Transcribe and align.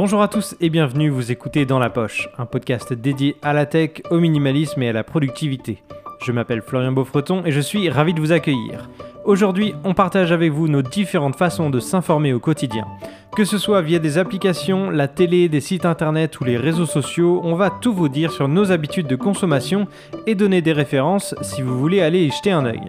Bonjour 0.00 0.22
à 0.22 0.28
tous 0.28 0.54
et 0.60 0.70
bienvenue, 0.70 1.08
vous 1.08 1.32
écoutez 1.32 1.66
Dans 1.66 1.80
la 1.80 1.90
Poche, 1.90 2.28
un 2.38 2.46
podcast 2.46 2.92
dédié 2.92 3.34
à 3.42 3.52
la 3.52 3.66
tech, 3.66 4.00
au 4.12 4.20
minimalisme 4.20 4.80
et 4.80 4.90
à 4.90 4.92
la 4.92 5.02
productivité. 5.02 5.82
Je 6.24 6.30
m'appelle 6.30 6.62
Florian 6.62 6.92
Beaufreton 6.92 7.42
et 7.44 7.50
je 7.50 7.58
suis 7.58 7.90
ravi 7.90 8.14
de 8.14 8.20
vous 8.20 8.30
accueillir. 8.30 8.88
Aujourd'hui, 9.24 9.74
on 9.82 9.94
partage 9.94 10.30
avec 10.30 10.52
vous 10.52 10.68
nos 10.68 10.82
différentes 10.82 11.34
façons 11.34 11.68
de 11.68 11.80
s'informer 11.80 12.32
au 12.32 12.38
quotidien. 12.38 12.86
Que 13.34 13.44
ce 13.44 13.58
soit 13.58 13.82
via 13.82 13.98
des 13.98 14.18
applications, 14.18 14.88
la 14.88 15.08
télé, 15.08 15.48
des 15.48 15.60
sites 15.60 15.84
internet 15.84 16.38
ou 16.40 16.44
les 16.44 16.58
réseaux 16.58 16.86
sociaux, 16.86 17.40
on 17.42 17.56
va 17.56 17.68
tout 17.68 17.92
vous 17.92 18.08
dire 18.08 18.30
sur 18.30 18.46
nos 18.46 18.70
habitudes 18.70 19.08
de 19.08 19.16
consommation 19.16 19.88
et 20.28 20.36
donner 20.36 20.62
des 20.62 20.72
références 20.72 21.34
si 21.42 21.60
vous 21.60 21.76
voulez 21.76 22.02
aller 22.02 22.20
y 22.20 22.30
jeter 22.30 22.52
un 22.52 22.66
œil. 22.66 22.82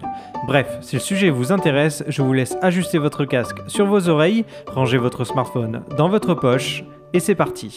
Bref, 0.46 0.78
si 0.80 0.94
le 0.94 1.00
sujet 1.00 1.30
vous 1.30 1.50
intéresse, 1.50 2.04
je 2.06 2.22
vous 2.22 2.32
laisse 2.32 2.56
ajuster 2.62 2.98
votre 2.98 3.24
casque 3.24 3.58
sur 3.66 3.86
vos 3.86 4.08
oreilles, 4.08 4.44
ranger 4.68 4.98
votre 4.98 5.24
smartphone 5.24 5.82
dans 5.96 6.08
votre 6.08 6.34
poche 6.34 6.84
et 7.12 7.20
c'est 7.20 7.34
parti. 7.34 7.74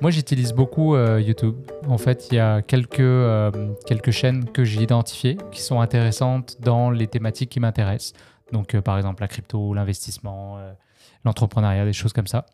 Moi, 0.00 0.10
j'utilise 0.10 0.52
beaucoup 0.52 0.96
euh, 0.96 1.20
YouTube. 1.20 1.54
En 1.86 1.96
fait, 1.96 2.26
il 2.32 2.34
y 2.34 2.40
a 2.40 2.60
quelques, 2.60 2.98
euh, 2.98 3.52
quelques 3.86 4.10
chaînes 4.10 4.50
que 4.50 4.64
j'ai 4.64 4.82
identifiées 4.82 5.38
qui 5.52 5.62
sont 5.62 5.80
intéressantes 5.80 6.56
dans 6.60 6.90
les 6.90 7.06
thématiques 7.06 7.50
qui 7.50 7.60
m'intéressent. 7.60 8.12
Donc, 8.50 8.74
euh, 8.74 8.80
par 8.80 8.96
exemple, 8.96 9.22
la 9.22 9.28
crypto, 9.28 9.72
l'investissement, 9.74 10.58
l'entrepreneuriat, 11.24 11.84
des 11.84 11.92
choses 11.92 12.12
comme 12.12 12.26
ça. 12.26 12.46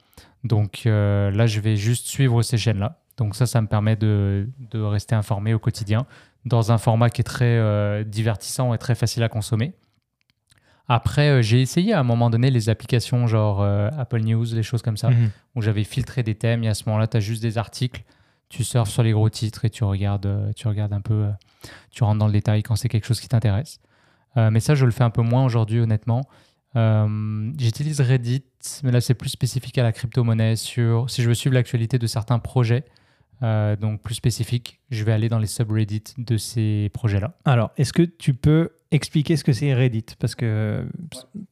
Donc 0.44 0.82
là, 0.84 1.46
je 1.46 1.60
vais 1.60 1.76
juste 1.76 2.06
suivre 2.06 2.42
ces 2.42 2.58
chaînes-là. 2.58 3.00
Donc 3.16 3.34
ça, 3.34 3.46
ça 3.46 3.62
me 3.62 3.66
permet 3.66 3.96
de, 3.96 4.46
de, 4.70 4.80
rester 4.80 5.14
informé 5.14 5.52
au 5.54 5.58
quotidien 5.58 6.06
dans 6.44 6.72
un 6.72 6.78
format 6.78 7.10
qui 7.10 7.20
est 7.20 7.24
très 7.24 8.04
divertissant 8.04 8.74
et 8.74 8.78
très 8.78 8.94
facile 8.94 9.22
à 9.22 9.28
consommer. 9.28 9.74
Après, 10.88 11.28
euh, 11.28 11.42
j'ai 11.42 11.60
essayé 11.60 11.92
à 11.92 12.00
un 12.00 12.02
moment 12.02 12.30
donné 12.30 12.50
les 12.50 12.70
applications 12.70 13.26
genre 13.26 13.60
euh, 13.60 13.90
Apple 13.98 14.20
News, 14.20 14.46
des 14.46 14.62
choses 14.62 14.80
comme 14.80 14.96
ça, 14.96 15.10
mhm. 15.10 15.30
où 15.54 15.60
j'avais 15.60 15.84
filtré 15.84 16.22
des 16.22 16.34
thèmes 16.34 16.64
et 16.64 16.68
à 16.68 16.74
ce 16.74 16.84
moment-là, 16.86 17.06
tu 17.06 17.18
as 17.18 17.20
juste 17.20 17.42
des 17.42 17.58
articles, 17.58 18.02
tu 18.48 18.64
surfes 18.64 18.88
sur 18.88 19.02
les 19.02 19.12
gros 19.12 19.28
titres 19.28 19.66
et 19.66 19.70
tu 19.70 19.84
regardes, 19.84 20.26
euh, 20.26 20.50
tu 20.56 20.66
regardes 20.66 20.94
un 20.94 21.02
peu, 21.02 21.26
tu 21.90 22.04
rentres 22.04 22.18
dans 22.18 22.26
le 22.26 22.32
détail 22.32 22.62
quand 22.62 22.74
c'est 22.74 22.88
quelque 22.88 23.06
chose 23.06 23.20
qui 23.20 23.28
t'intéresse. 23.28 23.80
mais 24.36 24.60
ça, 24.60 24.74
je 24.74 24.84
le 24.86 24.92
fais 24.92 25.04
un 25.04 25.10
peu 25.10 25.22
moins 25.22 25.44
aujourd'hui, 25.44 25.80
honnêtement. 25.80 26.22
J'utilise 26.74 28.00
Reddit, 28.00 28.44
mais 28.84 28.92
là, 28.92 29.00
c'est 29.00 29.14
plus 29.14 29.30
spécifique 29.30 29.76
à 29.78 29.82
la 29.82 29.92
crypto-monnaie. 29.92 30.54
Sur, 30.54 31.10
si 31.10 31.22
je 31.22 31.28
veux 31.28 31.34
suivre 31.34 31.54
l'actualité 31.54 31.98
de 31.98 32.06
certains 32.06 32.38
projets, 32.38 32.84
donc 33.40 34.02
plus 34.02 34.14
spécifiques, 34.14 34.80
je 34.90 35.04
vais 35.04 35.12
aller 35.12 35.28
dans 35.28 35.38
les 35.38 35.46
subreddits 35.46 36.14
de 36.18 36.36
ces 36.36 36.90
projets-là. 36.92 37.34
Alors, 37.44 37.70
est-ce 37.76 37.92
que 37.92 38.02
tu 38.02 38.34
peux 38.34 38.70
expliquer 38.90 39.36
ce 39.36 39.44
que 39.44 39.52
c'est 39.52 39.72
Reddit? 39.74 40.04
Parce 40.18 40.34
que 40.34 40.86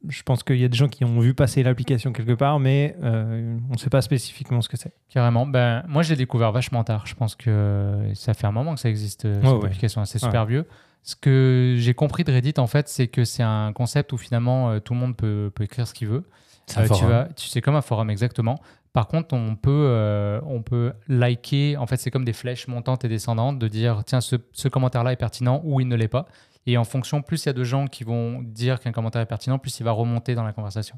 je 0.09 0.23
pense 0.23 0.43
qu'il 0.43 0.59
y 0.59 0.65
a 0.65 0.69
des 0.69 0.77
gens 0.77 0.89
qui 0.89 1.05
ont 1.05 1.21
vu 1.21 1.35
passer 1.35 1.63
l'application 1.63 2.13
quelque 2.13 2.33
part, 2.33 2.59
mais 2.59 2.97
euh, 3.03 3.59
on 3.69 3.75
ne 3.75 3.79
sait 3.79 3.91
pas 3.91 4.03
spécifiquement 4.03 4.61
ce 4.61 4.69
que 4.69 4.77
c'est. 4.77 4.93
Carrément. 5.09 5.47
Ben, 5.47 5.85
moi, 5.89 6.03
j'ai 6.03 6.17
découvert 6.17 6.53
vachement 6.53 6.85
tard. 6.85 7.07
Je 7.07 7.15
pense 7.15 7.35
que 7.35 8.11
ça 8.15 8.35
fait 8.35 8.47
un 8.47 8.53
moment 8.53 8.75
que 8.75 8.81
ça 8.81 8.89
existe, 8.89 9.25
euh, 9.25 9.41
cette 9.43 9.65
application. 9.65 10.05
C'est 10.05 10.19
super 10.19 10.47
vieux. 10.47 10.67
Ce 11.03 11.15
que 11.15 11.77
j'ai 11.79 11.95
compris 11.95 12.25
de 12.25 12.33
Reddit, 12.33 12.55
en 12.59 12.67
fait, 12.67 12.89
c'est 12.89 13.07
que 13.07 13.25
c'est 13.25 13.45
un 13.45 13.73
concept 13.73 14.13
où 14.13 14.17
finalement 14.17 14.71
euh, 14.71 14.81
tout 14.81 14.93
le 14.93 14.99
monde 14.99 15.17
peut, 15.17 15.53
peut 15.55 15.65
écrire 15.65 15.87
ce 15.87 15.95
qu'il 15.95 16.09
veut. 16.09 16.29
tu, 16.67 17.05
vas, 17.05 17.29
tu 17.37 17.47
sais, 17.47 17.61
comme 17.61 17.77
un 17.77 17.83
forum, 17.83 18.11
exactement. 18.11 18.59
Par 18.97 19.09
contre, 19.09 19.35
on 19.35 19.57
peut, 19.57 20.41
on 20.47 20.63
peut 20.63 20.95
liker, 21.07 21.77
en 21.77 21.87
fait, 21.87 21.99
c'est 21.99 22.11
comme 22.11 22.25
des 22.25 22.33
flèches 22.33 22.67
montantes 22.67 23.05
et 23.05 23.09
descendantes, 23.09 23.59
de 23.59 23.69
dire, 23.69 24.05
tiens, 24.07 24.23
ce, 24.23 24.37
ce 24.53 24.69
commentaire-là 24.69 25.13
est 25.13 25.17
pertinent 25.17 25.61
ou 25.65 25.81
il 25.81 25.87
ne 25.87 25.97
l'est 25.97 26.09
pas. 26.09 26.25
Et 26.65 26.79
en 26.79 26.85
fonction, 26.85 27.21
plus 27.21 27.45
il 27.45 27.49
y 27.49 27.51
a 27.51 27.53
de 27.53 27.63
gens 27.63 27.89
qui 27.89 28.05
vont 28.05 28.41
dire 28.41 28.81
qu'un 28.81 28.93
commentaire 28.93 29.21
est 29.21 29.27
pertinent, 29.27 29.59
plus 29.59 29.79
il 29.79 29.83
va 29.83 29.93
remonter 29.93 30.35
dans 30.35 30.45
la 30.45 30.55
conversation. 30.55 30.97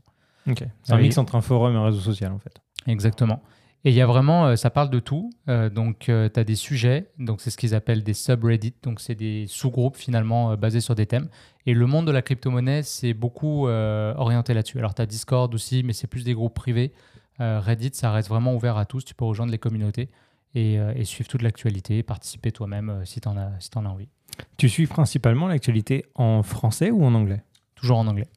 Ok. 0.48 0.62
C'est 0.84 0.92
un 0.92 0.98
mix 0.98 1.18
entre 1.18 1.34
un 1.34 1.40
forum 1.40 1.74
et 1.74 1.76
un 1.76 1.86
réseau 1.86 1.98
social, 1.98 2.30
en 2.30 2.38
fait. 2.38 2.62
Exactement. 2.86 3.42
Et 3.84 3.90
il 3.90 3.96
y 3.96 4.00
a 4.00 4.06
vraiment, 4.06 4.46
euh, 4.46 4.54
ça 4.54 4.70
parle 4.70 4.90
de 4.90 5.00
tout. 5.00 5.30
Euh, 5.48 5.68
donc, 5.68 6.08
euh, 6.08 6.28
tu 6.32 6.38
as 6.38 6.44
des 6.44 6.54
sujets, 6.54 7.10
donc 7.18 7.40
c'est 7.40 7.50
ce 7.50 7.56
qu'ils 7.56 7.74
appellent 7.74 8.04
des 8.04 8.14
subreddits, 8.14 8.76
donc 8.84 9.00
c'est 9.00 9.16
des 9.16 9.46
sous-groupes 9.48 9.96
finalement 9.96 10.56
basés 10.56 10.80
sur 10.80 10.94
des 10.94 11.06
thèmes. 11.06 11.28
Et 11.66 11.74
le 11.74 11.86
monde 11.86 12.06
de 12.06 12.12
la 12.12 12.22
crypto-monnaie, 12.22 12.84
c'est 12.84 13.12
beaucoup 13.12 13.66
orienté 13.66 14.54
là-dessus. 14.54 14.78
Alors, 14.78 14.94
tu 14.94 15.02
as 15.02 15.06
Discord 15.06 15.52
aussi, 15.52 15.82
mais 15.82 15.92
c'est 15.92 16.06
plus 16.06 16.22
des 16.22 16.34
groupes 16.34 16.54
privés. 16.54 16.92
Reddit, 17.38 17.90
ça 17.92 18.10
reste 18.10 18.28
vraiment 18.28 18.54
ouvert 18.54 18.76
à 18.76 18.84
tous. 18.84 19.04
Tu 19.04 19.14
peux 19.14 19.24
rejoindre 19.24 19.52
les 19.52 19.58
communautés 19.58 20.08
et, 20.54 20.74
et 20.74 21.04
suivre 21.04 21.28
toute 21.28 21.42
l'actualité, 21.42 22.02
participer 22.02 22.52
toi-même 22.52 23.02
si 23.04 23.20
tu 23.20 23.28
en, 23.28 23.36
as, 23.36 23.50
si 23.60 23.70
en 23.76 23.84
as 23.84 23.88
envie. 23.88 24.08
Tu 24.56 24.68
suis 24.68 24.86
principalement 24.86 25.46
l'actualité 25.48 26.04
en 26.14 26.42
français 26.42 26.90
ou 26.90 27.04
en 27.04 27.14
anglais? 27.14 27.42
Toujours 27.74 27.98
en 27.98 28.06
anglais. 28.06 28.28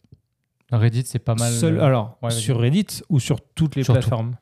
Reddit, 0.71 1.03
c'est 1.05 1.19
pas 1.19 1.35
mal. 1.35 1.51
Seul, 1.51 1.79
alors, 1.79 2.17
sur 2.29 2.59
Reddit 2.59 3.01
ou 3.09 3.19
sur 3.19 3.41
toutes 3.41 3.75
les 3.75 3.83
plateformes? 3.83 4.35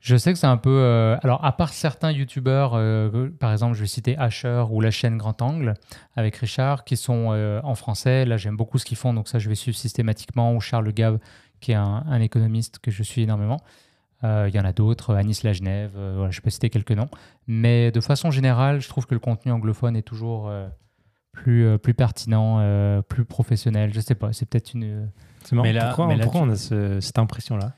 Je 0.00 0.16
sais 0.16 0.32
que 0.32 0.38
c'est 0.38 0.46
un 0.46 0.56
peu. 0.56 0.70
Euh, 0.70 1.16
alors, 1.22 1.44
à 1.44 1.52
part 1.52 1.74
certains 1.74 2.10
youtubeurs, 2.10 2.72
euh, 2.74 3.28
par 3.38 3.52
exemple, 3.52 3.74
je 3.74 3.82
vais 3.82 3.86
citer 3.86 4.16
Asher 4.16 4.64
ou 4.70 4.80
la 4.80 4.90
chaîne 4.90 5.18
Grand 5.18 5.40
Angle 5.42 5.74
avec 6.16 6.36
Richard, 6.36 6.84
qui 6.84 6.96
sont 6.96 7.28
euh, 7.32 7.60
en 7.64 7.74
français. 7.74 8.24
Là, 8.24 8.38
j'aime 8.38 8.56
beaucoup 8.56 8.78
ce 8.78 8.86
qu'ils 8.86 8.96
font, 8.96 9.12
donc 9.12 9.28
ça, 9.28 9.38
je 9.38 9.48
vais 9.50 9.54
suivre 9.54 9.76
systématiquement. 9.76 10.54
Ou 10.54 10.60
Charles 10.60 10.90
Gave, 10.92 11.18
qui 11.60 11.72
est 11.72 11.76
un, 11.76 12.20
économiste 12.20 12.78
que 12.78 12.90
je 12.90 13.02
suis 13.02 13.22
énormément. 13.22 13.58
Il 14.22 14.54
y 14.54 14.60
en 14.60 14.64
a 14.64 14.72
d'autres, 14.72 15.14
Anis 15.14 15.42
La 15.44 15.52
Genève, 15.52 15.92
voilà, 15.94 16.30
je 16.30 16.40
peux 16.40 16.50
citer 16.50 16.70
quelques 16.70 16.92
noms. 16.92 17.08
Mais 17.46 17.90
de 17.90 18.00
façon 18.00 18.30
générale, 18.30 18.80
je 18.80 18.88
trouve 18.88 19.06
que 19.06 19.14
le 19.14 19.20
contenu 19.20 19.50
anglophone 19.50 19.96
est 19.96 20.02
toujours 20.02 20.50
plus, 21.32 21.66
euh, 21.66 21.78
plus 21.78 21.94
pertinent, 21.94 22.58
euh, 22.60 23.02
plus 23.02 23.24
professionnel. 23.24 23.92
Je 23.92 24.00
sais 24.00 24.14
pas, 24.14 24.32
c'est 24.32 24.46
peut-être 24.48 24.74
une. 24.74 25.10
C'est 25.44 25.54
marrant. 25.54 25.64
Mais 25.64 25.72
là, 25.72 25.86
pourquoi, 25.86 26.06
mais 26.06 26.24
on 26.34 26.50
a 26.50 27.00
cette 27.00 27.18
impression-là? 27.18 27.72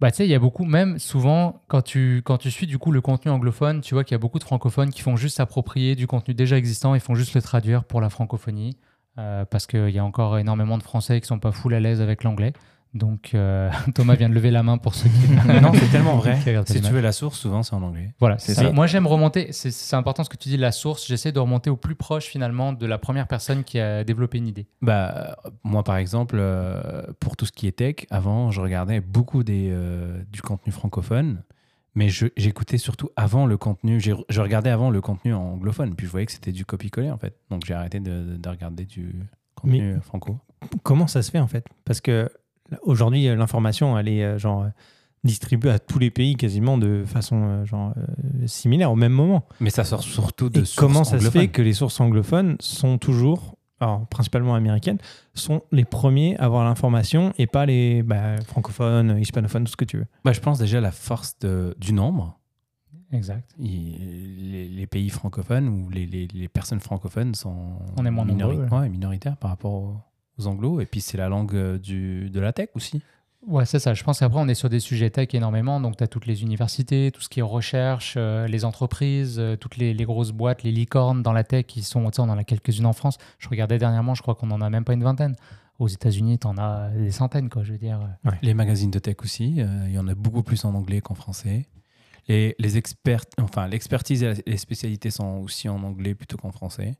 Bah, 0.00 0.10
tu 0.10 0.18
sais, 0.18 0.26
il 0.26 0.30
y 0.30 0.34
a 0.34 0.38
beaucoup, 0.38 0.64
même 0.64 0.98
souvent, 0.98 1.60
quand 1.68 1.82
tu, 1.82 2.22
quand 2.24 2.38
tu 2.38 2.50
suis 2.50 2.66
du 2.66 2.78
coup 2.78 2.90
le 2.90 3.02
contenu 3.02 3.30
anglophone, 3.30 3.82
tu 3.82 3.94
vois 3.94 4.02
qu'il 4.02 4.14
y 4.14 4.16
a 4.16 4.18
beaucoup 4.18 4.38
de 4.38 4.44
francophones 4.44 4.90
qui 4.90 5.02
font 5.02 5.14
juste 5.14 5.36
s'approprier 5.36 5.94
du 5.94 6.06
contenu 6.06 6.32
déjà 6.32 6.56
existant 6.56 6.94
et 6.94 7.00
font 7.00 7.14
juste 7.14 7.34
le 7.34 7.42
traduire 7.42 7.84
pour 7.84 8.00
la 8.00 8.08
francophonie. 8.08 8.78
Euh, 9.18 9.44
parce 9.44 9.66
qu'il 9.66 9.90
y 9.90 9.98
a 9.98 10.04
encore 10.04 10.38
énormément 10.38 10.78
de 10.78 10.82
Français 10.82 11.20
qui 11.20 11.26
sont 11.26 11.40
pas 11.40 11.52
full 11.52 11.74
à 11.74 11.80
l'aise 11.80 12.00
avec 12.00 12.24
l'anglais. 12.24 12.54
Donc, 12.92 13.34
euh, 13.34 13.70
Thomas 13.94 14.16
vient 14.16 14.28
de 14.28 14.34
lever 14.34 14.50
la 14.50 14.62
main 14.62 14.78
pour 14.78 14.94
ceux 14.94 15.08
qui. 15.08 15.30
non, 15.62 15.72
c'est 15.74 15.90
tellement 15.90 16.16
vrai. 16.18 16.38
si 16.66 16.80
tu 16.80 16.90
veux 16.90 17.00
la 17.00 17.12
source, 17.12 17.38
souvent 17.38 17.62
c'est 17.62 17.74
en 17.74 17.82
anglais. 17.82 18.14
Voilà, 18.18 18.38
c'est 18.38 18.54
ça. 18.54 18.72
Moi, 18.72 18.86
j'aime 18.86 19.06
remonter. 19.06 19.52
C'est 19.52 19.96
important 19.96 20.24
ce 20.24 20.28
que 20.28 20.36
tu 20.36 20.48
dis, 20.48 20.56
la 20.56 20.72
source. 20.72 21.06
J'essaie 21.06 21.32
de 21.32 21.38
remonter 21.38 21.70
au 21.70 21.76
plus 21.76 21.94
proche 21.94 22.24
finalement 22.24 22.72
de 22.72 22.86
la 22.86 22.98
première 22.98 23.28
personne 23.28 23.64
qui 23.64 23.78
a 23.78 24.02
développé 24.04 24.38
une 24.38 24.48
idée. 24.48 24.66
Bah, 24.82 25.36
moi, 25.62 25.84
par 25.84 25.96
exemple, 25.96 26.36
euh, 26.38 27.02
pour 27.20 27.36
tout 27.36 27.46
ce 27.46 27.52
qui 27.52 27.66
est 27.66 27.72
tech, 27.72 28.06
avant, 28.10 28.50
je 28.50 28.60
regardais 28.60 29.00
beaucoup 29.00 29.44
des, 29.44 29.68
euh, 29.70 30.22
du 30.30 30.42
contenu 30.42 30.72
francophone. 30.72 31.42
Mais 31.96 32.08
j'écoutais 32.08 32.78
surtout 32.78 33.10
avant 33.16 33.46
le 33.46 33.56
contenu, 33.56 34.00
je 34.00 34.40
regardais 34.40 34.70
avant 34.70 34.90
le 34.90 35.00
contenu 35.00 35.34
anglophone, 35.34 35.96
puis 35.96 36.06
je 36.06 36.10
voyais 36.12 36.24
que 36.24 36.30
c'était 36.30 36.52
du 36.52 36.64
copier-coller 36.64 37.10
en 37.10 37.18
fait. 37.18 37.34
Donc 37.50 37.64
j'ai 37.66 37.74
arrêté 37.74 37.98
de, 37.98 38.36
de, 38.36 38.48
regarder 38.48 38.84
du 38.84 39.12
contenu 39.56 39.96
franco. 40.00 40.38
Comment 40.84 41.08
ça 41.08 41.20
se 41.22 41.32
fait 41.32 41.40
en 41.40 41.48
fait? 41.48 41.66
Parce 41.84 42.00
que 42.00 42.30
Aujourd'hui, 42.82 43.28
euh, 43.28 43.36
l'information, 43.36 43.98
elle 43.98 44.08
est 44.08 44.24
euh, 44.24 44.38
genre 44.38 44.62
euh, 44.62 44.68
distribuée 45.24 45.70
à 45.70 45.78
tous 45.78 45.98
les 45.98 46.10
pays 46.10 46.36
quasiment 46.36 46.78
de 46.78 47.04
façon 47.04 47.64
genre 47.66 47.92
similaire 48.46 48.90
au 48.90 48.96
même 48.96 49.12
moment. 49.12 49.44
Mais 49.60 49.68
ça 49.68 49.84
sort 49.84 50.02
surtout 50.02 50.48
de 50.48 50.64
sources 50.64 50.76
Comment 50.76 51.04
ça 51.04 51.20
se 51.20 51.28
fait 51.28 51.48
que 51.48 51.60
les 51.60 51.74
sources 51.74 52.00
anglophones 52.00 52.56
sont 52.58 52.96
toujours, 52.96 53.58
alors 53.80 54.06
principalement 54.06 54.54
américaines, 54.54 54.96
sont 55.34 55.60
les 55.72 55.84
premiers 55.84 56.38
à 56.38 56.44
avoir 56.44 56.64
l'information 56.64 57.34
et 57.36 57.46
pas 57.46 57.66
les 57.66 58.02
bah, 58.02 58.40
francophones, 58.46 59.18
hispanophones, 59.18 59.64
tout 59.64 59.72
ce 59.72 59.76
que 59.76 59.84
tu 59.84 59.98
veux? 59.98 60.06
Bah, 60.24 60.32
Je 60.32 60.40
pense 60.40 60.58
déjà 60.58 60.78
à 60.78 60.80
la 60.80 60.90
force 60.90 61.36
du 61.78 61.92
nombre. 61.92 62.38
Exact. 63.12 63.50
les, 63.58 64.86
pays 64.86 65.10
francophones 65.10 65.68
ou 65.68 65.90
les, 65.90 66.06
les, 66.06 66.48
personnes 66.48 66.80
francophones 66.80 67.34
sont 67.34 67.72
On 67.98 68.06
est 68.06 68.10
moins 68.10 68.24
minoritaires 68.88 69.36
par 69.36 69.50
rapport 69.50 69.72
aux 69.72 69.96
anglo. 70.46 70.80
Et 70.80 70.86
puis, 70.86 71.00
c'est 71.00 71.18
la 71.18 71.28
langue 71.28 71.54
euh, 71.54 71.78
du, 71.78 72.30
de 72.30 72.40
la 72.40 72.52
tech 72.52 72.68
aussi. 72.74 73.02
Ouais, 73.46 73.64
c'est 73.64 73.78
ça. 73.78 73.94
Je 73.94 74.04
pense 74.04 74.20
qu'après, 74.20 74.38
on 74.38 74.48
est 74.48 74.54
sur 74.54 74.68
des 74.68 74.80
sujets 74.80 75.10
tech 75.10 75.28
énormément. 75.32 75.80
Donc, 75.80 75.96
tu 75.96 76.04
as 76.04 76.06
toutes 76.06 76.26
les 76.26 76.42
universités, 76.42 77.10
tout 77.10 77.22
ce 77.22 77.28
qui 77.28 77.40
est 77.40 77.44
recherche, 77.44 78.14
euh, 78.16 78.46
les 78.46 78.64
entreprises, 78.64 79.38
euh, 79.38 79.56
toutes 79.56 79.76
les, 79.76 79.94
grosses 79.94 80.32
boîtes, 80.32 80.62
les 80.62 80.72
licornes 80.72 81.22
dans 81.22 81.32
la 81.32 81.44
tech 81.44 81.64
qui 81.66 81.82
sont, 81.82 82.10
on 82.18 82.28
en 82.28 82.38
a 82.38 82.44
quelques-unes 82.44 82.86
en 82.86 82.92
France. 82.92 83.16
Je 83.38 83.48
regardais 83.48 83.78
dernièrement, 83.78 84.14
je 84.14 84.22
crois 84.22 84.34
qu'on 84.34 84.50
en 84.50 84.60
a 84.60 84.68
même 84.68 84.84
pas 84.84 84.92
une 84.92 85.04
vingtaine. 85.04 85.36
Aux 85.78 85.88
États-Unis, 85.88 86.38
tu 86.38 86.46
en 86.46 86.58
as 86.58 86.90
des 86.90 87.10
centaines, 87.10 87.48
quoi, 87.48 87.62
je 87.62 87.72
veux 87.72 87.78
dire. 87.78 88.00
Les 88.42 88.52
magazines 88.52 88.90
de 88.90 88.98
tech 88.98 89.16
aussi, 89.22 89.56
il 89.56 89.92
y 89.92 89.98
en 89.98 90.06
a 90.08 90.14
beaucoup 90.14 90.42
plus 90.42 90.66
en 90.66 90.74
anglais 90.74 91.00
qu'en 91.00 91.14
français. 91.14 91.70
Et 92.28 92.54
les 92.58 92.76
experts, 92.76 93.24
enfin, 93.40 93.66
l'expertise 93.66 94.22
et 94.22 94.34
les 94.46 94.56
spécialités 94.56 95.10
sont 95.10 95.38
aussi 95.38 95.68
en 95.70 95.82
anglais 95.82 96.14
plutôt 96.14 96.36
qu'en 96.36 96.52
français. 96.52 96.96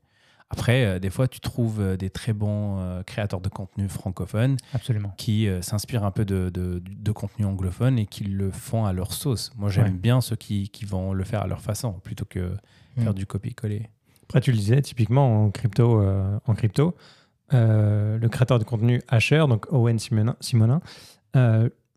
Après, 0.50 0.84
euh, 0.84 0.98
des 0.98 1.10
fois, 1.10 1.28
tu 1.28 1.38
trouves 1.38 1.80
euh, 1.80 1.96
des 1.96 2.10
très 2.10 2.32
bons 2.32 2.80
euh, 2.80 3.02
créateurs 3.04 3.40
de 3.40 3.48
contenu 3.48 3.88
francophones 3.88 4.56
Absolument. 4.74 5.14
qui 5.16 5.48
s'inspirent 5.62 6.04
un 6.04 6.10
peu 6.10 6.24
de, 6.24 6.50
de, 6.50 7.12
contenu 7.12 7.44
anglophone 7.44 7.98
et 7.98 8.06
qui 8.06 8.24
le 8.24 8.50
font 8.50 8.84
à 8.84 8.92
leur 8.92 9.12
sauce. 9.12 9.52
Moi, 9.56 9.70
j'aime 9.70 9.96
bien 9.96 10.20
ceux 10.20 10.36
qui, 10.36 10.68
qui, 10.68 10.84
vont 10.84 11.12
le 11.12 11.24
faire 11.24 11.42
à 11.42 11.46
leur 11.46 11.60
façon 11.60 11.92
plutôt 11.92 12.24
que 12.24 12.52
faire 12.96 13.12
mm. 13.12 13.14
du 13.14 13.26
copier-coller. 13.26 13.88
Après, 14.24 14.40
tu 14.40 14.50
le 14.50 14.56
disais, 14.56 14.80
typiquement 14.82 15.44
en 15.44 15.50
crypto, 15.50 16.04
en 16.46 16.54
crypto 16.54 16.94
le 17.52 18.26
créateur 18.28 18.58
de 18.58 18.64
contenu 18.64 19.02
Asher, 19.08 19.44
donc 19.48 19.66
Owen 19.72 19.98
Simonin, 19.98 20.36
Simonin 20.40 20.80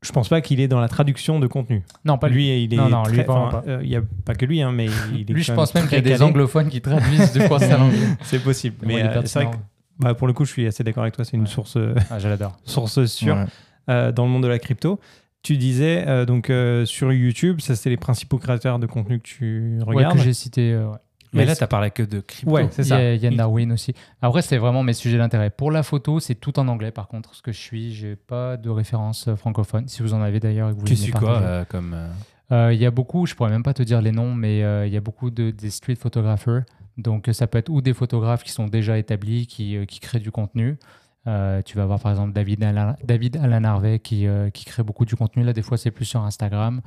je 0.03 0.11
pense 0.11 0.29
pas 0.29 0.41
qu'il 0.41 0.59
est 0.59 0.67
dans 0.67 0.79
la 0.79 0.87
traduction 0.87 1.39
de 1.39 1.47
contenu. 1.47 1.81
Non, 2.05 2.17
pas 2.17 2.27
lui. 2.29 2.35
Lui, 2.49 2.63
il 2.65 2.73
est 2.73 2.77
Non, 2.77 2.89
non, 2.89 3.03
lui, 3.03 3.17
très- 3.19 3.29
enfin, 3.29 3.61
pas. 3.61 3.63
euh, 3.67 3.79
Il 3.83 3.89
n'y 3.89 3.95
a 3.95 4.01
pas 4.25 4.35
que 4.35 4.45
lui, 4.45 4.61
hein, 4.61 4.71
mais 4.71 4.87
il 5.13 5.21
est 5.21 5.33
Lui, 5.33 5.43
je 5.43 5.53
pense 5.53 5.73
même 5.73 5.85
qu'il 5.85 5.93
y 5.95 5.97
a 5.97 6.01
des 6.01 6.21
anglophones 6.21 6.69
qui 6.69 6.81
traduisent 6.81 7.31
du 7.33 7.39
français 7.41 7.71
à 7.71 7.77
l'anglais. 7.77 7.97
C'est 8.21 8.43
possible. 8.43 8.75
Mais 8.85 9.01
euh, 9.03 9.21
c'est 9.25 9.43
vrai 9.43 9.51
que 9.51 9.57
bah, 9.99 10.13
pour 10.13 10.27
le 10.27 10.33
coup, 10.33 10.43
je 10.45 10.51
suis 10.51 10.67
assez 10.67 10.83
d'accord 10.83 11.03
avec 11.03 11.15
toi. 11.15 11.23
C'est 11.25 11.37
une 11.37 11.43
Ouais. 11.43 11.47
source, 11.49 11.77
euh, 11.77 11.95
Ah, 12.09 12.19
je 12.19 12.27
l'adore. 12.27 12.57
source 12.65 13.05
sûre 13.05 13.35
Ouais. 13.35 13.45
euh, 13.89 14.11
dans 14.11 14.25
le 14.25 14.31
monde 14.31 14.43
de 14.43 14.47
la 14.47 14.59
crypto. 14.59 14.99
Tu 15.43 15.57
disais 15.57 16.05
euh, 16.07 16.25
donc 16.25 16.49
euh, 16.49 16.85
sur 16.85 17.11
YouTube, 17.11 17.59
ça 17.59 17.75
c'est 17.75 17.89
les 17.89 17.97
principaux 17.97 18.37
créateurs 18.37 18.79
de 18.79 18.85
contenu 18.87 19.19
que 19.19 19.23
tu 19.27 19.77
Ouais, 19.85 19.95
regardes. 19.95 20.17
que 20.17 20.23
j'ai 20.23 20.31
cité. 20.33 20.71
euh, 20.71 20.87
ouais. 20.87 20.97
Mais 21.33 21.45
là, 21.45 21.55
tu 21.55 21.63
as 21.63 21.67
parlé 21.67 21.91
que 21.91 22.03
de 22.03 22.19
crypto. 22.19 22.51
Ouais, 22.53 22.67
c'est 22.71 22.81
Il 22.83 22.85
y 22.85 23.37
ça. 23.37 23.43
a 23.43 23.47
aussi. 23.47 23.93
Après, 24.21 24.41
c'est 24.41 24.57
vraiment 24.57 24.83
mes 24.83 24.93
sujets 24.93 25.17
d'intérêt. 25.17 25.49
Pour 25.49 25.71
la 25.71 25.83
photo, 25.83 26.19
c'est 26.19 26.35
tout 26.35 26.59
en 26.59 26.67
anglais 26.67 26.91
par 26.91 27.07
contre. 27.07 27.33
Ce 27.35 27.41
que 27.41 27.51
je 27.51 27.59
suis, 27.59 27.93
j'ai 27.93 28.15
pas 28.15 28.57
de 28.57 28.69
référence 28.69 29.27
euh, 29.27 29.35
francophone. 29.35 29.87
Si 29.87 30.01
vous 30.01 30.13
en 30.13 30.21
avez 30.21 30.39
d'ailleurs 30.39 30.69
et 30.69 30.73
que 30.73 30.79
vous 30.79 30.85
Tu 30.85 30.95
suis 30.95 31.11
quoi 31.11 31.37
euh, 31.41 31.65
comme. 31.65 31.93
euh, 31.93 32.07
Euh, 32.51 32.73
Il 32.73 32.79
y 32.79 32.85
a 32.85 32.91
beaucoup, 32.91 33.25
je 33.25 33.33
pourrais 33.35 33.49
même 33.49 33.63
pas 33.63 33.73
te 33.73 33.83
dire 33.83 34.01
les 34.01 34.11
noms, 34.11 34.33
mais 34.35 34.63
euh, 34.63 34.85
il 34.85 34.93
y 34.93 34.97
a 34.97 35.01
beaucoup 35.01 35.31
de 35.31 35.51
des 35.51 35.69
street 35.69 35.95
photographers. 35.95 36.63
Donc 36.97 37.27
euh, 37.27 37.33
ça 37.33 37.47
peut 37.47 37.57
être 37.57 37.69
ou 37.69 37.81
des 37.81 37.93
photographes 37.93 38.43
qui 38.43 38.51
sont 38.51 38.67
déjà 38.67 38.97
établis, 38.97 39.47
qui, 39.47 39.75
euh, 39.77 39.85
qui 39.85 39.99
créent 39.99 40.19
du 40.19 40.29
contenu. 40.31 40.77
Euh, 41.25 41.61
tu 41.63 41.77
vas 41.77 41.83
avoir 41.83 41.99
par 42.01 42.11
exemple 42.11 42.33
David 42.33 42.61
Alain, 42.63 42.95
David 43.03 43.37
Alain 43.37 43.63
Harvey 43.63 43.99
qui, 43.99 44.27
euh, 44.27 44.49
qui 44.49 44.65
crée 44.65 44.83
beaucoup 44.83 45.05
du 45.05 45.15
contenu. 45.15 45.43
Là, 45.43 45.53
des 45.53 45.61
fois, 45.61 45.77
c'est 45.77 45.89
plus 45.89 46.05
sur 46.05 46.21
Instagram. 46.21 46.81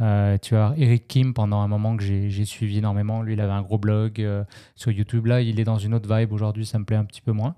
Euh, 0.00 0.38
tu 0.40 0.56
avoir 0.56 0.74
Eric 0.78 1.06
Kim 1.06 1.34
pendant 1.34 1.60
un 1.60 1.68
moment 1.68 1.96
que 1.96 2.02
j'ai 2.02 2.30
j'ai 2.30 2.44
suivi 2.44 2.78
énormément. 2.78 3.22
Lui, 3.22 3.34
il 3.34 3.40
avait 3.40 3.52
un 3.52 3.62
gros 3.62 3.78
blog 3.78 4.20
euh, 4.20 4.42
sur 4.74 4.90
YouTube. 4.90 5.26
Là, 5.26 5.40
il 5.40 5.60
est 5.60 5.64
dans 5.64 5.78
une 5.78 5.94
autre 5.94 6.12
vibe. 6.12 6.32
Aujourd'hui, 6.32 6.66
ça 6.66 6.78
me 6.78 6.84
plaît 6.84 6.96
un 6.96 7.04
petit 7.04 7.20
peu 7.20 7.32
moins. 7.32 7.54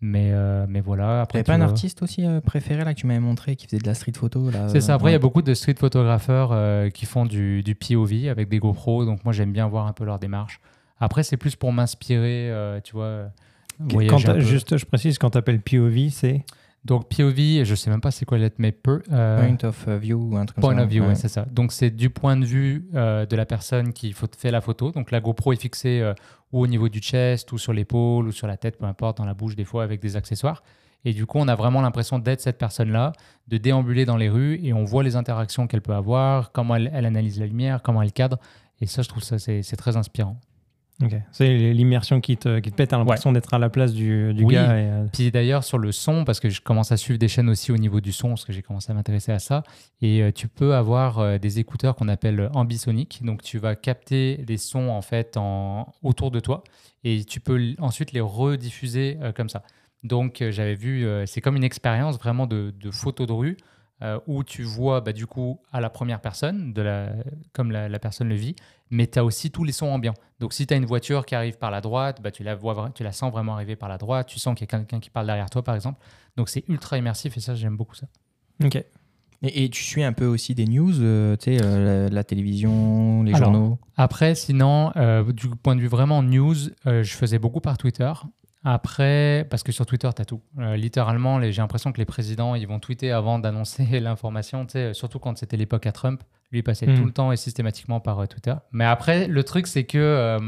Mais, 0.00 0.32
euh, 0.32 0.66
mais 0.68 0.82
voilà. 0.82 1.22
Après, 1.22 1.38
tu 1.38 1.46
pas 1.46 1.54
un 1.54 1.62
artiste 1.62 2.02
aussi 2.02 2.26
euh, 2.26 2.42
préféré 2.42 2.84
là 2.84 2.92
que 2.92 3.00
tu 3.00 3.06
m'avais 3.06 3.20
montré 3.20 3.56
qui 3.56 3.66
faisait 3.66 3.78
de 3.78 3.86
la 3.86 3.94
street 3.94 4.12
photo 4.14 4.50
là 4.50 4.68
C'est 4.68 4.82
ça. 4.82 4.94
Après, 4.94 5.10
il 5.10 5.12
y 5.14 5.16
a 5.16 5.20
beaucoup 5.20 5.40
de 5.40 5.54
street 5.54 5.76
photographeurs 5.78 6.50
euh, 6.52 6.90
qui 6.90 7.06
font 7.06 7.24
du, 7.24 7.62
du 7.62 7.74
POV 7.74 8.28
avec 8.28 8.50
des 8.50 8.58
GoPros. 8.58 9.06
Donc, 9.06 9.24
moi, 9.24 9.32
j'aime 9.32 9.52
bien 9.52 9.66
voir 9.66 9.86
un 9.86 9.94
peu 9.94 10.04
leur 10.04 10.18
démarche. 10.18 10.60
Après, 10.98 11.22
c'est 11.22 11.38
plus 11.38 11.56
pour 11.56 11.72
m'inspirer, 11.72 12.50
euh, 12.50 12.80
tu 12.84 12.92
vois. 12.92 13.30
Quand 14.08 14.40
juste, 14.40 14.76
je 14.76 14.84
précise, 14.84 15.16
quand 15.16 15.30
tu 15.30 15.38
appelles 15.38 15.60
POV, 15.60 16.10
c'est 16.10 16.44
Donc, 16.84 17.08
POV, 17.08 17.64
je 17.64 17.74
sais 17.74 17.88
même 17.88 18.00
pas 18.02 18.10
c'est 18.10 18.26
quoi 18.26 18.36
l'être, 18.36 18.58
mais 18.58 18.70
peu. 18.72 19.02
euh, 19.10 19.38
Point 19.46 19.68
of 19.68 19.88
view 19.88 20.18
ou 20.32 20.36
un 20.36 20.44
truc 20.44 20.56
comme 20.56 20.62
Point 20.70 20.76
ça. 20.76 20.82
of 20.84 20.88
view, 20.90 21.02
ouais. 21.02 21.08
ouais, 21.10 21.14
c'est 21.14 21.28
ça. 21.28 21.46
Donc, 21.50 21.72
c'est 21.72 21.90
du 21.90 22.10
point 22.10 22.36
de 22.36 22.44
vue 22.44 22.86
euh, 22.94 23.24
de 23.24 23.36
la 23.36 23.46
personne 23.46 23.92
qui 23.94 24.12
fait 24.12 24.50
la 24.50 24.60
photo. 24.60 24.90
Donc, 24.92 25.10
la 25.10 25.20
GoPro 25.20 25.52
est 25.54 25.60
fixée 25.60 26.00
euh, 26.02 26.12
ou 26.52 26.60
au 26.60 26.66
niveau 26.66 26.88
du 26.90 26.98
chest, 27.00 27.52
ou 27.52 27.58
sur 27.58 27.72
l'épaule, 27.72 28.26
ou 28.26 28.32
sur 28.32 28.46
la 28.46 28.56
tête, 28.58 28.76
peu 28.78 28.84
importe, 28.84 29.16
dans 29.18 29.24
la 29.24 29.34
bouche, 29.34 29.56
des 29.56 29.64
fois, 29.64 29.82
avec 29.82 30.00
des 30.00 30.16
accessoires. 30.16 30.62
Et 31.06 31.12
du 31.12 31.26
coup, 31.26 31.38
on 31.38 31.48
a 31.48 31.54
vraiment 31.54 31.80
l'impression 31.82 32.18
d'être 32.18 32.40
cette 32.40 32.58
personne-là, 32.58 33.12
de 33.48 33.56
déambuler 33.58 34.04
dans 34.04 34.16
les 34.16 34.28
rues, 34.28 34.58
et 34.62 34.72
on 34.72 34.84
voit 34.84 35.02
les 35.02 35.16
interactions 35.16 35.66
qu'elle 35.66 35.82
peut 35.82 35.94
avoir, 35.94 36.52
comment 36.52 36.76
elle, 36.76 36.90
elle 36.94 37.06
analyse 37.06 37.38
la 37.40 37.46
lumière, 37.46 37.82
comment 37.82 38.02
elle 38.02 38.12
cadre. 38.12 38.38
Et 38.80 38.86
ça, 38.86 39.02
je 39.02 39.08
trouve 39.08 39.22
ça, 39.22 39.38
c'est 39.38 39.62
très 39.76 39.96
inspirant. 39.96 40.38
C'est 41.32 41.72
l'immersion 41.72 42.20
qui 42.20 42.36
te, 42.36 42.60
qui 42.60 42.70
te 42.70 42.76
pète. 42.76 42.90
T'as 42.90 42.98
l'impression 42.98 43.32
d'être 43.32 43.52
à 43.52 43.58
la 43.58 43.68
place 43.68 43.92
du, 43.92 44.32
du 44.32 44.44
Oui. 44.44 44.54
gars. 44.54 44.78
et, 44.78 44.84
euh, 44.90 45.06
Puis 45.12 45.30
d'ailleurs, 45.30 45.64
sur 45.64 45.78
le 45.78 45.92
son, 45.92 46.24
parce 46.24 46.40
que 46.40 46.48
je 46.48 46.60
commence 46.60 46.92
à 46.92 46.96
suivre 46.96 47.18
des 47.18 47.28
chaînes 47.28 47.48
aussi 47.48 47.72
au 47.72 47.76
niveau 47.76 48.00
du 48.00 48.12
son, 48.12 48.28
parce 48.28 48.44
que 48.44 48.52
j'ai 48.52 48.62
commencé 48.62 48.90
à 48.92 48.94
m'intéresser 48.94 49.32
à 49.32 49.38
ça, 49.38 49.64
et 50.00 50.22
euh, 50.22 50.30
tu 50.32 50.46
peux 50.48 50.74
avoir 50.74 51.18
euh, 51.18 51.38
des 51.38 51.58
écouteurs 51.58 51.96
qu'on 51.96 52.08
appelle 52.08 52.48
ambisoniques. 52.54 53.20
Donc, 53.24 53.42
tu 53.42 53.58
vas 53.58 53.74
capter 53.74 54.36
des 54.38 54.56
sons 54.56 54.88
en 54.88 55.02
fait 55.02 55.36
en, 55.36 55.92
autour 56.02 56.30
de 56.30 56.40
toi, 56.40 56.62
et 57.02 57.24
tu 57.24 57.40
peux 57.40 57.74
ensuite 57.78 58.12
les 58.12 58.20
rediffuser 58.20 59.18
comme 59.36 59.48
ça. 59.48 59.62
Donc, 60.04 60.42
j'avais 60.50 60.74
vu, 60.74 61.06
c'est 61.26 61.40
comme 61.40 61.56
une 61.56 61.64
expérience 61.64 62.18
vraiment 62.18 62.46
de, 62.46 62.72
de 62.78 62.90
photo 62.90 63.26
de 63.26 63.32
rue, 63.32 63.56
euh, 64.02 64.18
où 64.26 64.44
tu 64.44 64.62
vois 64.62 65.00
bah, 65.00 65.12
du 65.12 65.26
coup 65.26 65.60
à 65.72 65.80
la 65.80 65.88
première 65.90 66.20
personne, 66.20 66.72
de 66.72 66.82
la, 66.82 67.12
comme 67.52 67.70
la, 67.70 67.88
la 67.88 67.98
personne 67.98 68.28
le 68.28 68.34
vit, 68.34 68.56
mais 68.90 69.06
tu 69.06 69.18
as 69.18 69.24
aussi 69.24 69.50
tous 69.50 69.64
les 69.64 69.72
sons 69.72 69.86
ambiants. 69.86 70.14
Donc 70.40 70.52
si 70.52 70.66
tu 70.66 70.74
as 70.74 70.76
une 70.76 70.84
voiture 70.84 71.24
qui 71.26 71.34
arrive 71.34 71.58
par 71.58 71.70
la 71.70 71.80
droite, 71.80 72.20
bah, 72.22 72.30
tu, 72.30 72.42
la 72.42 72.54
vois, 72.54 72.90
tu 72.94 73.02
la 73.04 73.12
sens 73.12 73.32
vraiment 73.32 73.54
arriver 73.54 73.76
par 73.76 73.88
la 73.88 73.98
droite, 73.98 74.26
tu 74.26 74.38
sens 74.38 74.54
qu'il 74.54 74.66
y 74.66 74.74
a 74.74 74.78
quelqu'un 74.78 75.00
qui 75.00 75.10
parle 75.10 75.26
derrière 75.26 75.48
toi 75.48 75.62
par 75.62 75.74
exemple. 75.74 76.00
Donc 76.36 76.48
c'est 76.48 76.64
ultra 76.68 76.98
immersif 76.98 77.36
et 77.36 77.40
ça 77.40 77.54
j'aime 77.54 77.76
beaucoup 77.76 77.94
ça. 77.94 78.06
Ok. 78.64 78.76
Et, 79.42 79.64
et 79.64 79.68
tu 79.68 79.82
suis 79.82 80.02
un 80.02 80.12
peu 80.12 80.26
aussi 80.26 80.54
des 80.54 80.66
news, 80.66 81.00
euh, 81.00 81.36
tu 81.36 81.56
sais, 81.56 81.62
euh, 81.62 82.08
la, 82.08 82.14
la 82.14 82.24
télévision, 82.24 83.22
les 83.22 83.34
Alors, 83.34 83.52
journaux? 83.52 83.78
Après 83.96 84.34
sinon, 84.34 84.90
euh, 84.96 85.32
du 85.32 85.50
point 85.50 85.76
de 85.76 85.80
vue 85.80 85.88
vraiment 85.88 86.22
news, 86.22 86.54
euh, 86.86 87.02
je 87.02 87.14
faisais 87.14 87.38
beaucoup 87.38 87.60
par 87.60 87.76
Twitter. 87.76 88.12
Après, 88.64 89.46
parce 89.50 89.62
que 89.62 89.72
sur 89.72 89.84
Twitter, 89.84 90.08
tu 90.16 90.22
as 90.22 90.24
tout. 90.24 90.40
Euh, 90.58 90.74
littéralement, 90.76 91.40
j'ai 91.42 91.60
l'impression 91.60 91.92
que 91.92 91.98
les 91.98 92.06
présidents, 92.06 92.54
ils 92.54 92.66
vont 92.66 92.80
tweeter 92.80 93.12
avant 93.12 93.38
d'annoncer 93.38 93.84
l'information, 94.00 94.66
surtout 94.92 95.18
quand 95.18 95.36
c'était 95.36 95.56
l'époque 95.58 95.86
à 95.86 95.92
Trump. 95.92 96.22
Lui, 96.50 96.60
il 96.60 96.62
passait 96.62 96.86
Mm. 96.86 96.94
tout 96.96 97.04
le 97.04 97.12
temps 97.12 97.30
et 97.32 97.36
systématiquement 97.36 98.00
par 98.00 98.18
euh, 98.20 98.26
Twitter. 98.26 98.54
Mais 98.72 98.84
après, 98.84 99.26
le 99.28 99.42
truc, 99.44 99.66
c'est 99.66 99.84
que 99.84 99.98
euh, 99.98 100.38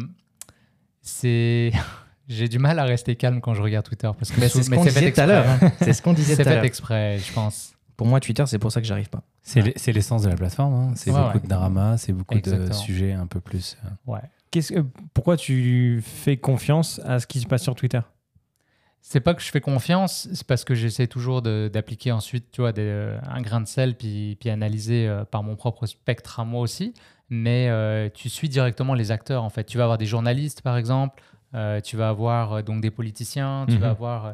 c'est... 1.02 1.72
j'ai 2.28 2.48
du 2.48 2.58
mal 2.58 2.78
à 2.78 2.84
rester 2.84 3.16
calme 3.16 3.40
quand 3.40 3.54
je 3.54 3.62
regarde 3.62 3.84
Twitter. 3.86 4.10
Parce 4.18 4.30
que 4.30 4.40
Mais 4.40 4.48
sou- 4.48 4.58
c'est 4.58 4.64
ce 4.64 4.70
qu'on 4.70 4.82
fait 4.82 4.88
disait 4.90 5.00
tout 5.00 5.20
à 5.20 5.24
exprès, 5.24 5.26
l'heure. 5.26 5.46
hein. 5.48 5.58
hein. 5.62 5.72
C'est 5.80 5.92
ce 5.92 6.02
qu'on 6.02 6.12
disait 6.12 6.34
C'est 6.36 6.42
tout 6.42 6.48
à 6.48 6.52
fait 6.52 6.56
l'heure. 6.56 6.64
exprès, 6.64 7.18
je 7.18 7.32
pense. 7.32 7.72
Pour 7.96 8.06
moi, 8.06 8.20
Twitter, 8.20 8.44
c'est 8.46 8.58
pour 8.58 8.72
ça 8.72 8.80
que 8.80 8.86
j'arrive 8.86 9.08
pas. 9.08 9.22
C'est 9.42 9.60
l'e- 9.62 9.72
c'est 9.76 9.92
l'essence 9.92 10.22
de 10.22 10.28
la 10.28 10.36
plateforme. 10.36 10.74
hein. 10.74 10.92
C'est 10.96 11.10
Ouais, 11.10 11.18
beaucoup 11.20 11.38
ouais. 11.38 11.42
de 11.44 11.48
drama, 11.48 11.96
c'est 11.96 12.12
beaucoup 12.12 12.38
de 12.38 12.72
sujets 12.72 13.12
un 13.12 13.26
peu 13.26 13.40
plus. 13.40 13.76
Ouais. 14.06 14.20
Que- 14.50 14.82
pourquoi 15.12 15.36
tu 15.36 16.00
fais 16.02 16.36
confiance 16.36 17.00
à 17.04 17.18
ce 17.20 17.26
qui 17.26 17.40
se 17.40 17.46
passe 17.46 17.62
sur 17.62 17.74
Twitter? 17.74 18.00
C'est 19.00 19.20
pas 19.20 19.34
que 19.34 19.42
je 19.42 19.50
fais 19.50 19.60
confiance, 19.60 20.28
c'est 20.32 20.46
parce 20.46 20.64
que 20.64 20.74
j'essaie 20.74 21.06
toujours 21.06 21.40
d'appliquer 21.42 22.10
ensuite, 22.10 22.50
tu 22.50 22.60
vois, 22.60 22.72
des- 22.72 22.82
euh, 22.82 23.18
un 23.28 23.40
grain 23.40 23.60
de 23.60 23.66
sel, 23.68 23.94
puis, 23.96 24.36
puis 24.40 24.50
analyser 24.50 25.06
euh, 25.06 25.24
par 25.24 25.44
mon 25.44 25.54
propre 25.54 25.86
spectre 25.86 26.40
à 26.40 26.44
moi 26.44 26.60
aussi. 26.60 26.92
Mais 27.28 27.68
euh, 27.70 28.08
tu 28.12 28.28
suis 28.28 28.48
directement 28.48 28.94
les 28.94 29.10
acteurs, 29.12 29.44
en 29.44 29.50
fait. 29.50 29.64
Tu 29.64 29.78
vas 29.78 29.84
avoir 29.84 29.98
des 29.98 30.06
journalistes, 30.06 30.62
par 30.62 30.76
exemple. 30.76 31.22
euh, 31.54 31.80
tu 31.80 31.96
vas 31.96 32.08
avoir 32.08 32.62
donc 32.64 32.80
des 32.82 32.90
politiciens. 32.90 33.66
Tu 33.68 33.74
Mhm. 33.76 33.80
vas 33.80 33.90
avoir. 33.90 34.26
euh, 34.26 34.32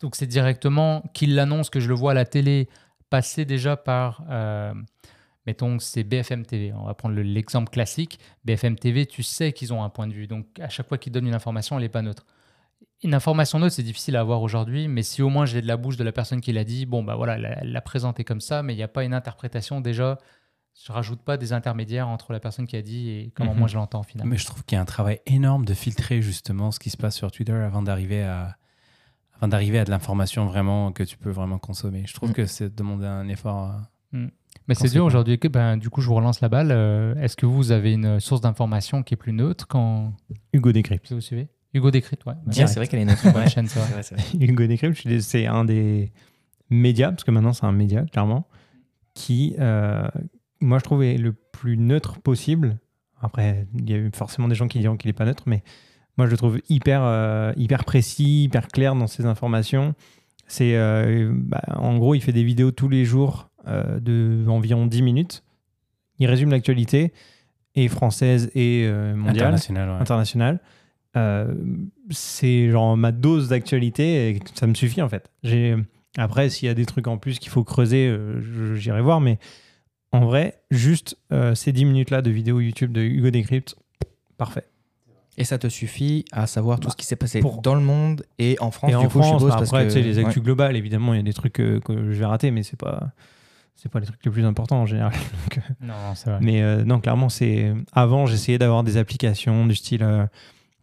donc 0.00 0.16
c'est 0.16 0.26
directement 0.26 1.02
qu'ils 1.12 1.34
l'annoncent, 1.34 1.70
que 1.70 1.78
je 1.78 1.88
le 1.88 1.94
vois 1.94 2.12
à 2.12 2.14
la 2.14 2.24
télé, 2.24 2.68
passer 3.10 3.44
déjà 3.44 3.76
par. 3.76 4.22
euh, 4.30 4.72
mettons, 5.46 5.78
c'est 5.78 6.04
BFM 6.04 6.44
TV. 6.46 6.72
On 6.72 6.84
va 6.84 6.94
prendre 6.94 7.14
le- 7.14 7.22
l'exemple 7.22 7.70
classique. 7.70 8.18
BFM 8.44 8.76
TV, 8.76 9.06
tu 9.06 9.22
sais 9.22 9.52
qu'ils 9.52 9.72
ont 9.72 9.82
un 9.82 9.88
point 9.90 10.06
de 10.06 10.12
vue. 10.14 10.26
Donc 10.26 10.46
à 10.60 10.68
chaque 10.68 10.88
fois 10.88 10.98
qu'ils 10.98 11.12
donnent 11.12 11.26
une 11.26 11.34
information, 11.34 11.76
elle 11.76 11.82
n'est 11.82 11.88
pas 11.88 12.02
neutre. 12.02 12.24
Une 13.02 13.12
information 13.14 13.58
neutre, 13.58 13.74
c'est 13.74 13.82
difficile 13.82 14.16
à 14.16 14.20
avoir 14.20 14.40
aujourd'hui, 14.42 14.88
mais 14.88 15.02
si 15.02 15.20
au 15.20 15.28
moins 15.28 15.44
j'ai 15.46 15.60
de 15.60 15.66
la 15.66 15.76
bouche 15.76 15.96
de 15.96 16.04
la 16.04 16.12
personne 16.12 16.40
qui 16.40 16.52
l'a 16.52 16.64
dit, 16.64 16.86
bon, 16.86 17.02
bah 17.02 17.16
voilà, 17.16 17.34
elle 17.60 17.70
l'a- 17.72 17.80
présenté 17.82 18.24
comme 18.24 18.40
ça, 18.40 18.62
mais 18.62 18.72
il 18.72 18.76
n'y 18.76 18.82
a 18.82 18.88
pas 18.88 19.04
une 19.04 19.12
interprétation 19.14 19.80
déjà. 19.80 20.18
Je 20.86 20.90
rajoute 20.90 21.20
pas 21.22 21.36
des 21.36 21.52
intermédiaires 21.52 22.08
entre 22.08 22.32
la 22.32 22.40
personne 22.40 22.66
qui 22.66 22.76
a 22.76 22.82
dit 22.82 23.10
et 23.10 23.32
comment 23.36 23.52
Mhm. 23.52 23.58
moi 23.58 23.68
je 23.68 23.76
l'entends 23.76 24.02
finalement. 24.02 24.30
Mais 24.30 24.38
je 24.38 24.44
trouve 24.46 24.64
qu'il 24.64 24.74
y 24.74 24.78
a 24.78 24.82
un 24.82 24.86
travail 24.86 25.20
énorme 25.26 25.64
de 25.64 25.74
filtrer 25.74 26.20
justement 26.22 26.70
ce 26.72 26.78
qui 26.80 26.90
se 26.90 26.96
passe 26.96 27.14
sur 27.16 27.30
Twitter 27.30 27.52
avant 27.52 27.82
d'arriver 27.82 28.22
à 28.22 28.56
avant 29.36 29.48
d'arriver 29.48 29.80
à 29.80 29.84
de 29.84 29.90
l'information 29.90 30.46
vraiment 30.46 30.92
que 30.92 31.02
tu 31.02 31.18
peux 31.18 31.30
vraiment 31.30 31.58
consommer. 31.58 32.04
Je 32.06 32.14
trouve 32.14 32.30
Mm. 32.30 32.34
que 32.34 32.46
c'est 32.46 32.74
demander 32.74 33.06
un 33.06 33.28
effort. 33.28 33.72
euh, 34.14 34.26
Mais 34.68 34.74
c'est 34.74 34.88
dur 34.90 35.04
aujourd'hui. 35.04 35.38
que- 35.38 35.48
Ben, 35.48 35.76
du 35.76 35.90
coup, 35.90 36.00
je 36.00 36.06
vous 36.08 36.14
relance 36.14 36.40
la 36.40 36.48
balle. 36.48 36.70
Euh, 36.70 37.14
Est-ce 37.16 37.36
que 37.36 37.44
vous 37.46 37.70
avez 37.70 37.92
une 37.92 38.18
source 38.20 38.40
d'information 38.40 39.02
qui 39.02 39.14
est 39.14 39.16
plus 39.18 39.32
neutre 39.32 39.66
quand 39.68 40.14
Hugo 40.52 40.72
Décrypte. 40.72 41.12
vous 41.12 41.20
suivez 41.20 41.48
Hugo 41.74 41.90
Décrypte, 41.90 42.24
ouais. 42.26 42.34
Tiens, 42.50 42.66
c'est 42.66 42.78
vrai 42.80 42.86
qu'elle 42.86 43.00
est 43.00 43.04
notre 43.04 43.22
Bonne 43.32 43.48
chaîne, 43.48 43.66
ça. 43.66 43.80
C'est 44.02 44.14
vrai. 44.14 44.24
Hugo 44.46 44.66
Décrypte, 44.66 45.20
c'est 45.20 45.46
un 45.46 45.64
des 45.64 46.12
médias, 46.70 47.10
parce 47.10 47.24
que 47.24 47.30
maintenant 47.30 47.52
c'est 47.52 47.66
un 47.66 47.72
média, 47.72 48.04
clairement, 48.12 48.46
qui, 49.12 49.54
euh, 49.58 50.06
moi 50.60 50.78
je 50.78 50.84
trouve, 50.84 51.02
est 51.02 51.18
le 51.18 51.32
plus 51.32 51.76
neutre 51.76 52.20
possible. 52.20 52.78
Après, 53.20 53.66
il 53.78 53.90
y 53.90 53.94
a 53.94 53.98
forcément 54.14 54.48
des 54.48 54.54
gens 54.54 54.68
qui 54.68 54.78
diront 54.78 54.96
qu'il 54.96 55.08
n'est 55.08 55.12
pas 55.14 55.24
neutre, 55.24 55.42
mais 55.46 55.62
moi 56.16 56.26
je 56.26 56.30
le 56.30 56.36
trouve 56.36 56.58
hyper, 56.68 57.02
euh, 57.02 57.52
hyper 57.56 57.84
précis, 57.84 58.44
hyper 58.44 58.68
clair 58.68 58.94
dans 58.94 59.06
ses 59.08 59.26
informations. 59.26 59.94
C'est, 60.46 60.76
euh, 60.76 61.30
bah, 61.34 61.62
en 61.76 61.98
gros, 61.98 62.14
il 62.14 62.20
fait 62.20 62.32
des 62.32 62.44
vidéos 62.44 62.70
tous 62.70 62.88
les 62.88 63.04
jours 63.04 63.50
euh, 63.68 64.00
de 64.00 64.44
environ 64.48 64.86
10 64.86 65.02
minutes. 65.02 65.42
Il 66.18 66.26
résume 66.28 66.50
l'actualité, 66.50 67.12
et 67.74 67.88
française 67.88 68.50
et 68.54 68.84
euh, 68.86 69.14
mondiale 69.16 69.46
international. 69.48 69.88
ouais. 69.90 69.96
international. 69.96 70.60
Euh, 71.16 71.54
c'est 72.10 72.70
genre 72.70 72.96
ma 72.96 73.12
dose 73.12 73.48
d'actualité 73.48 74.30
et 74.30 74.40
ça 74.54 74.66
me 74.66 74.74
suffit 74.74 75.02
en 75.02 75.08
fait. 75.08 75.30
J'ai 75.42 75.76
après 76.16 76.50
s'il 76.50 76.66
y 76.66 76.68
a 76.70 76.74
des 76.74 76.86
trucs 76.86 77.06
en 77.08 77.18
plus 77.18 77.38
qu'il 77.38 77.50
faut 77.50 77.64
creuser, 77.64 78.06
euh, 78.08 78.40
je- 78.40 78.74
j'irai 78.76 79.00
voir. 79.00 79.20
Mais 79.20 79.38
en 80.12 80.20
vrai, 80.24 80.60
juste 80.70 81.16
euh, 81.32 81.54
ces 81.56 81.72
10 81.72 81.84
minutes 81.84 82.10
là 82.10 82.22
de 82.22 82.30
vidéo 82.30 82.60
YouTube 82.60 82.92
de 82.92 83.00
Hugo 83.00 83.30
Décrypte, 83.30 83.76
parfait. 84.38 84.64
Et 85.36 85.42
ça 85.42 85.58
te 85.58 85.66
suffit 85.68 86.24
à 86.30 86.46
savoir 86.46 86.78
tout 86.78 86.90
ce 86.90 86.96
qui 86.96 87.06
s'est 87.06 87.16
passé 87.16 87.40
Pour- 87.40 87.60
dans 87.60 87.74
le 87.74 87.80
monde 87.80 88.24
et 88.38 88.56
en 88.60 88.70
France, 88.70 88.90
et 88.90 88.92
du 88.92 88.98
en 88.98 89.08
coup, 89.08 89.18
je 89.18 89.24
France, 89.24 89.28
suppose, 89.40 89.48
bah, 89.50 89.56
parce 89.58 89.68
après 89.70 89.82
que... 89.84 89.88
tu 89.88 89.94
sais 89.94 90.02
les 90.02 90.18
ouais. 90.18 90.24
actus 90.26 90.42
globales, 90.44 90.76
évidemment, 90.76 91.12
il 91.12 91.16
y 91.16 91.20
a 91.20 91.24
des 91.24 91.32
trucs 91.32 91.58
euh, 91.58 91.80
que 91.80 92.12
je 92.12 92.18
vais 92.18 92.24
rater, 92.26 92.52
mais 92.52 92.62
c'est 92.62 92.78
pas 92.78 93.10
c'est 93.74 93.90
pas 93.90 94.00
les 94.00 94.06
trucs 94.06 94.24
les 94.24 94.30
plus 94.30 94.44
importants 94.44 94.80
en 94.80 94.86
général. 94.86 95.12
Donc, 95.42 95.58
euh, 95.58 95.72
Non, 95.80 96.14
c'est 96.14 96.30
vrai. 96.30 96.38
Mais 96.40 96.62
euh, 96.62 96.84
non, 96.84 97.00
clairement, 97.00 97.28
c'est. 97.28 97.72
Avant, 97.92 98.26
j'essayais 98.26 98.58
d'avoir 98.58 98.84
des 98.84 98.96
applications 98.96 99.66
du 99.66 99.74
style. 99.74 100.02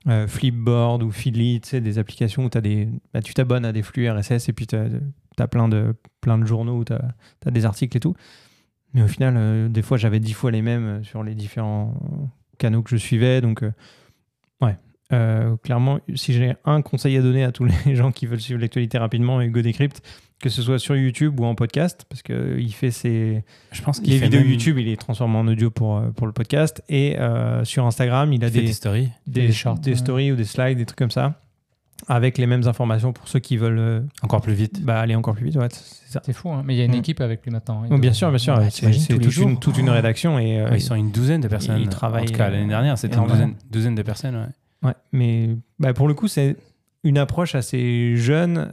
euh, 0.08 0.28
Flipboard 0.28 1.04
ou 1.04 1.12
Feedly, 1.12 1.62
tu 1.62 1.70
sais, 1.70 1.82
des 1.82 2.00
applications 2.00 2.46
où 2.46 2.50
as 2.54 2.62
des, 2.62 2.90
bah, 3.14 3.22
tu 3.22 3.34
t'abonnes 3.34 3.66
à 3.66 3.72
des 3.72 3.84
flux 3.84 4.10
RSS 4.10 4.50
et 4.50 4.54
puis 4.54 4.66
tu 4.66 4.76
as, 4.76 5.48
plein, 5.48 5.68
de, 5.70 5.96
plein 6.22 6.38
de 6.38 6.46
journaux 6.46 6.78
où 6.78 6.84
tu 6.84 6.94
as, 6.94 7.52
des 7.52 7.66
articles 7.66 7.96
et 7.96 8.00
tout. 8.00 8.16
Mais 8.94 9.04
au 9.04 9.08
final, 9.08 9.36
euh, 9.38 9.70
des 9.70 9.82
fois, 9.82 9.98
j'avais 9.98 10.20
dix 10.20 10.34
fois 10.34 10.52
les 10.52 10.62
mêmes 10.62 11.04
sur 11.04 11.24
les 11.24 11.36
différents 11.36 11.94
canaux 12.58 12.82
que 12.82 12.90
je 12.90 12.98
suivais. 12.98 13.42
Donc, 13.42 13.64
ouais, 14.62 14.78
clairement, 15.64 16.00
si 16.16 16.34
j'ai 16.34 16.56
un 16.66 16.82
conseil 16.82 17.16
à 17.18 17.22
donner 17.22 17.44
à 17.44 17.52
tous 17.52 17.66
les 17.86 17.96
gens 17.96 18.12
qui 18.12 18.26
veulent 18.26 18.42
suivre 18.42 18.60
l'actualité 18.60 18.98
rapidement, 18.98 19.40
Hugo 19.40 19.62
Decrypt, 19.62 20.02
que 20.42 20.50
ce 20.50 20.62
soit 20.62 20.80
sur 20.80 20.96
YouTube 20.96 21.40
ou 21.40 21.46
en 21.46 21.56
podcast, 21.56 22.06
parce 22.10 22.22
qu'il 22.22 22.74
fait 22.74 22.92
ses. 22.92 23.44
Je 23.72 23.82
pense 23.82 24.02
les 24.02 24.18
vidéos 24.18 24.42
YouTube, 24.42 24.78
il 24.80 24.86
les 24.86 24.98
transforme 24.98 25.36
en 25.36 25.42
audio 25.42 25.70
pour, 25.70 25.98
euh, 25.98 26.10
pour 26.10 26.28
le 26.28 26.34
podcast. 26.34 26.84
Et 26.90 27.18
euh, 27.20 27.64
sur 27.64 27.86
Instagram, 27.86 28.34
il 28.34 28.44
a 28.44 28.50
des, 28.50 28.62
des, 28.62 28.74
stories. 28.74 29.10
Des, 29.28 29.52
des 29.82 29.96
stories 29.96 30.32
ou 30.32 30.36
des 30.36 30.44
slides, 30.44 30.78
des 30.78 30.86
trucs 30.86 30.98
comme 30.98 31.12
ça, 31.12 31.40
avec 32.08 32.38
les 32.38 32.48
mêmes 32.48 32.68
informations 32.68 33.14
pour 33.14 33.28
ceux 33.28 33.40
qui 33.40 33.56
veulent. 33.56 33.80
Euh, 33.80 34.02
encore 34.24 34.42
plus 34.42 34.54
vite. 34.54 34.84
Bah, 34.84 35.00
aller 35.00 35.16
encore 35.16 35.36
plus 35.36 35.46
vite, 35.46 35.56
ouais, 35.58 35.70
c'est 35.70 36.34
fou, 36.34 36.50
hein. 36.50 36.64
mais 36.66 36.76
il 36.76 36.78
y 36.78 36.82
a 36.82 36.86
une 36.86 36.96
mm. 36.96 37.00
équipe 37.00 37.22
avec 37.22 37.46
lui 37.46 37.52
maintenant. 37.52 37.84
Hein. 37.90 38.00
bien 38.00 38.14
sûr, 38.14 38.30
bien 38.30 38.40
sûr. 38.40 38.60
c'est 38.72 39.20
toute, 39.20 39.38
une, 39.38 39.60
toute 39.60 39.78
une 39.78 39.90
rédaction. 39.90 40.40
Et, 40.40 40.66
ils 40.74 40.82
sont 40.82 40.96
une 40.96 41.12
douzaine 41.12 41.42
de 41.42 41.48
personnes. 41.48 41.80
Ils 41.80 41.90
travaillent. 41.90 42.24
En 42.24 42.26
tout 42.26 42.34
cas, 42.34 42.50
l'année 42.50 42.68
dernière, 42.68 42.98
c'était 42.98 43.18
une 43.18 43.28
douzaine, 43.28 43.56
douzaine, 43.70 43.96
de 43.96 44.02
personnes. 44.02 44.36
Ouais, 44.84 44.90
ouais 44.90 44.96
mais 45.14 45.50
bah, 45.80 45.94
pour 45.94 46.08
le 46.08 46.16
coup, 46.16 46.28
c'est 46.28 46.58
une 47.04 47.20
approche 47.20 47.56
assez 47.56 48.16
jeune 48.16 48.70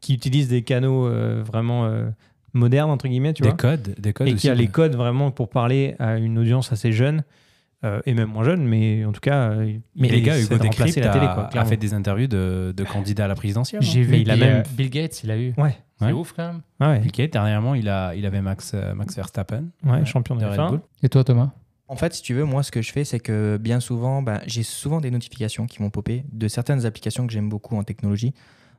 qui 0.00 0.14
utilise 0.14 0.48
des 0.48 0.62
canaux 0.62 1.06
euh, 1.06 1.42
vraiment 1.44 1.86
euh, 1.86 2.08
modernes, 2.52 2.90
entre 2.90 3.08
guillemets, 3.08 3.32
tu 3.32 3.42
des 3.42 3.48
vois. 3.48 3.56
Codes, 3.56 3.94
des 3.98 4.12
codes. 4.12 4.28
Et 4.28 4.34
qui 4.34 4.48
a 4.48 4.54
les 4.54 4.68
codes 4.68 4.94
vraiment 4.94 5.30
pour 5.30 5.48
parler 5.50 5.96
à 5.98 6.16
une 6.16 6.38
audience 6.38 6.72
assez 6.72 6.92
jeune. 6.92 7.24
Euh, 7.82 8.02
et 8.04 8.12
même 8.12 8.28
moins 8.28 8.44
jeune, 8.44 8.62
mais 8.66 9.06
en 9.06 9.12
tout 9.12 9.22
cas, 9.22 9.54
mais 9.96 10.08
les 10.08 10.20
gars, 10.20 10.38
Hugo 10.38 10.58
Décrypte 10.58 10.96
la 10.98 11.12
télé, 11.12 11.26
quoi, 11.32 11.48
a 11.50 11.64
fait 11.64 11.78
des 11.78 11.94
interviews 11.94 12.26
de, 12.26 12.74
de 12.76 12.84
candidats 12.84 13.24
à 13.24 13.28
la 13.28 13.34
présidentielle. 13.34 13.80
J'ai 13.80 14.02
vu, 14.02 14.18
il 14.18 14.30
a 14.30 14.36
même 14.36 14.64
Bill 14.76 14.90
Gates, 14.90 15.24
il 15.24 15.30
a 15.30 15.38
eu. 15.38 15.54
Ouais. 15.56 15.74
C'est 15.98 16.12
ouf 16.12 16.34
quand 16.34 16.46
même. 16.46 16.60
Ouais. 16.78 16.98
Bill 16.98 17.12
Gates, 17.12 17.32
dernièrement, 17.32 17.74
il, 17.74 17.88
a, 17.88 18.14
il 18.14 18.26
avait 18.26 18.42
Max, 18.42 18.74
Max 18.94 19.16
Verstappen. 19.16 19.64
Ouais, 19.82 20.04
champion 20.04 20.36
de 20.36 20.44
Red 20.44 20.58
Bull. 20.58 20.80
Et 21.02 21.08
toi, 21.08 21.24
Thomas? 21.24 21.52
En 21.88 21.96
fait, 21.96 22.12
si 22.12 22.22
tu 22.22 22.34
veux, 22.34 22.44
moi, 22.44 22.62
ce 22.62 22.70
que 22.70 22.82
je 22.82 22.92
fais, 22.92 23.04
c'est 23.04 23.18
que 23.18 23.56
bien 23.56 23.80
souvent, 23.80 24.20
ben, 24.20 24.40
j'ai 24.46 24.62
souvent 24.62 25.00
des 25.00 25.10
notifications 25.10 25.66
qui 25.66 25.78
vont 25.78 25.88
popper 25.88 26.24
de 26.30 26.48
certaines 26.48 26.84
applications 26.84 27.26
que 27.26 27.32
j'aime 27.32 27.48
beaucoup 27.48 27.76
en 27.76 27.82
technologie. 27.82 28.34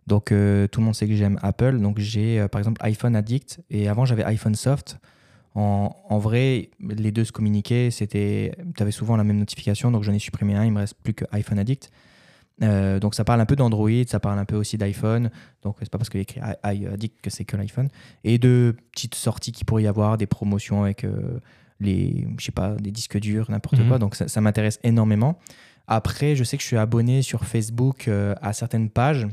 Donc 0.07 0.31
euh, 0.31 0.67
tout 0.67 0.79
le 0.79 0.85
monde 0.85 0.95
sait 0.95 1.07
que 1.07 1.15
j'aime 1.15 1.37
Apple. 1.41 1.79
Donc 1.79 1.99
j'ai 1.99 2.39
euh, 2.39 2.47
par 2.47 2.59
exemple 2.59 2.81
iPhone 2.83 3.15
Addict 3.15 3.61
et 3.69 3.87
avant 3.87 4.05
j'avais 4.05 4.23
iPhone 4.23 4.55
Soft. 4.55 4.99
En, 5.53 5.93
en, 6.07 6.17
vrai, 6.17 6.69
les 6.79 7.11
deux 7.11 7.25
se 7.25 7.33
communiquaient. 7.33 7.91
C'était, 7.91 8.55
tu 8.75 8.81
avais 8.81 8.91
souvent 8.91 9.17
la 9.17 9.25
même 9.25 9.37
notification. 9.37 9.91
Donc 9.91 10.03
j'en 10.03 10.13
ai 10.13 10.19
supprimé 10.19 10.55
un. 10.55 10.63
Il 10.63 10.71
me 10.71 10.79
reste 10.79 10.95
plus 11.03 11.13
que 11.13 11.25
iPhone 11.31 11.59
Addict. 11.59 11.91
Euh, 12.63 12.99
donc 12.99 13.15
ça 13.15 13.23
parle 13.23 13.41
un 13.41 13.45
peu 13.45 13.55
d'Android, 13.55 13.89
ça 14.07 14.19
parle 14.19 14.39
un 14.39 14.45
peu 14.45 14.55
aussi 14.55 14.77
d'iPhone. 14.77 15.29
Donc 15.61 15.75
c'est 15.79 15.89
pas 15.89 15.97
parce 15.97 16.09
qu'il 16.09 16.19
y 16.19 16.21
a 16.21 16.23
écrit 16.23 16.41
Addict 16.63 17.21
que 17.21 17.29
c'est 17.29 17.43
que 17.43 17.57
l'iPhone. 17.57 17.89
Et 18.23 18.37
de 18.37 18.75
petites 18.93 19.15
sorties 19.15 19.51
qui 19.51 19.65
pourrait 19.65 19.83
y 19.83 19.87
avoir, 19.87 20.17
des 20.17 20.27
promotions 20.27 20.83
avec 20.83 21.05
les, 21.81 22.27
je 22.37 22.45
sais 22.45 22.51
pas, 22.51 22.75
des 22.75 22.91
disques 22.91 23.19
durs, 23.19 23.51
n'importe 23.51 23.79
mhm. 23.79 23.87
quoi. 23.89 23.99
Donc 23.99 24.15
ça, 24.15 24.29
ça 24.29 24.39
m'intéresse 24.39 24.79
énormément. 24.83 25.37
Après, 25.87 26.35
je 26.35 26.45
sais 26.45 26.55
que 26.55 26.63
je 26.63 26.67
suis 26.67 26.77
abonné 26.77 27.23
sur 27.23 27.43
Facebook 27.43 28.09
à 28.41 28.53
certaines 28.53 28.89
pages 28.89 29.27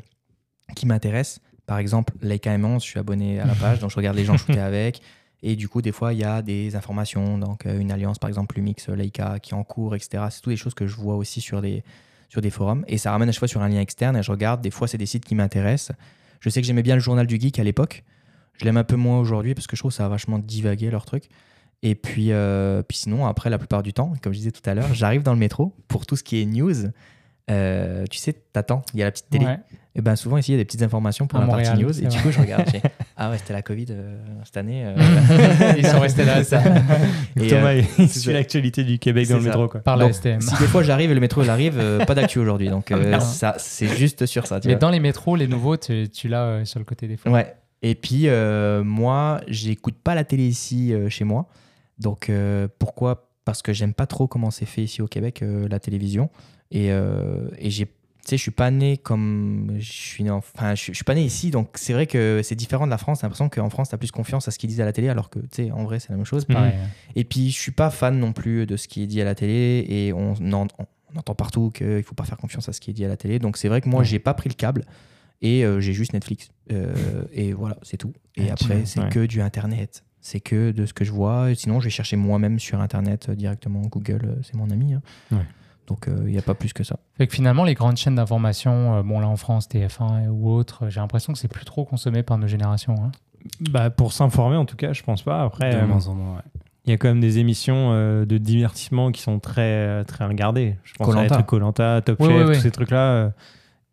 qui 0.75 0.87
m'intéressent. 0.87 1.41
Par 1.67 1.79
exemple, 1.79 2.15
Leica 2.23 2.57
M11, 2.57 2.81
je 2.81 2.87
suis 2.87 2.99
abonné 2.99 3.41
à 3.41 3.47
la 3.47 3.55
page, 3.55 3.79
donc 3.79 3.91
je 3.91 3.97
regarde 3.97 4.17
les 4.17 4.25
gens 4.25 4.37
shooter 4.37 4.59
avec. 4.61 5.03
Et 5.43 5.55
du 5.55 5.69
coup, 5.69 5.83
des 5.83 5.93
fois, 5.93 6.13
il 6.13 6.19
y 6.19 6.25
a 6.25 6.43
des 6.43 6.75
informations, 6.75 7.39
donc 7.39 7.67
euh, 7.67 7.79
une 7.79 7.93
alliance, 7.93 8.19
par 8.19 8.29
exemple, 8.29 8.57
Lumix, 8.57 8.89
Leica, 8.89 9.39
qui 9.39 9.53
est 9.53 9.57
en 9.57 9.65
cours, 9.65 9.95
etc. 9.95 10.25
C'est 10.31 10.41
toutes 10.41 10.53
des 10.53 10.57
choses 10.57 10.75
que 10.75 10.87
je 10.87 10.97
vois 10.97 11.15
aussi 11.15 11.41
sur 11.41 11.63
des, 11.63 11.85
sur 12.29 12.41
des 12.41 12.51
forums. 12.51 12.85
Et 12.89 12.99
ça 12.99 13.13
ramène 13.13 13.29
à 13.29 13.33
chaque 13.33 13.41
fois 13.41 13.49
sur 13.49 13.63
un 13.63 13.69
lien 13.69 13.81
externe 13.81 14.17
et 14.17 14.23
je 14.23 14.31
regarde. 14.31 14.61
Des 14.61 14.71
fois, 14.71 14.89
c'est 14.89 14.99
des 14.99 15.07
sites 15.07 15.25
qui 15.25 15.35
m'intéressent. 15.35 15.97
Je 16.41 16.51
sais 16.51 16.61
que 16.61 16.67
j'aimais 16.67 16.83
bien 16.83 16.95
le 16.95 17.01
journal 17.01 17.27
du 17.27 17.39
geek 17.39 17.59
à 17.59 17.65
l'époque. 17.65 18.05
Je 18.59 18.65
l'aime 18.65 18.77
un 18.77 18.85
peu 18.85 18.97
moins 18.97 19.21
aujourd'hui 19.21 19.55
parce 19.55 19.67
que 19.67 19.77
je 19.77 19.83
trouve 19.83 19.93
que 19.93 19.97
ça 19.97 20.07
a 20.07 20.09
vachement 20.09 20.39
divagué 20.39 20.91
leur 20.91 21.05
truc. 21.05 21.25
Et 21.83 21.95
puis, 21.95 22.33
euh, 22.33 22.83
puis 22.83 22.99
sinon, 22.99 23.27
après, 23.27 23.51
la 23.51 23.59
plupart 23.59 23.83
du 23.83 23.93
temps, 23.93 24.13
comme 24.23 24.33
je 24.33 24.39
disais 24.39 24.51
tout 24.51 24.69
à 24.69 24.75
l'heure, 24.75 24.93
j'arrive 24.95 25.23
dans 25.23 25.33
le 25.33 25.39
métro 25.39 25.75
pour 25.87 26.07
tout 26.07 26.17
ce 26.17 26.25
qui 26.25 26.43
est 26.43 26.45
news. 26.45 26.75
Euh, 27.51 28.05
tu 28.11 28.19
sais, 28.19 28.35
t'attends, 28.53 28.83
il 28.93 29.01
y 29.01 29.03
a 29.03 29.07
la 29.07 29.11
petite 29.11 29.31
télé. 29.31 29.47
Et 29.95 30.01
ben 30.01 30.15
souvent 30.15 30.37
ici 30.37 30.53
il 30.53 30.55
y 30.55 30.59
a 30.59 30.61
des 30.61 30.65
petites 30.65 30.83
informations 30.83 31.27
pour 31.27 31.41
la 31.41 31.47
partie 31.47 31.83
news. 31.83 31.99
Et 32.01 32.07
du 32.07 32.19
coup 32.19 32.31
je 32.31 32.39
regarde, 32.39 32.65
ah 33.17 33.31
ouais 33.31 33.39
c'était 33.39 33.55
la 33.55 33.63
Covid 33.63 33.87
euh, 33.91 34.17
cette 34.45 34.57
année. 34.57 34.85
Euh. 34.85 34.95
Ils 35.77 35.85
sont 35.85 35.99
restés 35.99 36.25
là. 36.25 36.45
Ça. 36.49 36.63
Et 37.35 37.49
Thomas, 37.49 37.73
il 37.75 38.09
suit 38.09 38.33
l'actualité 38.33 38.85
du 38.85 39.01
Québec 39.01 39.29
dans 39.29 39.39
le 39.39 39.43
métro 39.43 39.67
quoi. 39.67 39.81
Par 39.81 39.97
la 39.97 40.13
STM. 40.13 40.41
Si 40.41 40.57
des 40.59 40.67
fois 40.67 40.85
j'arrive 40.85 41.11
et 41.11 41.15
le 41.15 41.21
métro 41.21 41.43
il 41.43 41.51
arrive, 41.51 41.83
pas 42.07 42.15
d'actu 42.15 42.39
aujourd'hui. 42.39 42.69
Donc 42.69 42.93
ah, 42.93 43.21
ça 43.21 43.55
c'est 43.59 43.89
juste 43.89 44.27
sur 44.27 44.47
ça. 44.47 44.61
Mais 44.65 44.77
dans 44.77 44.91
les 44.91 45.01
métros, 45.01 45.35
les 45.35 45.49
nouveaux, 45.49 45.77
tu, 45.77 46.09
tu 46.09 46.29
l'as 46.29 46.65
sur 46.65 46.79
le 46.79 46.85
côté 46.85 47.09
des 47.09 47.17
fois. 47.17 47.33
Ouais. 47.33 47.57
Et 47.83 47.95
puis 47.97 48.29
moi 48.85 49.41
j'écoute 49.49 49.97
pas 49.97 50.15
la 50.15 50.25
télé 50.25 50.47
ici 50.47 50.95
chez 51.09 51.25
moi. 51.25 51.47
Donc 51.99 52.31
pourquoi? 52.79 53.25
Parce 53.45 53.63
que 53.63 53.73
j'aime 53.73 53.95
pas 53.95 54.07
trop 54.07 54.29
comment 54.29 54.51
c'est 54.51 54.67
fait 54.67 54.83
ici 54.83 55.03
au 55.03 55.09
Québec 55.09 55.43
la 55.43 55.81
télévision. 55.81 56.31
Et, 56.71 56.93
euh, 56.93 57.49
et 57.59 57.71
j'ai 57.71 57.89
tu 58.29 58.33
sais, 58.33 58.37
je 58.37 58.43
suis 58.43 58.51
pas 58.51 58.71
né 58.71 58.99
comme 58.99 59.77
je 59.79 59.91
suis 59.91 60.29
enfin 60.29 60.75
je, 60.75 60.93
suis 60.93 61.05
pas 61.05 61.15
né 61.15 61.25
ici 61.25 61.51
donc 61.51 61.71
c'est 61.77 61.95
vrai 61.95 62.07
que 62.07 62.43
c'est 62.45 62.57
différent 62.57 62.85
de 62.85 62.91
la 62.91 62.99
France. 62.99 63.21
J'ai 63.21 63.25
l'impression 63.25 63.49
qu'en 63.49 63.71
France 63.71 63.89
tu 63.89 63.95
as 63.95 63.99
plus 63.99 64.11
confiance 64.11 64.47
à 64.49 64.51
ce 64.51 64.59
qu'ils 64.59 64.69
disent 64.69 64.83
à 64.83 64.85
la 64.85 64.93
télé 64.93 65.09
alors 65.09 65.31
que 65.31 65.39
tu 65.39 65.49
sais 65.53 65.71
en 65.71 65.85
vrai 65.85 65.99
c'est 65.99 66.11
la 66.11 66.17
même 66.17 66.27
chose. 66.27 66.47
Et 67.17 67.25
puis 67.25 67.51
je 67.51 67.59
suis 67.59 67.73
pas 67.73 67.89
fan 67.89 68.19
non 68.19 68.35
plus 68.35 68.67
de 68.67 68.77
ce 68.77 68.87
qui 68.87 69.03
est 69.03 69.07
dit 69.07 69.23
à 69.23 69.25
la 69.25 69.35
télé 69.35 69.87
et 69.89 70.13
on, 70.13 70.35
on, 70.35 70.67
entend 71.17 71.35
partout 71.35 71.71
qu'il 71.71 72.03
faut 72.03 72.15
pas 72.15 72.25
faire 72.25 72.37
confiance 72.37 72.69
à 72.69 72.75
ce 72.75 72.81
qui 72.81 72.91
est 72.91 72.93
dit 72.93 73.03
à 73.03 73.09
la 73.09 73.17
télé. 73.17 73.39
Donc 73.39 73.57
c'est 73.57 73.69
vrai 73.69 73.81
que 73.81 73.89
moi 73.89 74.05
j'ai 74.05 74.19
pas 74.19 74.35
pris 74.35 74.51
le 74.51 74.55
câble 74.55 74.85
et 75.41 75.65
euh, 75.65 75.81
j'ai 75.81 75.95
juste 75.95 76.13
Netflix. 76.13 76.51
Euh, 76.71 77.25
et 77.33 77.55
voilà 77.55 77.79
c'est 77.81 77.97
tout. 77.97 78.13
Et 78.37 78.51
après 78.51 78.85
c'est 78.85 79.09
que 79.09 79.25
du 79.25 79.41
internet. 79.41 80.05
C'est 80.21 80.41
que 80.41 80.73
de 80.73 80.85
ce 80.85 80.93
que 80.93 81.07
je 81.07 81.13
vois. 81.13 81.55
Sinon 81.55 81.81
je 81.81 81.85
vais 81.85 81.91
chercher 81.91 82.17
moi-même 82.17 82.59
sur 82.59 82.79
internet 82.83 83.31
directement. 83.31 83.81
Google 83.81 84.37
c'est 84.43 84.55
mon 84.57 84.69
ami 84.69 84.93
hein. 84.93 85.03
ouais. 85.33 85.39
Donc 85.89 86.05
il 86.07 86.13
euh, 86.13 86.31
n'y 86.31 86.39
a 86.39 86.43
pas 86.43 86.55
plus 86.55 86.73
que 86.73 86.85
ça. 86.85 86.99
Fait 87.17 87.27
que 87.27 87.35
finalement, 87.35 87.65
les 87.65 87.75
grandes 87.75 87.97
chaînes 87.97 88.15
d'information, 88.15 88.97
euh, 88.97 89.03
bon 89.03 89.21
là 89.21 89.29
en 89.29 89.37
France, 89.37 89.69
TF1 89.69 90.29
ou 90.29 90.51
autres, 90.51 90.89
j'ai 90.89 91.01
l'impression 91.01 91.33
que 91.33 91.39
c'est 91.39 91.49
plus 91.49 91.65
trop 91.65 91.85
consommé 91.85 92.23
par 92.23 92.39
nos 92.39 92.47
générations. 92.47 92.95
Hein. 93.03 93.11
Bah, 93.71 93.89
pour 93.89 94.13
s'informer, 94.13 94.57
en 94.57 94.67
tout 94.67 94.77
cas, 94.77 94.93
je 94.93 95.03
pense 95.03 95.23
pas. 95.23 95.43
Après, 95.43 95.75
euh, 95.75 95.87
il 96.85 96.91
y 96.91 96.93
a 96.93 96.99
quand 96.99 97.09
même 97.09 97.21
des 97.21 97.39
émissions 97.39 97.93
de 97.93 98.39
divertissement 98.39 99.13
qui 99.13 99.23
sont 99.23 99.39
très, 99.41 100.05
très 100.05 100.25
regardées. 100.25 100.77
Je 100.85 100.95
pense 100.95 101.15
à 101.15 101.43
Colanta, 101.43 102.03
Top 102.03 102.23
Chef, 102.23 102.47
tous 102.47 102.61
ces 102.61 102.71
trucs-là. 102.71 103.33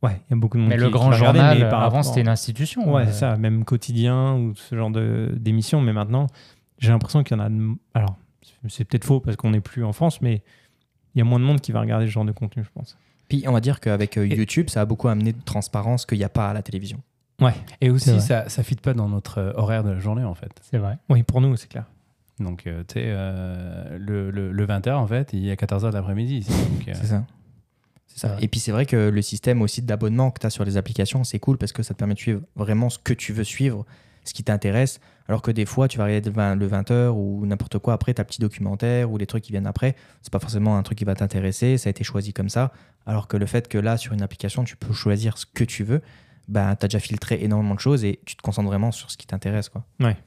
ouais, 0.03 0.21
il 0.29 0.31
y 0.31 0.33
a 0.33 0.35
beaucoup 0.35 0.57
de 0.57 0.63
monde 0.63 0.69
mais 0.69 0.77
qui 0.77 0.83
le 0.83 0.89
grand 0.89 1.11
journal, 1.11 1.57
mais 1.57 1.65
avant, 1.65 2.03
c'était 2.03 2.21
une 2.21 2.27
institution. 2.27 2.93
Ouais, 2.93 3.05
c'est 3.07 3.13
ça, 3.13 3.37
même 3.37 3.65
quotidien 3.65 4.35
ou 4.35 4.55
ce 4.55 4.75
genre 4.75 4.91
d'émissions. 4.91 5.81
Mais 5.81 5.93
maintenant, 5.93 6.27
j'ai 6.79 6.91
l'impression 6.91 7.23
qu'il 7.23 7.37
y 7.37 7.39
en 7.39 7.43
a. 7.43 7.49
Alors, 7.93 8.15
c'est 8.67 8.85
peut-être 8.85 9.05
faux 9.05 9.19
parce 9.19 9.35
qu'on 9.37 9.51
n'est 9.51 9.61
plus 9.61 9.83
en 9.83 9.93
France, 9.93 10.21
mais 10.21 10.41
il 11.15 11.19
y 11.19 11.21
a 11.21 11.25
moins 11.25 11.39
de 11.39 11.45
monde 11.45 11.61
qui 11.61 11.71
va 11.71 11.79
regarder 11.79 12.05
ce 12.05 12.11
genre 12.11 12.25
de 12.25 12.31
contenu, 12.31 12.63
je 12.63 12.69
pense. 12.73 12.97
Puis 13.29 13.45
on 13.47 13.51
va 13.51 13.61
dire 13.61 13.79
qu'avec 13.79 14.17
euh, 14.17 14.27
YouTube, 14.27 14.69
ça 14.69 14.81
a 14.81 14.85
beaucoup 14.85 15.07
amené 15.07 15.33
de 15.33 15.41
transparence 15.43 16.05
qu'il 16.05 16.17
n'y 16.17 16.23
a 16.23 16.29
pas 16.29 16.49
à 16.49 16.53
la 16.53 16.61
télévision. 16.61 17.01
Ouais. 17.41 17.53
Et 17.81 17.89
aussi, 17.89 18.21
ça 18.21 18.45
ne 18.45 18.63
fit 18.63 18.75
pas 18.75 18.93
dans 18.93 19.09
notre 19.09 19.39
euh, 19.39 19.53
horaire 19.55 19.83
de 19.83 19.91
la 19.91 19.99
journée, 19.99 20.23
en 20.23 20.35
fait. 20.35 20.51
C'est 20.61 20.77
vrai. 20.77 20.97
Oui, 21.09 21.23
pour 21.23 21.41
nous, 21.41 21.55
c'est 21.55 21.67
clair. 21.67 21.85
Donc, 22.39 22.67
euh, 22.67 22.83
tu 22.87 22.95
sais, 22.95 23.05
le, 23.97 24.29
le, 24.29 24.67
20h, 24.67 24.93
en 24.93 25.07
fait, 25.07 25.31
il 25.33 25.45
y 25.45 25.51
a 25.51 25.55
14h 25.55 25.89
de 25.89 25.93
l'après-midi. 25.93 26.45
c'est 26.85 26.93
ça. 27.05 27.23
C'est 28.07 28.19
ça. 28.19 28.37
Et 28.41 28.47
puis, 28.47 28.59
c'est 28.59 28.71
vrai 28.71 28.85
que 28.85 29.09
le 29.09 29.21
système 29.21 29.61
aussi 29.61 29.81
d'abonnement 29.81 30.31
que 30.31 30.39
tu 30.39 30.47
as 30.47 30.49
sur 30.49 30.65
les 30.65 30.77
applications, 30.77 31.23
c'est 31.23 31.39
cool 31.39 31.57
parce 31.57 31.71
que 31.71 31.81
ça 31.81 31.93
te 31.93 31.99
permet 31.99 32.13
de 32.13 32.19
suivre 32.19 32.41
vraiment 32.55 32.89
ce 32.89 32.99
que 32.99 33.13
tu 33.13 33.33
veux 33.33 33.43
suivre 33.43 33.85
ce 34.25 34.33
qui 34.33 34.43
t'intéresse. 34.43 34.99
Alors 35.27 35.41
que 35.41 35.51
des 35.51 35.65
fois, 35.65 35.87
tu 35.87 35.97
vas 35.97 36.05
regarder 36.05 36.29
le 36.29 36.67
20h 36.67 37.09
ou 37.09 37.45
n'importe 37.45 37.79
quoi 37.79 37.93
après, 37.93 38.13
ta 38.13 38.23
petit 38.23 38.41
documentaire 38.41 39.11
ou 39.11 39.17
les 39.17 39.25
trucs 39.25 39.43
qui 39.43 39.51
viennent 39.51 39.67
après, 39.67 39.95
c'est 40.21 40.31
pas 40.31 40.39
forcément 40.39 40.77
un 40.77 40.83
truc 40.83 40.97
qui 40.97 41.05
va 41.05 41.15
t'intéresser, 41.15 41.77
ça 41.77 41.89
a 41.89 41.91
été 41.91 42.03
choisi 42.03 42.33
comme 42.33 42.49
ça. 42.49 42.71
Alors 43.05 43.27
que 43.27 43.37
le 43.37 43.45
fait 43.45 43.67
que 43.67 43.77
là, 43.77 43.97
sur 43.97 44.13
une 44.13 44.21
application, 44.21 44.63
tu 44.63 44.75
peux 44.75 44.93
choisir 44.93 45.37
ce 45.37 45.45
que 45.45 45.63
tu 45.63 45.83
veux, 45.83 46.01
bah, 46.47 46.75
tu 46.75 46.85
as 46.85 46.87
déjà 46.87 46.99
filtré 46.99 47.39
énormément 47.41 47.75
de 47.75 47.79
choses 47.79 48.03
et 48.03 48.19
tu 48.25 48.35
te 48.35 48.41
concentres 48.41 48.67
vraiment 48.67 48.91
sur 48.91 49.09
ce 49.09 49.17
qui 49.17 49.25
t'intéresse. 49.25 49.69
Quoi. 49.69 49.83
Ouais. 49.99 50.17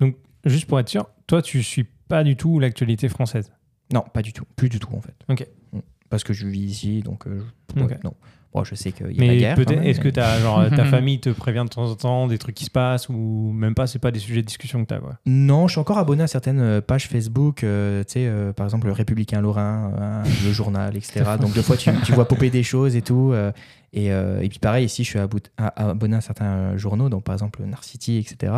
Donc, 0.00 0.16
juste 0.44 0.66
pour 0.66 0.78
être 0.80 0.88
sûr, 0.88 1.08
toi, 1.26 1.40
tu 1.40 1.62
suis 1.62 1.84
pas 1.84 2.24
du 2.24 2.36
tout 2.36 2.58
l'actualité 2.58 3.08
française? 3.08 3.52
Non, 3.92 4.02
pas 4.02 4.22
du 4.22 4.32
tout. 4.32 4.44
Plus 4.56 4.68
du 4.68 4.78
tout, 4.78 4.94
en 4.94 5.00
fait. 5.00 5.14
Ok. 5.28 5.46
Mm. 5.72 5.80
Parce 6.10 6.24
que 6.24 6.34
je 6.34 6.46
vis 6.46 6.60
ici, 6.60 7.00
donc 7.00 7.26
euh, 7.26 7.42
non. 7.74 8.14
Bon, 8.54 8.64
je 8.64 8.74
sais 8.74 8.92
qu'il 8.92 9.06
y 9.06 9.18
a 9.18 9.20
mais 9.20 9.26
la 9.28 9.36
guerre. 9.36 9.82
Est-ce 9.82 10.00
que 10.00 10.20
as, 10.20 10.40
genre, 10.40 10.68
ta 10.76 10.84
famille 10.84 11.20
te 11.20 11.30
prévient 11.30 11.64
de 11.64 11.70
temps 11.70 11.90
en 11.90 11.94
temps 11.94 12.26
des 12.26 12.38
trucs 12.38 12.54
qui 12.54 12.66
se 12.66 12.70
passent 12.70 13.08
ou 13.08 13.52
même 13.54 13.74
pas, 13.74 13.86
c'est 13.86 13.98
pas 13.98 14.10
des 14.10 14.18
sujets 14.18 14.42
de 14.42 14.46
discussion 14.46 14.82
que 14.82 14.88
tu 14.88 14.94
as 14.94 14.98
quoi? 14.98 15.14
Non, 15.24 15.68
je 15.68 15.72
suis 15.72 15.80
encore 15.80 15.98
abonné 15.98 16.22
à 16.22 16.26
certaines 16.26 16.60
euh, 16.60 16.80
pages 16.80 17.08
Facebook, 17.08 17.64
euh, 17.64 18.04
tu 18.04 18.12
sais, 18.12 18.26
euh, 18.26 18.52
par 18.52 18.66
exemple 18.66 18.86
le 18.86 18.92
Républicain 18.92 19.40
Lorrain, 19.40 20.22
le 20.44 20.52
journal, 20.52 20.96
etc. 20.96 21.24
Donc, 21.40 21.54
deux 21.54 21.62
fois, 21.62 21.76
tu, 21.76 21.90
tu, 22.04 22.12
vois 22.12 22.28
popper 22.28 22.50
des 22.50 22.62
choses 22.62 22.94
et 22.94 23.02
tout. 23.02 23.34
Et, 23.94 24.10
euh, 24.10 24.40
et 24.40 24.48
puis 24.48 24.58
pareil, 24.58 24.86
ici, 24.86 25.04
je 25.04 25.10
suis 25.10 25.18
abonné 25.18 26.16
à 26.16 26.20
certains 26.22 26.76
journaux, 26.78 27.10
donc 27.10 27.24
par 27.24 27.34
exemple 27.34 27.62
Narcity, 27.62 28.16
etc. 28.16 28.52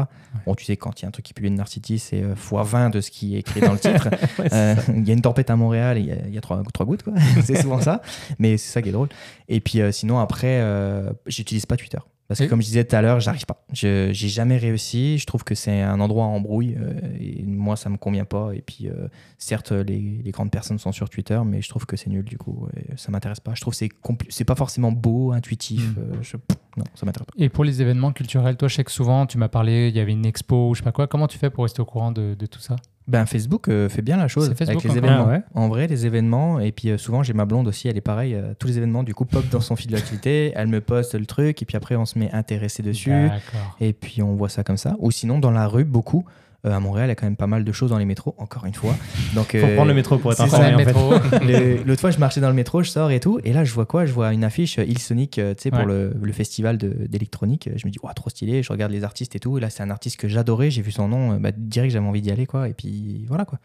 Bon, 0.47 0.55
tu 0.55 0.65
sais, 0.65 0.77
quand 0.77 1.01
il 1.01 1.03
y 1.03 1.07
a 1.07 1.09
un 1.09 1.11
truc 1.11 1.25
qui 1.25 1.35
publie 1.35 1.51
de 1.51 1.57
Narcity, 1.57 1.99
c'est 1.99 2.23
euh, 2.23 2.35
x20 2.37 2.91
de 2.93 3.01
ce 3.01 3.11
qui 3.11 3.35
est 3.35 3.41
écrit 3.41 3.61
dans 3.61 3.73
le 3.73 3.79
titre. 3.79 4.09
Ouais, 4.39 4.49
Euh. 4.53 4.75
Il 4.89 5.07
y 5.07 5.11
a 5.11 5.15
une 5.15 5.23
tempête 5.23 5.51
à 5.51 5.57
Montréal 5.57 5.99
il 5.99 6.07
y 6.07 6.13
a- 6.13 6.27
il 6.29 6.35
y, 6.35 6.39
a 6.39 6.41
trois, 6.41 6.63
trois 6.73 6.87
gouttes, 6.87 7.03
quoi. 7.03 7.15
c'est 7.45 7.61
souvent 7.61 7.81
ça. 7.81 8.01
Mais 8.39 8.57
c'est 8.57 8.71
ça 8.73 8.81
qui 8.83 8.91
est 8.91 8.93
drôle. 8.93 9.09
Et 9.49 9.61
puis 9.61 9.81
euh, 9.81 9.91
sinon, 9.91 10.19
après, 10.21 10.61
euh, 10.61 11.11
j'utilise 11.27 11.67
pas 11.67 11.77
Twitter. 11.77 11.99
Parce 12.27 12.41
que 12.41 12.45
Et- 12.45 12.49
comme 12.49 12.63
je 12.63 12.67
disais 12.67 12.85
tout 12.85 12.97
à 12.97 13.03
l'heure, 13.03 13.21
j'arrive 13.21 13.45
pas. 13.45 13.65
Je 13.73 14.09
j'ai 14.13 14.29
jamais 14.29 14.57
réussi. 14.57 15.19
Je 15.19 15.27
trouve 15.27 15.45
que 15.45 15.55
c'est 15.55 15.83
un 15.83 16.01
endroit 16.01 16.25
en 16.25 16.37
embrouille. 16.37 16.75
euh, 16.79 16.95
et 17.21 17.43
moi, 17.43 17.77
ça 17.77 17.91
me 17.91 17.99
convient 17.99 18.25
pas. 18.25 18.53
Et 18.55 18.63
puis, 18.63 18.89
euh, 18.89 19.09
certes, 19.37 19.73
les, 19.73 20.21
les 20.25 20.31
grandes 20.31 20.51
personnes 20.51 20.79
sont 20.79 20.91
sur 20.93 21.11
Twitter, 21.11 21.39
mais 21.45 21.61
je 21.61 21.69
trouve 21.69 21.85
que 21.85 21.97
c'est 21.97 22.09
nul 22.09 22.25
du 22.25 22.39
coup. 22.39 22.67
Et 22.77 22.97
ça 22.97 23.11
m'intéresse 23.13 23.41
pas. 23.41 23.55
Je 23.55 23.61
trouve 23.61 23.73
que 23.75 23.79
c'est 23.79 23.91
c'est 24.31 24.45
pas 24.45 24.55
forcément 24.55 24.91
beau, 24.91 25.33
intuitif. 25.33 25.83
Mm. 25.97 25.99
euh, 25.99 26.17
je- 26.23 26.37
non, 26.79 26.85
ça 26.95 27.05
m'intéresse 27.05 27.27
pas. 27.27 27.35
Et 27.37 27.49
pour 27.51 27.63
les 27.65 27.83
événements 27.83 28.13
culturels, 28.13 28.57
toi, 28.57 28.69
je 28.69 28.75
sais 28.77 28.85
que 28.85 28.91
souvent, 28.93 29.27
tu 29.27 29.37
m'as 29.39 29.49
parlé, 29.49 29.89
il 29.89 29.97
y 29.97 30.01
avait 30.01 30.13
une 30.13 30.25
expo, 30.27 30.71
ou 30.71 30.75
je 30.75 30.79
sais 30.81 30.85
pas 30.85 30.93
quoi. 30.93 31.07
Comment 31.07 31.29
tu 31.29 31.37
fais 31.39 31.51
pour 31.51 31.65
rester 31.65 31.83
au 31.83 31.85
courant 31.85 32.11
de, 32.11 32.35
de 32.39 32.47
tout 32.47 32.61
ça? 32.61 32.77
Ben, 33.07 33.27
Facebook 33.27 33.69
euh, 33.69 33.89
fait 33.91 34.01
bien 34.01 34.17
la 34.17 34.29
chose 34.29 34.49
C'est 34.49 34.55
Facebook 34.55 34.83
avec 34.83 34.85
les 34.85 34.99
encore. 34.99 35.05
événements. 35.11 35.27
Ah 35.29 35.33
ouais. 35.33 35.43
En 35.55 35.69
vrai, 35.69 35.87
les 35.87 36.07
événements. 36.07 36.59
Et 36.61 36.73
puis 36.73 36.89
euh, 36.91 36.97
souvent, 36.97 37.23
j'ai 37.23 37.35
ma 37.35 37.45
blonde 37.45 37.69
aussi, 37.69 37.87
elle 37.89 37.99
est 37.99 38.01
pareille. 38.01 38.35
euh, 38.35 38.55
tous 38.59 38.67
les 38.69 38.79
événements, 38.79 39.03
du 39.03 39.15
coup, 39.15 39.27
pop 39.27 39.45
dans 39.51 39.61
son 39.61 39.77
fil 39.77 39.91
d'actualité. 39.91 40.53
Elle 40.57 40.69
me 40.69 40.81
poste 40.81 41.15
le 41.15 41.27
truc. 41.27 41.61
Et 41.61 41.67
puis 41.67 41.77
après, 41.77 41.97
on 41.97 42.07
se 42.07 42.19
met 42.19 42.31
intéressé 42.33 42.83
dessus. 42.83 43.11
D'accord. 43.11 43.77
Et 43.81 43.93
puis 43.93 44.23
on 44.23 44.35
voit 44.35 44.49
ça 44.49 44.65
comme 44.65 44.79
ça. 44.79 44.97
Ou 45.01 45.11
sinon, 45.11 45.39
dans 45.39 45.51
la 45.51 45.67
rue, 45.67 45.85
beaucoup. 45.85 46.25
Euh, 46.67 46.73
à 46.73 46.81
Montréal, 46.81 47.07
il 47.07 47.11
y 47.11 47.13
a 47.13 47.15
quand 47.15 47.27
même 47.27 47.37
pas 47.37 47.47
mal 47.47 47.63
de 47.63 47.73
choses 47.73 47.91
dans 47.91 47.99
les 47.99 48.05
métros, 48.07 48.35
encore 48.39 48.65
une 48.65 48.73
fois. 48.75 48.95
Donc, 49.35 49.55
Faut 49.55 49.67
prendre 49.75 49.89
le 49.89 49.95
métro 49.95 50.17
pour 50.19 50.33
être 50.33 50.41
informé 50.41 50.75
en 50.75 50.79
fait. 50.79 50.87
métro. 50.87 51.13
le- 51.47 51.83
L'autre 51.85 52.01
fois, 52.01 52.11
je 52.11 52.19
marchais 52.19 52.41
dans 52.41 52.49
le 52.49 52.55
métro, 52.55 52.83
je 52.83 52.89
sors 52.91 53.11
et 53.11 53.21
tout. 53.21 53.39
Et 53.45 53.53
là, 53.53 53.65
je 53.65 53.73
vois 53.75 53.85
quoi? 53.85 54.07
Je 54.07 54.13
vois 54.13 54.33
une 54.33 54.45
affiche 54.45 54.79
euh, 54.79 54.85
Hillsonic, 54.85 55.39
euh, 55.39 55.55
tu 55.55 55.65
sais, 55.65 55.71
pour 55.71 55.85
le, 55.85 56.15
le 56.23 56.33
festival 56.33 56.79
de- 56.79 57.07
d'électronique. 57.07 57.69
Je 57.77 57.87
me 57.87 57.93
dis, 57.93 57.99
ouais, 58.03 58.13
trop 58.15 58.31
stylé. 58.31 58.63
Je 58.63 58.73
regarde 58.73 58.93
les 58.93 59.05
artistes 59.05 59.37
et 59.37 59.41
tout. 59.41 59.59
Et 59.59 59.61
là, 59.61 59.69
c'est 59.69 59.83
un 59.83 59.91
artiste 59.91 60.19
que 60.19 60.27
j'adorais. 60.29 60.71
J'ai 60.71 60.81
vu 60.83 60.91
son 60.91 61.09
nom. 61.09 61.33
euh, 61.35 61.39
Bah, 61.39 61.51
direct, 61.55 61.93
j'avais 61.93 62.07
envie 62.07 62.23
d'y 62.23 62.31
aller, 62.31 62.47
quoi. 62.47 62.69
Et 62.69 62.73
puis 62.73 63.27
voilà, 63.29 63.45
quoi. 63.45 63.59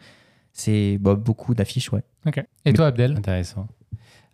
C'est 0.52 0.98
bah, 1.00 1.14
beaucoup 1.14 1.54
d'affiches, 1.54 1.90
ouais. 1.92 2.02
Ok. 2.26 2.42
Et 2.66 2.72
toi, 2.74 2.88
Abdel? 2.88 3.14
Intéressant. 3.16 3.66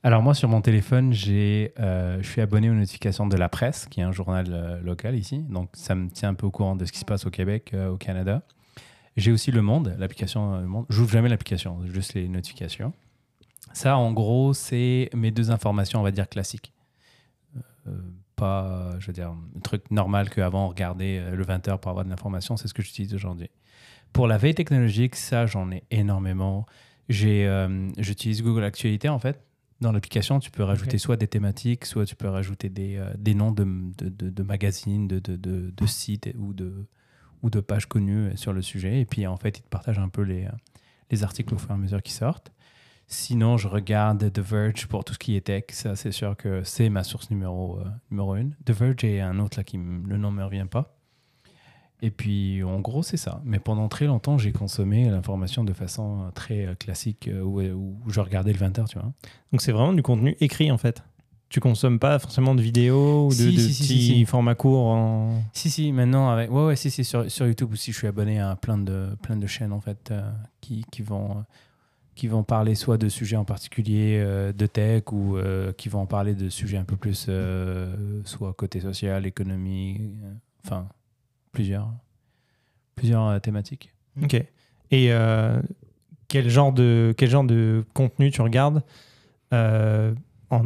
Alors 0.03 0.23
moi 0.23 0.35
sur 0.35 0.49
mon 0.49 0.61
téléphone, 0.61 1.13
j'ai, 1.13 1.73
euh, 1.81 2.19
je 2.21 2.29
suis 2.29 2.41
abonné 2.41 2.71
aux 2.71 2.75
notifications 2.75 3.27
de 3.27 3.37
la 3.37 3.49
presse, 3.49 3.87
qui 3.91 3.99
est 4.01 4.05
un 4.05 4.13
journal 4.13 4.47
euh, 4.51 4.81
local 4.81 5.17
ici. 5.17 5.39
Donc 5.49 5.71
ça 5.73 5.97
me 5.97 6.09
tient 6.11 6.29
un 6.29 6.35
peu 6.35 6.47
au 6.47 6.51
courant 6.53 6.77
de 6.77 6.85
ce 6.85 6.93
qui 6.93 7.01
se 7.01 7.05
passe 7.05 7.27
au 7.27 7.31
Québec, 7.31 7.73
euh, 7.75 7.89
au 7.91 7.97
Canada. 7.97 8.43
J'ai 9.17 9.33
aussi 9.33 9.51
Le 9.51 9.63
Monde, 9.63 9.95
l'application 9.99 10.55
euh, 10.55 10.61
Le 10.61 10.67
Monde. 10.67 10.87
J'ouvre 10.89 11.11
jamais 11.11 11.29
l'application, 11.29 11.79
juste 11.87 12.15
les 12.15 12.29
notifications. 12.29 12.93
Ça, 13.73 13.97
en 13.97 14.13
gros, 14.13 14.53
c'est 14.55 15.11
mes 15.15 15.31
deux 15.31 15.51
informations, 15.51 16.01
on 16.01 16.03
va 16.03 16.11
dire 16.11 16.29
classiques. 16.29 16.73
Euh, 17.87 17.93
pas, 18.37 18.97
je 18.99 19.07
veux 19.07 19.13
dire, 19.13 19.31
un 19.31 19.61
truc 19.61 19.91
normal 19.91 20.29
qu'avant 20.29 20.67
on 20.67 20.69
regardait 20.69 21.19
euh, 21.19 21.35
le 21.35 21.45
20h 21.45 21.79
pour 21.79 21.91
avoir 21.91 22.05
de 22.05 22.11
l'information, 22.11 22.57
c'est 22.57 22.69
ce 22.69 22.75
que 22.75 22.83
j'utilise 22.83 23.15
aujourd'hui. 23.15 23.49
Pour 24.13 24.27
la 24.27 24.37
veille 24.39 24.55
technologique, 24.55 25.15
ça, 25.17 25.47
j'en 25.47 25.71
ai 25.71 25.85
énormément. 25.91 26.67
J'ai, 27.09 27.47
euh, 27.47 27.89
j'utilise 27.99 28.43
Google 28.43 28.65
Actualité 28.65 29.09
en 29.09 29.19
fait. 29.19 29.41
Dans 29.81 29.93
l'application, 29.93 30.39
tu 30.41 30.51
peux 30.51 30.63
rajouter 30.63 30.97
soit 30.99 31.17
des 31.17 31.29
thématiques, 31.29 31.85
soit 31.85 32.07
tu 32.07 32.17
peux 32.17 32.29
rajouter 32.29 32.69
des, 32.71 32.97
euh, 32.97 33.13
des 33.19 33.35
noms 33.35 33.53
de, 33.53 33.65
de, 33.99 34.09
de- 34.09 34.31
de 34.31 34.43
magazines, 34.43 35.07
de 35.09 35.87
sites 35.87 36.31
ou 36.39 36.53
de, 36.55 36.87
de 37.51 37.61
pages 37.61 37.87
connues 37.87 38.37
sur 38.37 38.53
le 38.53 38.63
sujet. 38.63 39.01
Et 39.01 39.05
puis 39.05 39.27
en 39.27 39.37
fait, 39.37 39.59
ils 39.59 39.63
te 39.63 39.69
partagent 39.69 39.99
un 39.99 40.09
peu 40.09 40.23
les, 40.23 40.45
euh, 40.45 40.51
les 41.11 41.25
articles 41.25 41.55
au 41.55 41.59
fur 41.59 41.71
et 41.71 41.75
à 41.75 41.77
mesure 41.77 42.03
qu'ils 42.03 42.15
sortent. 42.15 42.53
Sinon, 43.09 43.57
je 43.57 43.69
regarde 43.69 44.33
The 44.33 44.41
Verge 44.41 44.87
pour 44.89 45.05
tout 45.05 45.15
ce 45.15 45.19
qui 45.19 45.37
est 45.37 45.43
tech. 45.43 45.65
Ça, 45.71 45.95
c'est 45.95 46.11
sûr 46.11 46.37
que 46.37 46.65
c'est 46.65 46.89
ma 46.89 47.05
source 47.05 47.31
numéro, 47.31 47.79
euh, 47.79 47.85
numéro 48.11 48.35
une. 48.35 48.55
The 48.65 48.73
Verge 48.73 49.05
et 49.05 49.21
un 49.21 49.39
autre 49.39 49.59
là 49.59 49.65
qui 49.65 49.77
le 49.77 50.17
nom 50.17 50.33
ne 50.33 50.39
me 50.39 50.45
revient 50.45 50.67
pas. 50.69 50.97
Et 52.03 52.11
puis, 52.11 52.63
en 52.63 52.81
gros, 52.81 53.03
c'est 53.03 53.17
ça. 53.17 53.41
Mais 53.45 53.59
pendant 53.59 53.89
très 53.89 54.07
longtemps, 54.07 54.37
j'ai 54.37 54.53
consommé 54.53 55.09
l'information 55.09 55.65
de 55.65 55.73
façon 55.73 56.27
euh, 56.27 56.31
très 56.31 56.67
euh, 56.67 56.75
classique 56.75 57.29
euh, 57.29 57.41
où, 57.41 57.61
où 57.61 58.11
je 58.11 58.21
regardais 58.21 58.53
le 58.53 58.59
20h, 58.59 58.89
tu 58.89 58.99
vois. 58.99 59.13
Donc 59.53 59.63
c'est 59.63 59.73
vraiment 59.73 59.93
du 59.93 60.03
contenu 60.03 60.37
écrit 60.41 60.71
en 60.71 60.79
fait. 60.79 61.03
Tu 61.49 61.61
consommes 61.61 62.01
pas 62.01 62.19
forcément 62.19 62.57
de 62.57 62.63
vidéos 62.63 63.27
ou 63.27 63.31
de, 63.31 63.35
Si, 63.35 63.55
de 63.55 63.61
si, 63.61 63.83
petits 63.83 63.99
si, 63.99 64.25
formats 64.25 64.57
courts 64.57 64.87
en... 64.87 65.45
Si, 65.53 65.71
si, 65.71 65.93
maintenant, 65.93 66.29
avec... 66.29 66.51
ouais, 66.51 66.67
ouais, 66.67 66.77
si, 66.77 66.91
si, 66.91 67.05
sur, 67.05 67.31
sur 67.31 67.47
YouTube 67.47 67.73
aussi, 67.73 67.93
je 67.93 67.99
suis 67.99 68.09
abonné 68.09 68.41
à 68.41 68.57
plein 68.57 68.79
de, 68.79 69.11
plein 69.23 69.37
de 69.37 69.47
chaînes, 69.47 69.73
en 69.73 69.81
fait, 69.81 70.11
euh, 70.11 70.29
qui, 70.61 70.85
qui, 70.91 71.03
vont, 71.03 71.31
euh, 71.31 71.43
qui 72.17 72.27
vont 72.27 72.43
parler 72.43 72.75
soit 72.75 72.99
de 72.99 73.09
sujets 73.09 73.37
en 73.37 73.45
particulier 73.45 74.19
euh, 74.19 74.53
de 74.53 74.67
tech 74.67 75.05
ou 75.13 75.37
euh, 75.37 75.73
qui 75.73 75.89
vont 75.89 76.05
parler 76.07 76.35
de 76.35 76.49
sujets 76.49 76.79
un 76.79 76.85
peu 76.85 76.97
plus, 76.97 77.31
soit 78.25 78.53
côté 78.55 78.81
social, 78.81 79.25
économie, 79.25 80.01
enfin, 80.65 80.89
plusieurs, 81.53 81.93
plusieurs 82.97 83.41
thématiques. 83.41 83.95
Ok. 84.21 84.35
Et 84.91 85.13
quel, 86.27 86.51
genre 86.51 86.73
de, 86.73 87.15
quel 87.17 87.31
genre 87.31 87.45
de 87.45 87.85
contenu 87.95 88.33
tu 88.33 88.41
regardes 88.41 88.83
en, 89.53 90.63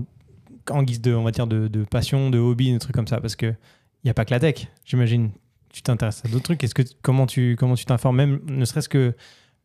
en 0.70 0.82
guise 0.82 1.00
de, 1.00 1.14
on 1.14 1.22
va 1.22 1.30
dire, 1.30 1.46
de, 1.46 1.68
de 1.68 1.84
passion, 1.84 2.30
de 2.30 2.38
hobby, 2.38 2.72
de 2.72 2.78
trucs 2.78 2.94
comme 2.94 3.06
ça 3.06 3.20
Parce 3.20 3.36
qu'il 3.36 3.56
n'y 4.04 4.10
a 4.10 4.14
pas 4.14 4.24
que 4.24 4.30
la 4.32 4.40
tech, 4.40 4.66
j'imagine. 4.84 5.30
Tu 5.72 5.82
t'intéresses 5.82 6.24
à 6.24 6.28
d'autres 6.28 6.44
trucs. 6.44 6.64
Est-ce 6.64 6.74
que, 6.74 6.82
comment 7.02 7.26
tu 7.26 7.56
comment 7.58 7.74
tu 7.76 7.84
t'informes 7.84 8.16
Même 8.16 8.40
ne 8.46 8.64
serait-ce 8.64 8.88
que 8.88 9.14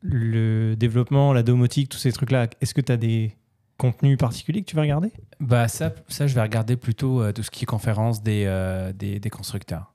le 0.02 0.76
développement, 0.76 1.34
la 1.34 1.42
domotique, 1.44 1.90
tous 1.90 1.98
ces 1.98 2.12
trucs-là, 2.12 2.48
est-ce 2.62 2.74
que 2.74 2.82
tu 2.82 2.92
as 2.92 2.98
des 2.98 3.36
contenus 3.78 4.18
particuliers 4.18 4.62
que 4.62 4.70
tu 4.70 4.76
vas 4.76 4.84
regarder? 4.84 5.12
Bah, 5.40 5.68
ça, 5.68 5.94
ça, 6.08 6.28
je 6.28 6.36
vais 6.36 6.42
regarder 6.42 6.78
plutôt 6.78 7.22
euh, 7.22 7.32
tout 7.32 7.44
ce 7.44 7.50
qui 7.52 7.64
est 7.64 7.66
conférence 7.66 8.22
des, 8.22 8.44
euh, 8.46 8.94
des, 8.94 9.20
des 9.20 9.30
constructeurs. 9.32 9.94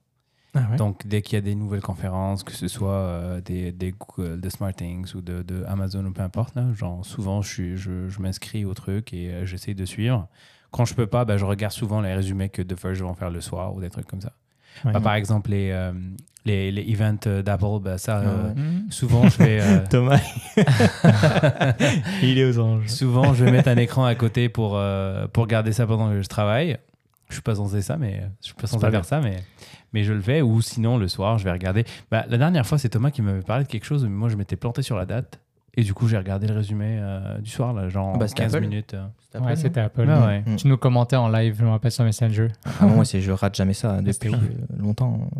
ah 0.54 0.66
ouais. 0.70 0.76
Donc, 0.76 1.06
dès 1.06 1.22
qu'il 1.22 1.34
y 1.34 1.38
a 1.38 1.40
des 1.42 1.54
nouvelles 1.54 1.80
conférences, 1.80 2.42
que 2.42 2.52
ce 2.52 2.66
soit 2.66 2.92
euh, 2.92 3.40
des, 3.40 3.70
des 3.72 3.92
Google, 3.92 4.40
de 4.40 4.48
SmartThings 4.48 5.14
ou 5.14 5.20
de, 5.20 5.42
de 5.42 5.62
Amazon 5.68 6.04
ou 6.04 6.12
peu 6.12 6.22
importe, 6.22 6.56
là, 6.56 6.66
genre, 6.74 7.06
souvent, 7.06 7.40
je, 7.40 7.76
je, 7.76 8.08
je 8.08 8.20
m'inscris 8.20 8.64
au 8.64 8.74
truc 8.74 9.14
et 9.14 9.30
euh, 9.30 9.46
j'essaie 9.46 9.74
de 9.74 9.84
suivre. 9.84 10.26
Quand 10.70 10.85
je 10.85 10.94
peux 10.94 11.06
pas, 11.06 11.24
bah, 11.24 11.37
je 11.37 11.44
regarde 11.44 11.72
souvent 11.72 12.00
les 12.00 12.14
résumés 12.14 12.48
que 12.48 12.62
The 12.62 12.80
Verge 12.80 13.02
vont 13.02 13.14
faire 13.14 13.30
le 13.30 13.40
soir 13.40 13.74
ou 13.74 13.80
des 13.80 13.90
trucs 13.90 14.06
comme 14.06 14.20
ça. 14.20 14.33
Ouais. 14.85 14.92
Bah, 14.92 15.00
par 15.00 15.14
exemple, 15.14 15.50
les, 15.50 15.70
euh, 15.72 15.92
les, 16.44 16.70
les 16.70 16.83
events 16.92 17.26
euh, 17.26 17.42
d'Apple, 17.42 17.80
bah, 17.83 17.98
ça, 17.98 18.20
euh, 18.20 18.48
ouais. 18.48 18.61
Hmm. 18.61 18.90
souvent, 18.90 19.28
je 19.28 19.38
vais... 19.38 19.61
euh, 19.61 19.80
Thomas, 19.90 20.20
il 22.22 22.38
est 22.38 22.44
aux 22.44 22.59
anges. 22.59 22.88
Souvent, 22.88 23.35
je 23.35 23.44
vais 23.44 23.50
mettre 23.50 23.68
un 23.68 23.76
écran 23.76 24.04
à 24.04 24.14
côté 24.14 24.48
pour, 24.48 24.76
euh, 24.76 25.26
pour 25.28 25.46
garder 25.46 25.72
ça 25.72 25.87
pendant 25.87 26.11
que 26.11 26.22
je 26.22 26.28
travaille. 26.28 26.78
Je 27.28 27.35
suis 27.35 27.42
pas 27.42 27.54
censé 27.54 27.80
ça, 27.83 27.96
mais 27.96 28.22
je 28.40 28.46
suis 28.46 28.54
pas 28.54 28.66
censé 28.66 28.80
pas 28.80 28.90
faire 28.90 29.04
ça, 29.04 29.20
mais, 29.20 29.37
mais 29.92 30.02
je 30.02 30.12
le 30.12 30.20
fais. 30.20 30.42
Ou 30.42 30.61
sinon, 30.62 30.98
le 30.98 31.06
soir, 31.09 31.38
je 31.38 31.44
vais 31.44 31.52
regarder. 31.52 31.85
Bah, 32.11 32.24
la 32.28 32.38
dernière 32.38 32.66
fois, 32.66 32.76
c'est 32.78 32.88
Thomas 32.88 33.11
qui 33.11 33.22
m'avait 33.22 33.42
parlé 33.42 33.64
de 33.64 33.68
quelque 33.68 33.85
chose, 33.85 34.02
mais 34.02 34.11
moi, 34.11 34.28
je 34.28 34.37
m'étais 34.37 34.56
planté 34.56 34.83
sur 34.83 34.96
la 34.96 35.06
date. 35.06 35.40
Et 35.76 35.83
du 35.85 35.94
coup, 35.94 36.09
j'ai 36.09 36.16
regardé 36.18 36.48
le 36.48 36.54
résumé 36.54 36.98
euh, 37.00 37.38
du 37.38 37.48
soir, 37.50 37.72
là, 37.72 37.88
genre 37.88 38.12
Ah 38.16 38.18
bah, 38.18 38.26
c'était 38.28 38.42
15 38.42 38.56
Apple. 38.56 38.66
minutes. 38.66 38.94
euh. 38.94 39.40
Ouais, 39.40 39.54
c'était 39.54 39.80
Apple. 39.80 40.06
Ah 40.11 40.26
ouais. 40.26 40.40
Mm. 40.44 40.56
Tu 40.56 40.66
nous 40.66 40.76
commentais 40.76 41.14
en 41.16 41.28
live, 41.28 41.54
je 41.59 41.64
me 41.64 41.70
rappelle 41.70 41.92
sur 41.92 42.02
Messenger. 42.04 42.48
Ah, 42.80 42.87
moi, 42.87 43.04
c'est, 43.04 43.20
je 43.20 43.30
rate 43.30 43.54
jamais 43.54 43.72
ça 43.74 43.98
c'était 43.98 44.28
depuis 44.30 44.46
euh, 44.46 44.76
longtemps. 44.76 45.30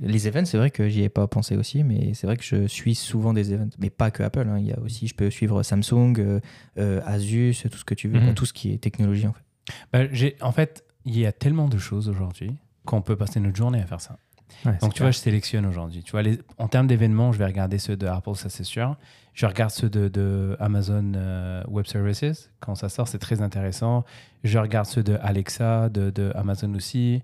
Les 0.00 0.26
events, 0.26 0.44
c'est 0.44 0.58
vrai 0.58 0.70
que 0.70 0.88
j'y 0.88 1.02
ai 1.02 1.08
pas 1.08 1.26
pensé 1.28 1.56
aussi, 1.56 1.84
mais 1.84 2.12
c'est 2.14 2.26
vrai 2.26 2.36
que 2.36 2.42
je 2.44 2.66
suis 2.66 2.94
souvent 2.96 3.32
des 3.32 3.52
events. 3.52 3.70
Mais 3.78 3.88
pas 3.90 4.10
que 4.10 4.22
Apple. 4.24 4.46
hein. 4.48 4.58
Il 4.58 4.66
y 4.66 4.72
a 4.72 4.80
aussi, 4.80 5.06
je 5.06 5.14
peux 5.14 5.30
suivre 5.30 5.62
Samsung, 5.62 6.14
euh, 6.18 6.40
euh, 6.78 7.00
Asus, 7.06 7.54
tout 7.70 7.78
ce 7.78 7.84
que 7.84 7.94
tu 7.94 8.08
veux, 8.08 8.18
Mhm. 8.18 8.34
tout 8.34 8.44
ce 8.46 8.52
qui 8.52 8.72
est 8.72 8.78
technologie 8.78 9.28
en 9.28 9.32
fait. 9.32 9.44
Bah, 9.92 10.00
en 10.46 10.52
fait, 10.52 10.84
il 11.04 11.16
y 11.16 11.26
a 11.26 11.32
tellement 11.32 11.68
de 11.68 11.78
choses 11.78 12.08
aujourd'hui 12.08 12.56
qu'on 12.84 13.02
peut 13.02 13.16
passer 13.16 13.38
notre 13.40 13.56
journée 13.56 13.80
à 13.80 13.86
faire 13.86 14.00
ça. 14.00 14.16
Ouais, 14.64 14.72
Donc, 14.80 14.92
tu 14.92 14.98
clair. 14.98 15.06
vois, 15.06 15.10
je 15.10 15.18
sélectionne 15.18 15.66
aujourd'hui. 15.66 16.02
Tu 16.02 16.12
vois, 16.12 16.22
les, 16.22 16.38
en 16.58 16.68
termes 16.68 16.86
d'événements, 16.86 17.32
je 17.32 17.38
vais 17.38 17.46
regarder 17.46 17.78
ceux 17.78 17.96
de 17.96 18.06
Apple, 18.06 18.34
ça 18.34 18.48
c'est 18.48 18.64
sûr. 18.64 18.96
Je 19.34 19.44
regarde 19.46 19.70
ceux 19.70 19.90
de, 19.90 20.08
de 20.08 20.56
Amazon 20.60 21.12
euh, 21.14 21.62
Web 21.68 21.86
Services. 21.86 22.50
Quand 22.60 22.74
ça 22.74 22.88
sort, 22.88 23.06
c'est 23.08 23.18
très 23.18 23.42
intéressant. 23.42 24.04
Je 24.44 24.58
regarde 24.58 24.86
ceux 24.86 25.02
de 25.02 25.18
Alexa, 25.20 25.88
de, 25.90 26.10
de 26.10 26.32
Amazon 26.34 26.72
aussi. 26.74 27.22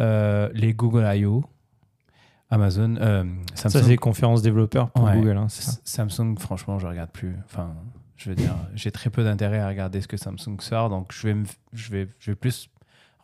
Euh, 0.00 0.48
les 0.52 0.74
Google 0.74 1.04
I.O. 1.16 1.44
Amazon, 2.50 2.96
euh, 2.96 3.24
Ça, 3.54 3.68
Samsung. 3.68 3.84
c'est 3.86 3.96
conférence 3.96 4.42
développeur 4.42 4.90
pour 4.90 5.04
Ouais. 5.04 5.14
Google. 5.16 5.36
hein, 5.36 5.48
ça. 5.48 5.72
Samsung, 5.84 6.36
franchement, 6.38 6.78
je 6.78 6.86
regarde 6.88 7.10
plus. 7.10 7.36
Enfin, 7.44 7.74
je 8.16 8.28
veux 8.28 8.34
dire, 8.34 8.54
j'ai 8.74 8.90
très 8.90 9.08
peu 9.08 9.22
d'intérêt 9.22 9.60
à 9.60 9.68
regarder 9.68 10.00
ce 10.00 10.08
que 10.08 10.16
Samsung 10.16 10.58
sort, 10.60 10.88
donc 10.90 11.12
je 11.12 11.28
vais, 11.28 11.34
me- 11.34 11.46
je 11.72 11.90
vais, 11.92 12.08
je 12.18 12.32
vais 12.32 12.34
plus 12.34 12.68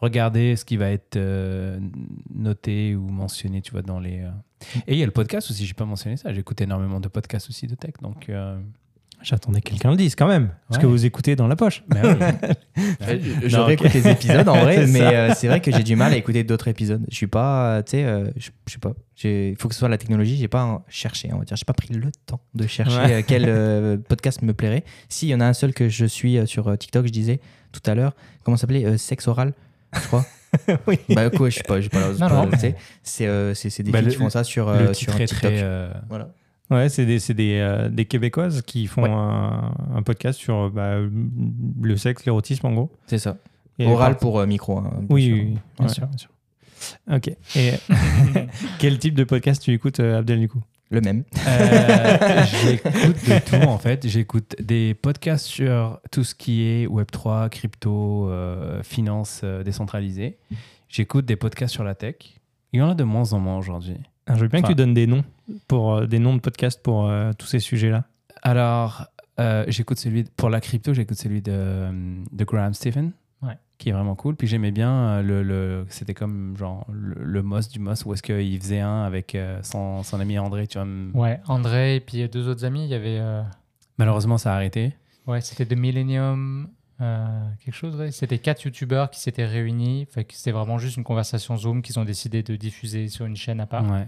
regarder 0.00 0.56
ce 0.56 0.64
qui 0.64 0.76
va 0.76 0.90
être 0.90 1.16
euh, 1.16 1.78
noté 2.34 2.94
ou 2.96 3.08
mentionné, 3.08 3.62
tu 3.62 3.72
vois, 3.72 3.82
dans 3.82 4.00
les. 4.00 4.20
euh. 4.20 4.30
Et 4.86 4.94
il 4.94 4.98
y 4.98 5.02
a 5.02 5.06
le 5.06 5.12
podcast 5.12 5.50
aussi. 5.50 5.66
J'ai 5.66 5.74
pas 5.74 5.84
mentionné 5.84 6.16
ça. 6.16 6.32
J'écoute 6.32 6.60
énormément 6.60 7.00
de 7.00 7.08
podcasts 7.08 7.48
aussi 7.50 7.66
de 7.66 7.74
tech, 7.74 7.94
donc. 8.02 8.28
euh, 8.28 8.58
J'attendais 9.22 9.62
que 9.62 9.70
quelqu'un 9.70 9.90
le 9.90 9.96
dise 9.96 10.14
quand 10.14 10.28
même. 10.28 10.50
Ce 10.70 10.76
Ouais. 10.76 10.82
que 10.82 10.86
vous 10.86 11.06
écoutez 11.06 11.36
dans 11.36 11.48
la 11.48 11.56
poche. 11.56 11.82
bah 11.88 12.00
oui. 12.02 12.44
Je 13.46 13.56
Non, 13.56 13.64
réécoute 13.64 13.92
les 13.94 14.06
épisodes 14.08 14.46
en 14.46 14.56
vrai, 14.60 14.86
mais 14.86 15.00
euh, 15.00 15.32
c'est 15.34 15.48
vrai 15.48 15.60
que 15.62 15.72
j'ai 15.72 15.82
du 15.82 15.96
mal 15.96 16.12
à 16.12 16.16
écouter 16.16 16.44
d'autres 16.44 16.68
épisodes. 16.68 17.02
Je 17.10 17.16
suis 17.16 17.26
pas, 17.26 17.82
tu 17.82 17.92
sais, 17.92 18.24
je 18.36 18.78
pas. 18.78 18.92
Il 19.24 19.56
faut 19.58 19.68
que 19.68 19.74
ce 19.74 19.78
soit 19.78 19.88
la 19.88 19.96
technologie. 19.96 20.36
J'ai 20.36 20.48
pas 20.48 20.84
cherché, 20.88 21.30
on 21.32 21.38
va 21.38 21.44
dire. 21.46 21.56
J'ai 21.56 21.64
pas 21.64 21.72
pris 21.72 21.94
le 21.94 22.10
temps 22.26 22.40
de 22.54 22.66
chercher 22.66 22.98
Ouais. 22.98 23.24
quel 23.26 23.44
euh, 23.48 23.96
podcast 23.96 24.42
me 24.42 24.52
plairait. 24.52 24.84
Si, 25.08 25.26
il 25.28 25.30
y 25.30 25.34
en 25.34 25.40
a 25.40 25.46
un 25.46 25.54
seul 25.54 25.72
que 25.72 25.88
je 25.88 26.04
suis 26.04 26.36
euh, 26.36 26.44
sur 26.44 26.76
TikTok, 26.76 27.06
je 27.06 27.12
disais 27.12 27.40
tout 27.72 27.80
à 27.90 27.94
l'heure. 27.94 28.14
Comment 28.44 28.58
ça 28.58 28.62
s'appelait 28.62 28.84
Euh, 28.84 28.98
Sexe 28.98 29.28
oral. 29.28 29.54
Je 30.02 30.06
crois. 30.06 30.24
Oui. 30.86 30.98
Bah 31.10 31.28
quoi, 31.28 31.50
je 31.50 31.56
sais 31.56 31.62
pas, 31.64 31.80
j'ai 31.80 31.88
pas 31.90 32.00
la 32.00 32.12
Non, 32.28 32.34
non, 32.46 32.50
tu 32.50 32.58
sais. 32.58 32.76
C'est 33.02 33.26
euh, 33.26 33.52
c'est 33.52 33.68
c'est 33.68 33.82
des 33.82 33.90
Bah, 33.90 33.98
filles 33.98 34.06
le- 34.06 34.12
qui 34.12 34.18
font 34.18 34.30
ça 34.30 34.42
sur, 34.42 34.66
le 34.72 34.72
euh, 34.72 34.94
sur 34.94 35.14
TikTok. 35.14 35.38
très. 35.38 35.60
euh, 35.62 35.92
Voilà. 36.08 36.28
Ouais, 36.70 36.88
c'est 36.88 37.04
des, 37.04 37.18
c'est 37.18 37.34
des, 37.34 37.58
euh, 37.60 37.88
des 37.90 38.06
Québécoises 38.06 38.62
qui 38.62 38.86
font 38.86 39.02
Ouais. 39.02 39.10
un, 39.10 39.72
un 39.94 40.02
podcast 40.02 40.38
sur 40.38 40.70
bah, 40.70 40.96
le 41.82 41.96
sexe, 41.96 42.24
l'érotisme 42.24 42.66
en 42.66 42.72
gros. 42.72 42.90
C'est 43.06 43.18
ça. 43.18 43.36
Et 43.78 43.86
Oral 43.86 44.16
pour 44.16 44.40
euh, 44.40 44.46
micro. 44.46 44.78
hein, 44.78 44.90
bien 45.00 45.06
Oui, 45.10 45.24
sûr. 45.26 45.34
oui, 45.34 45.40
oui, 45.40 45.58
bien 45.78 45.86
Ouais. 45.86 45.92
sûr, 45.92 46.06
bien 46.06 46.18
sûr. 46.18 46.30
Ok. 47.12 47.28
Et 47.56 47.72
quel 48.78 48.98
type 48.98 49.14
de 49.14 49.24
podcast 49.24 49.60
tu 49.62 49.72
écoutes, 49.72 50.00
Abdel, 50.00 50.40
du 50.40 50.48
coup? 50.48 50.62
Le 50.90 51.00
même. 51.00 51.24
Euh, 51.48 52.44
J'écoute 52.64 52.92
de 53.28 53.38
tout 53.40 53.66
en 53.68 53.78
fait. 53.78 54.06
J'écoute 54.06 54.54
des 54.60 54.94
podcasts 54.94 55.46
sur 55.46 55.98
tout 56.12 56.22
ce 56.24 56.34
qui 56.34 56.62
est 56.62 56.86
Web3, 56.86 57.48
crypto, 57.48 58.28
euh, 58.30 58.82
finance 58.82 59.40
euh, 59.42 59.62
décentralisée. 59.64 60.38
J'écoute 60.88 61.24
des 61.26 61.36
podcasts 61.36 61.72
sur 61.74 61.82
la 61.84 61.94
tech. 61.96 62.14
Il 62.72 62.78
y 62.78 62.82
en 62.82 62.90
a 62.90 62.94
de 62.94 63.04
moins 63.04 63.32
en 63.32 63.40
moins 63.40 63.56
aujourd'hui. 63.58 63.96
Alors, 64.26 64.38
Je 64.38 64.44
veux 64.44 64.48
bien 64.48 64.62
que 64.62 64.68
tu 64.68 64.74
donnes 64.74 64.94
des 64.94 65.06
noms, 65.06 65.24
pour, 65.66 65.94
euh, 65.94 66.06
des 66.06 66.18
noms 66.20 66.34
de 66.36 66.40
podcasts 66.40 66.80
pour 66.82 67.06
euh, 67.08 67.32
tous 67.36 67.46
ces 67.46 67.58
sujets-là. 67.60 68.04
Alors, 68.42 69.06
euh, 69.40 69.64
j'écoute 69.68 69.98
celui 69.98 70.22
de- 70.24 70.30
pour 70.36 70.50
la 70.50 70.60
crypto, 70.60 70.94
j'écoute 70.94 71.16
celui 71.18 71.42
de, 71.42 71.88
de 72.32 72.44
Graham 72.44 72.74
Stephen. 72.74 73.10
Qui 73.78 73.88
est 73.90 73.92
vraiment 73.92 74.14
cool. 74.14 74.36
Puis 74.36 74.46
j'aimais 74.46 74.70
bien 74.70 74.90
euh, 74.92 75.22
le, 75.22 75.42
le 75.42 75.86
c'était 75.88 76.14
comme 76.14 76.56
genre 76.56 76.86
le, 76.90 77.22
le 77.22 77.42
Moss 77.42 77.68
du 77.68 77.78
Moss 77.78 78.04
où 78.04 78.12
est-ce 78.14 78.22
qu'il 78.22 78.58
faisait 78.60 78.80
un 78.80 79.02
avec 79.04 79.34
euh, 79.34 79.60
son, 79.62 80.02
son 80.02 80.18
ami 80.20 80.38
André. 80.38 80.66
Tu 80.66 80.78
vois, 80.78 80.86
Ouais, 81.14 81.40
André 81.46 81.96
et 81.96 82.00
puis 82.00 82.28
deux 82.28 82.48
autres 82.48 82.64
amis, 82.64 82.84
il 82.84 82.90
y 82.90 82.94
avait. 82.94 83.18
euh, 83.20 83.42
malheureusement 83.98 84.38
ça 84.38 84.52
a 84.52 84.56
arrêté. 84.56 84.94
Ouais, 85.26 85.40
c'était 85.40 85.66
The 85.66 85.76
Millennium, 85.76 86.68
euh, 87.00 87.48
quelque 87.64 87.74
chose, 87.74 87.96
ouais. 87.96 88.10
C'était 88.12 88.38
quatre 88.38 88.62
youtubeurs 88.64 89.10
qui 89.10 89.20
s'étaient 89.20 89.44
réunis. 89.44 90.06
C'était 90.30 90.52
vraiment 90.52 90.78
juste 90.78 90.96
une 90.96 91.04
conversation 91.04 91.56
Zoom 91.56 91.82
qu'ils 91.82 91.98
ont 91.98 92.04
décidé 92.04 92.42
de 92.42 92.54
diffuser 92.56 93.08
sur 93.08 93.26
une 93.26 93.36
chaîne 93.36 93.60
à 93.60 93.66
part. 93.66 93.90
Ouais. 93.90 94.06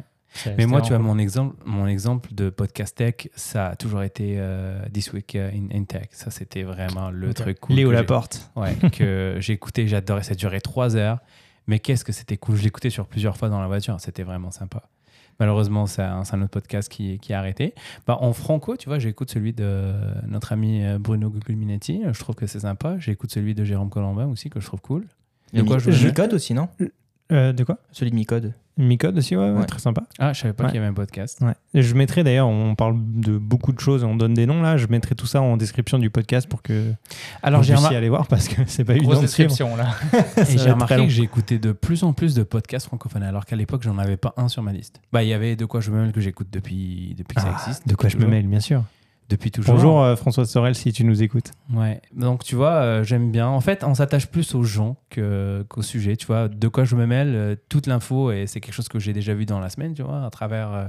Mais 0.56 0.66
moi, 0.66 0.80
tu 0.80 0.90
vois, 0.90 0.98
mon 0.98 1.18
exemple, 1.18 1.56
mon 1.64 1.86
exemple 1.86 2.32
de 2.32 2.50
podcast 2.50 2.96
tech, 2.96 3.28
ça 3.34 3.68
a 3.68 3.76
toujours 3.76 4.02
été 4.02 4.34
euh, 4.38 4.80
This 4.92 5.12
Week 5.12 5.34
in, 5.34 5.68
in 5.74 5.84
Tech. 5.84 6.08
Ça, 6.12 6.30
c'était 6.30 6.62
vraiment 6.62 7.10
le 7.10 7.34
truc 7.34 7.60
cool. 7.60 7.76
Léo 7.76 7.90
Laporte. 7.90 8.50
Ouais, 8.56 8.74
que 8.92 9.38
écouté, 9.48 9.88
j'adorais. 9.88 10.22
Ça 10.22 10.34
durait 10.34 10.60
trois 10.60 10.96
heures. 10.96 11.18
Mais 11.66 11.78
qu'est-ce 11.78 12.04
que 12.04 12.12
c'était 12.12 12.36
cool. 12.36 12.56
Je 12.56 12.62
l'écoutais 12.62 12.90
sur 12.90 13.06
plusieurs 13.06 13.36
fois 13.36 13.48
dans 13.48 13.60
la 13.60 13.66
voiture. 13.66 14.00
C'était 14.00 14.22
vraiment 14.22 14.50
sympa. 14.50 14.88
Malheureusement, 15.40 15.86
c'est 15.86 16.02
un, 16.02 16.22
autre 16.22 16.50
podcast 16.50 16.90
qui, 16.90 17.18
qui 17.20 17.32
a 17.32 17.38
arrêté. 17.38 17.74
Bah, 18.06 18.18
en 18.20 18.32
franco, 18.32 18.76
tu 18.76 18.88
vois, 18.88 18.98
j'écoute 18.98 19.30
celui 19.30 19.52
de 19.52 19.92
notre 20.26 20.52
ami 20.52 20.84
euh, 20.84 20.98
Bruno 20.98 21.30
Guglielminetti. 21.30 22.02
Je 22.10 22.18
trouve 22.18 22.34
que 22.34 22.46
c'est 22.46 22.60
sympa. 22.60 22.98
J'écoute 22.98 23.30
celui 23.30 23.54
de 23.54 23.64
Jérôme 23.64 23.90
Colombin 23.90 24.26
aussi, 24.26 24.50
que 24.50 24.60
je 24.60 24.66
trouve 24.66 24.80
cool. 24.80 25.06
De 25.52 25.62
quoi 25.62 25.78
je 25.78 25.90
mets 25.90 25.96
Micode 25.96 26.34
aussi, 26.34 26.54
non? 26.54 26.68
Euh, 27.30 27.52
de 27.52 27.64
quoi? 27.64 27.78
Celui 27.92 28.10
de 28.10 28.16
Micode. 28.16 28.52
Micode 28.78 29.18
aussi, 29.18 29.36
ouais, 29.36 29.66
très 29.66 29.80
sympa. 29.80 30.04
Ah, 30.18 30.32
je 30.32 30.40
savais 30.40 30.54
pas 30.54 30.64
Ouais. 30.64 30.70
qu'il 30.70 30.76
y 30.76 30.78
avait 30.78 30.88
un 30.88 30.94
podcast. 30.94 31.38
Ouais. 31.40 31.52
Et 31.74 31.82
je 31.82 31.94
mettrai 31.94 32.22
d'ailleurs, 32.24 32.48
on 32.48 32.74
parle 32.76 32.96
de 32.98 33.36
beaucoup 33.36 33.72
de 33.72 33.80
choses, 33.80 34.04
on 34.04 34.14
donne 34.16 34.34
des 34.34 34.46
noms 34.46 34.62
là, 34.62 34.76
je 34.76 34.86
mettrai 34.86 35.14
tout 35.16 35.26
ça 35.26 35.42
en 35.42 35.56
description 35.56 35.98
du 35.98 36.10
podcast 36.10 36.48
pour 36.48 36.62
que 36.62 36.92
Alors, 37.42 37.60
vous 37.60 37.66
j'ai 37.66 37.72
puissiez 37.72 37.76
remarqué. 37.88 37.96
aller 37.96 38.08
voir 38.08 38.26
parce 38.28 38.46
que 38.48 38.62
c'est 38.66 38.84
pas 38.84 38.94
Grosse 38.96 39.20
de 39.20 39.26
suivre. 39.26 39.48
description 39.48 39.76
là. 39.76 39.94
Et 40.48 40.56
j'ai 40.58 40.70
remarqué 40.70 40.96
que 40.96 41.08
j'ai 41.08 41.22
écouté 41.24 41.58
de 41.58 41.72
plus 41.72 42.04
en 42.04 42.12
plus 42.12 42.34
de 42.34 42.42
podcasts 42.44 42.86
francophones, 42.86 43.22
alors 43.24 43.44
qu'à 43.44 43.56
l'époque, 43.56 43.82
j'en 43.82 43.98
avais 43.98 44.16
pas 44.16 44.32
un 44.36 44.48
sur 44.48 44.62
ma 44.62 44.72
liste. 44.72 45.00
Bah, 45.12 45.22
il 45.24 45.28
y 45.28 45.34
avait 45.34 45.56
De 45.56 45.64
quoi 45.64 45.80
je 45.80 45.90
me 45.90 46.00
mêle 46.02 46.12
que 46.12 46.20
j'écoute 46.20 46.48
depuis, 46.52 47.14
depuis 47.18 47.34
que 47.34 47.40
ça 47.42 47.48
Ah, 47.56 47.60
existe. 47.66 47.88
de 47.88 47.94
quoi 47.96 48.08
je 48.08 48.16
me 48.16 48.26
mêle, 48.26 48.46
bien 48.46 48.60
sûr. 48.60 48.84
Depuis 49.28 49.50
toujours. 49.50 49.74
Bonjour 49.74 50.02
euh, 50.02 50.16
Françoise 50.16 50.48
Sorel 50.50 50.74
si 50.74 50.90
tu 50.92 51.04
nous 51.04 51.22
écoutes. 51.22 51.50
Ouais. 51.74 52.00
Donc, 52.16 52.44
tu 52.44 52.54
vois, 52.54 52.72
euh, 52.76 53.04
j'aime 53.04 53.30
bien. 53.30 53.46
En 53.46 53.60
fait, 53.60 53.84
on 53.84 53.94
s'attache 53.94 54.26
plus 54.26 54.54
aux 54.54 54.62
gens 54.62 54.96
que- 55.10 55.64
qu'au 55.68 55.82
sujet. 55.82 56.16
Tu 56.16 56.26
vois, 56.26 56.48
de 56.48 56.68
quoi 56.68 56.84
je 56.84 56.96
me 56.96 57.04
mêle, 57.06 57.34
euh, 57.34 57.54
toute 57.68 57.86
l'info, 57.86 58.30
et 58.32 58.46
c'est 58.46 58.60
quelque 58.60 58.72
chose 58.74 58.88
que 58.88 58.98
j'ai 58.98 59.12
déjà 59.12 59.34
vu 59.34 59.44
dans 59.44 59.60
la 59.60 59.68
semaine, 59.68 59.92
tu 59.92 60.02
vois, 60.02 60.24
à 60.24 60.30
travers 60.30 60.72
euh, 60.72 60.86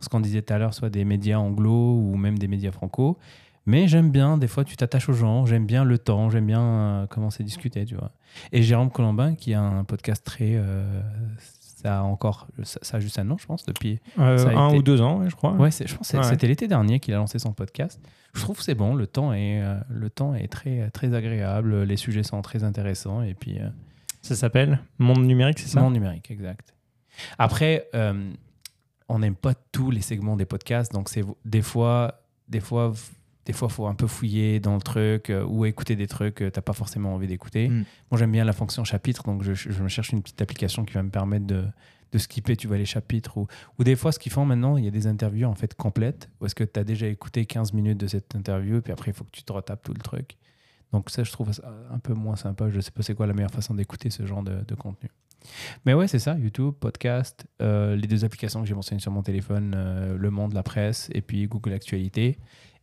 ce 0.00 0.08
qu'on 0.10 0.20
disait 0.20 0.42
tout 0.42 0.52
à 0.52 0.58
l'heure, 0.58 0.74
soit 0.74 0.90
des 0.90 1.06
médias 1.06 1.38
anglo 1.38 1.94
ou 1.98 2.16
même 2.16 2.38
des 2.38 2.46
médias 2.48 2.72
franco. 2.72 3.16
Mais 3.64 3.88
j'aime 3.88 4.10
bien, 4.10 4.36
des 4.38 4.48
fois, 4.48 4.64
tu 4.64 4.76
t'attaches 4.76 5.08
aux 5.08 5.14
gens, 5.14 5.44
j'aime 5.46 5.64
bien 5.66 5.84
le 5.84 5.96
temps, 5.98 6.28
j'aime 6.30 6.46
bien 6.46 6.62
euh, 6.62 7.06
comment 7.08 7.30
c'est 7.30 7.44
discuté, 7.44 7.84
tu 7.86 7.94
vois. 7.96 8.10
Et 8.52 8.62
Jérôme 8.62 8.90
Colombin, 8.90 9.34
qui 9.34 9.54
a 9.54 9.60
un 9.62 9.84
podcast 9.84 10.22
très. 10.24 10.60
Ça 11.82 11.98
a 11.98 12.02
encore. 12.02 12.48
Ça, 12.64 12.78
ça 12.82 12.96
a 12.96 13.00
juste 13.00 13.18
un 13.18 13.30
an, 13.30 13.36
je 13.38 13.46
pense, 13.46 13.64
depuis. 13.64 14.00
Euh, 14.18 14.46
un 14.56 14.68
été- 14.68 14.78
ou 14.78 14.82
deux 14.82 15.00
ans, 15.00 15.28
je 15.28 15.34
crois. 15.36 15.52
Ouais, 15.52 15.70
je 15.70 15.94
pense 15.94 16.10
que 16.10 16.16
Ouais. 16.16 16.22
c'était 16.24 16.46
l'été 16.48 16.66
dernier 16.68 16.98
qu'il 17.00 17.14
a 17.14 17.18
lancé 17.18 17.38
son 17.38 17.52
podcast. 17.52 18.00
Je 18.34 18.40
trouve 18.40 18.56
que 18.58 18.62
c'est 18.64 18.74
bon, 18.74 18.94
le 18.94 19.06
temps 19.06 19.32
est, 19.32 19.62
euh, 19.62 19.78
le 19.88 20.10
temps 20.10 20.34
est 20.34 20.48
très, 20.48 20.90
très 20.90 21.14
agréable, 21.14 21.82
les 21.84 21.96
sujets 21.96 22.22
sont 22.22 22.42
très 22.42 22.64
intéressants 22.64 23.22
et 23.22 23.34
puis 23.34 23.58
euh, 23.60 23.68
Ça 24.22 24.34
s'appelle 24.34 24.80
Monde 24.98 25.24
numérique, 25.24 25.58
c'est 25.60 25.68
ça? 25.68 25.80
Monde 25.80 25.94
numérique, 25.94 26.30
exact. 26.30 26.74
Après, 27.38 27.88
on 29.08 29.18
n'aime 29.20 29.34
pas 29.36 29.54
tous 29.72 29.90
les 29.90 30.02
segments 30.02 30.36
des 30.36 30.44
podcasts, 30.44 30.92
donc 30.92 31.08
c'est 31.08 31.24
des 31.44 31.62
fois, 31.62 32.20
des 32.48 32.60
fois, 32.60 32.92
des 33.48 33.54
fois, 33.54 33.70
faut 33.70 33.86
un 33.86 33.94
peu 33.94 34.06
fouiller 34.06 34.60
dans 34.60 34.74
le 34.74 34.82
truc 34.82 35.30
euh, 35.30 35.42
ou 35.42 35.64
écouter 35.64 35.96
des 35.96 36.06
trucs 36.06 36.34
que 36.34 36.50
t'as 36.50 36.60
pas 36.60 36.74
forcément 36.74 37.14
envie 37.14 37.26
d'écouter. 37.26 37.70
Mm. 37.70 37.84
Moi, 38.10 38.18
j'aime 38.18 38.30
bien 38.30 38.44
la 38.44 38.52
fonction 38.52 38.84
chapitre, 38.84 39.22
donc 39.24 39.42
je, 39.42 39.54
je 39.54 39.82
me 39.82 39.88
cherche 39.88 40.10
une 40.10 40.20
petite 40.20 40.42
application 40.42 40.84
qui 40.84 40.92
va 40.92 41.02
me 41.02 41.08
permettre 41.08 41.46
de, 41.46 41.64
de 42.12 42.18
skipper, 42.18 42.56
tu 42.56 42.66
vois, 42.66 42.76
les 42.76 42.84
chapitres. 42.84 43.38
Ou, 43.38 43.46
ou 43.78 43.84
des 43.84 43.96
fois, 43.96 44.12
ce 44.12 44.18
qu'ils 44.18 44.32
font 44.32 44.44
maintenant, 44.44 44.76
il 44.76 44.84
y 44.84 44.88
a 44.88 44.90
des 44.90 45.06
interviews 45.06 45.46
en 45.46 45.54
fait 45.54 45.74
complètes, 45.74 46.28
où 46.42 46.44
est-ce 46.44 46.54
que 46.54 46.62
tu 46.62 46.78
as 46.78 46.84
déjà 46.84 47.06
écouté 47.06 47.46
15 47.46 47.72
minutes 47.72 47.96
de 47.96 48.06
cette 48.06 48.34
interview, 48.34 48.76
et 48.76 48.80
puis 48.82 48.92
après, 48.92 49.12
il 49.12 49.14
faut 49.14 49.24
que 49.24 49.32
tu 49.32 49.42
te 49.42 49.52
retapes 49.52 49.82
tout 49.82 49.94
le 49.94 50.02
truc. 50.02 50.36
Donc 50.92 51.08
ça, 51.08 51.24
je 51.24 51.32
trouve 51.32 51.50
ça 51.50 51.72
un 51.90 51.98
peu 51.98 52.12
moins 52.12 52.36
sympa. 52.36 52.68
Je 52.68 52.80
sais 52.80 52.90
pas 52.90 53.02
c'est 53.02 53.14
quoi 53.14 53.26
la 53.26 53.32
meilleure 53.32 53.50
façon 53.50 53.72
d'écouter 53.72 54.10
ce 54.10 54.26
genre 54.26 54.42
de, 54.42 54.62
de 54.66 54.74
contenu. 54.74 55.08
Mais 55.86 55.94
ouais, 55.94 56.08
c'est 56.08 56.18
ça, 56.18 56.36
YouTube, 56.36 56.74
podcast, 56.78 57.46
euh, 57.62 57.96
les 57.96 58.06
deux 58.06 58.24
applications 58.26 58.60
que 58.60 58.68
j'ai 58.68 58.74
mentionnées 58.74 59.00
sur 59.00 59.12
mon 59.12 59.22
téléphone, 59.22 59.74
euh, 59.74 60.16
Le 60.18 60.30
Monde, 60.30 60.52
la 60.52 60.62
presse, 60.62 61.08
et 61.12 61.22
puis 61.22 61.46
Google 61.46 61.72
Actualité. 61.72 62.38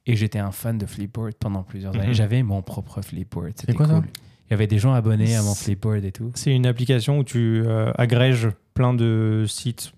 Et 0.08 0.16
j'étais 0.16 0.40
un 0.40 0.52
fan 0.52 0.78
de 0.78 0.86
Flipboard 0.86 1.34
pendant 1.36 1.64
plusieurs 1.64 1.96
années. 1.96 2.08
Mhm. 2.08 2.14
J'avais 2.14 2.44
mon 2.44 2.62
propre 2.62 3.02
Flipboard. 3.02 3.54
C'était 3.56 3.74
quoi, 3.74 3.88
ça 3.88 3.96
cool. 3.96 4.06
Il 4.48 4.52
y 4.52 4.54
avait 4.54 4.68
des 4.68 4.78
gens 4.78 4.94
abonnés 4.94 5.36
à 5.36 5.42
mon 5.42 5.56
Flipboard 5.56 6.06
et 6.06 6.12
tout. 6.12 6.32
C'est 6.36 6.56
une 6.56 6.68
application 6.68 7.18
où 7.20 7.24
tu 7.24 7.64
euh, 7.66 7.92
agrèges 7.98 8.50
plein 8.76 8.94
de 8.94 9.46
sites 9.48 9.94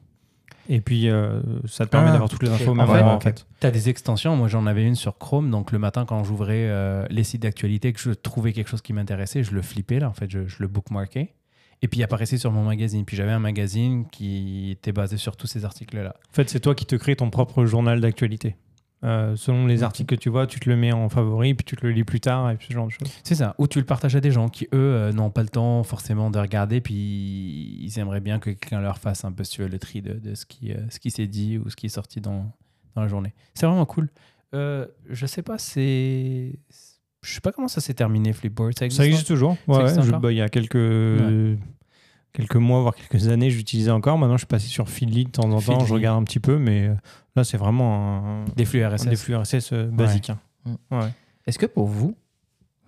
et 0.70 0.82
puis 0.82 1.10
euh, 1.10 1.42
ça 1.66 1.86
te 1.86 1.92
permet 1.92 2.10
Ah, 2.10 2.12
d'avoir 2.14 2.30
toutes 2.30 2.44
les 2.44 2.50
infos 2.50 2.72
en 2.72 2.76
même 2.76 2.88
fait, 2.88 3.02
en 3.02 3.20
fait. 3.20 3.46
Tu 3.60 3.68
as 3.68 3.72
des 3.72 3.90
extensions. 3.90 4.36
Moi, 4.36 4.48
j'en 4.48 4.66
avais 4.66 4.84
une 4.84 4.96
sur 4.96 5.18
Chrome. 5.18 5.50
Donc, 5.50 5.72
le 5.72 5.80
matin, 5.80 6.06
quand 6.06 6.24
j'ouvrais 6.24 6.68
euh, 6.68 7.06
les 7.10 7.24
sites 7.24 7.44
d'actualité, 7.44 7.94
que 7.94 8.00
je 8.00 8.12
trouvais 8.12 8.54
quelque 8.54 8.70
chose 8.70 8.82
qui 8.82 8.94
m'intéressait, 8.94 9.44
je 9.44 9.54
le 9.54 9.62
flippais, 9.62 10.00
là. 10.00 10.10
En 10.10 10.14
fait, 10.14 10.30
je, 10.30 10.48
je 10.48 10.58
le 10.60 10.68
bookmarkais. 10.68 11.34
Et 11.82 11.88
puis, 11.88 12.00
il 12.00 12.04
apparaissait 12.04 12.38
sur 12.38 12.52
mon 12.52 12.64
magazine. 12.64 13.06
Puis, 13.06 13.16
j'avais 13.16 13.32
un 13.32 13.40
magazine 13.40 14.06
qui 14.12 14.72
était 14.72 14.92
basé 14.92 15.18
sur 15.18 15.38
tous 15.38 15.48
ces 15.48 15.64
articles-là. 15.64 16.16
En 16.30 16.34
fait, 16.34 16.50
c'est 16.50 16.60
toi 16.60 16.76
qui 16.76 16.86
te 16.86 16.96
crées 16.96 17.16
ton 17.16 17.30
propre 17.30 17.66
journal 17.66 18.02
d'actualité. 18.02 18.56
Euh, 19.04 19.36
selon 19.36 19.68
les 19.68 19.84
articles 19.84 20.16
que 20.16 20.20
tu 20.20 20.30
vois, 20.30 20.48
tu 20.48 20.60
te 20.60 20.68
le 20.68 20.76
mets 20.76 20.92
en 20.92 21.08
favori, 21.08 21.54
puis 21.54 21.64
tu 21.64 21.76
te 21.76 21.86
le 21.86 21.92
lis 21.92 22.04
plus 22.04 22.20
tard, 22.20 22.50
et 22.50 22.56
puis 22.56 22.70
ce 22.70 22.74
genre 22.74 22.88
de 22.88 22.92
choses. 22.92 23.12
C'est 23.24 23.36
ça. 23.36 23.54
Ou 23.60 23.68
tu 23.68 23.78
le 23.80 23.86
partages 23.86 24.16
à 24.16 24.22
des 24.22 24.32
gens 24.32 24.50
qui, 24.50 24.66
eux, 24.66 24.68
euh, 24.74 25.12
n'ont 25.14 25.30
pas 25.30 25.44
le 25.44 25.50
temps 25.50 25.84
forcément 25.84 26.32
de 26.32 26.40
regarder. 26.40 26.82
Puis, 26.82 26.96
ils 26.96 28.00
aimeraient 28.00 28.22
bien 28.22 28.40
que 28.40 28.50
quelqu'un 28.50 28.82
leur 28.82 28.98
fasse 28.98 29.24
un 29.24 29.32
peu 29.32 29.44
si 29.44 29.52
tu 29.52 29.62
veux, 29.62 29.68
le 29.68 29.78
tri 29.78 30.02
de, 30.02 30.14
de 30.14 30.34
ce 30.34 30.48
qui, 30.48 30.72
euh, 30.72 30.78
ce 30.90 31.00
qui 31.00 31.12
s'est 31.12 31.28
dit 31.28 31.60
ou 31.60 31.70
ce 31.70 31.76
qui 31.76 31.86
est 31.86 31.90
sorti 31.90 32.22
dans, 32.22 32.52
dans 32.96 33.02
la 33.04 33.08
journée. 33.08 33.34
C'est 33.54 33.68
vraiment 33.68 33.86
cool. 33.86 34.10
Je 34.54 35.26
sais 35.26 35.44
pas, 35.44 35.60
c'est. 35.60 36.58
Je 37.22 37.34
sais 37.34 37.42
pas 37.42 37.52
comment 37.52 37.68
ça 37.68 37.82
s'est 37.82 37.94
terminé, 37.94 38.34
Flipboard. 38.34 38.78
Ça 38.78 38.86
existe, 38.86 39.02
Ça 39.02 39.08
existe 39.08 39.28
toujours. 39.28 39.58
Ouais, 39.68 39.84
ouais, 39.84 40.20
bah, 40.20 40.32
il 40.32 40.38
y 40.38 40.42
a 40.42 40.50
quelques, 40.50 41.58
quelques 42.32 42.56
mois, 42.56 42.82
voire 42.82 42.96
quelques 42.96 43.28
années, 43.28 43.52
j'utilisais 43.52 43.92
encore. 43.92 44.18
Maintenant, 44.18 44.38
je 44.38 44.42
suis 44.42 44.48
passé 44.48 44.68
sur 44.68 44.90
Feedly 44.90 45.26
de 45.26 45.30
temps 45.32 45.44
en 45.44 45.60
temps. 45.62 45.74
Feedly. 45.74 45.86
Je 45.86 45.94
regarde 45.94 46.20
un 46.20 46.24
petit 46.24 46.40
peu, 46.40 46.58
mais 46.58 46.90
là, 47.38 47.44
c'est 47.44 47.58
vraiment 47.58 48.42
un, 48.42 48.46
Des 48.56 48.66
flux 48.66 48.86
RSS. 48.86 49.06
des 49.08 49.16
flux 49.16 49.36
RSS 49.36 49.72
euh, 49.74 49.88
basiques. 49.88 50.30
hein. 50.32 50.40
Mm. 50.66 50.76
Ouais. 50.98 51.10
Est-ce 51.46 51.58
que 51.60 51.66
pour 51.66 51.88
vous, 51.88 52.16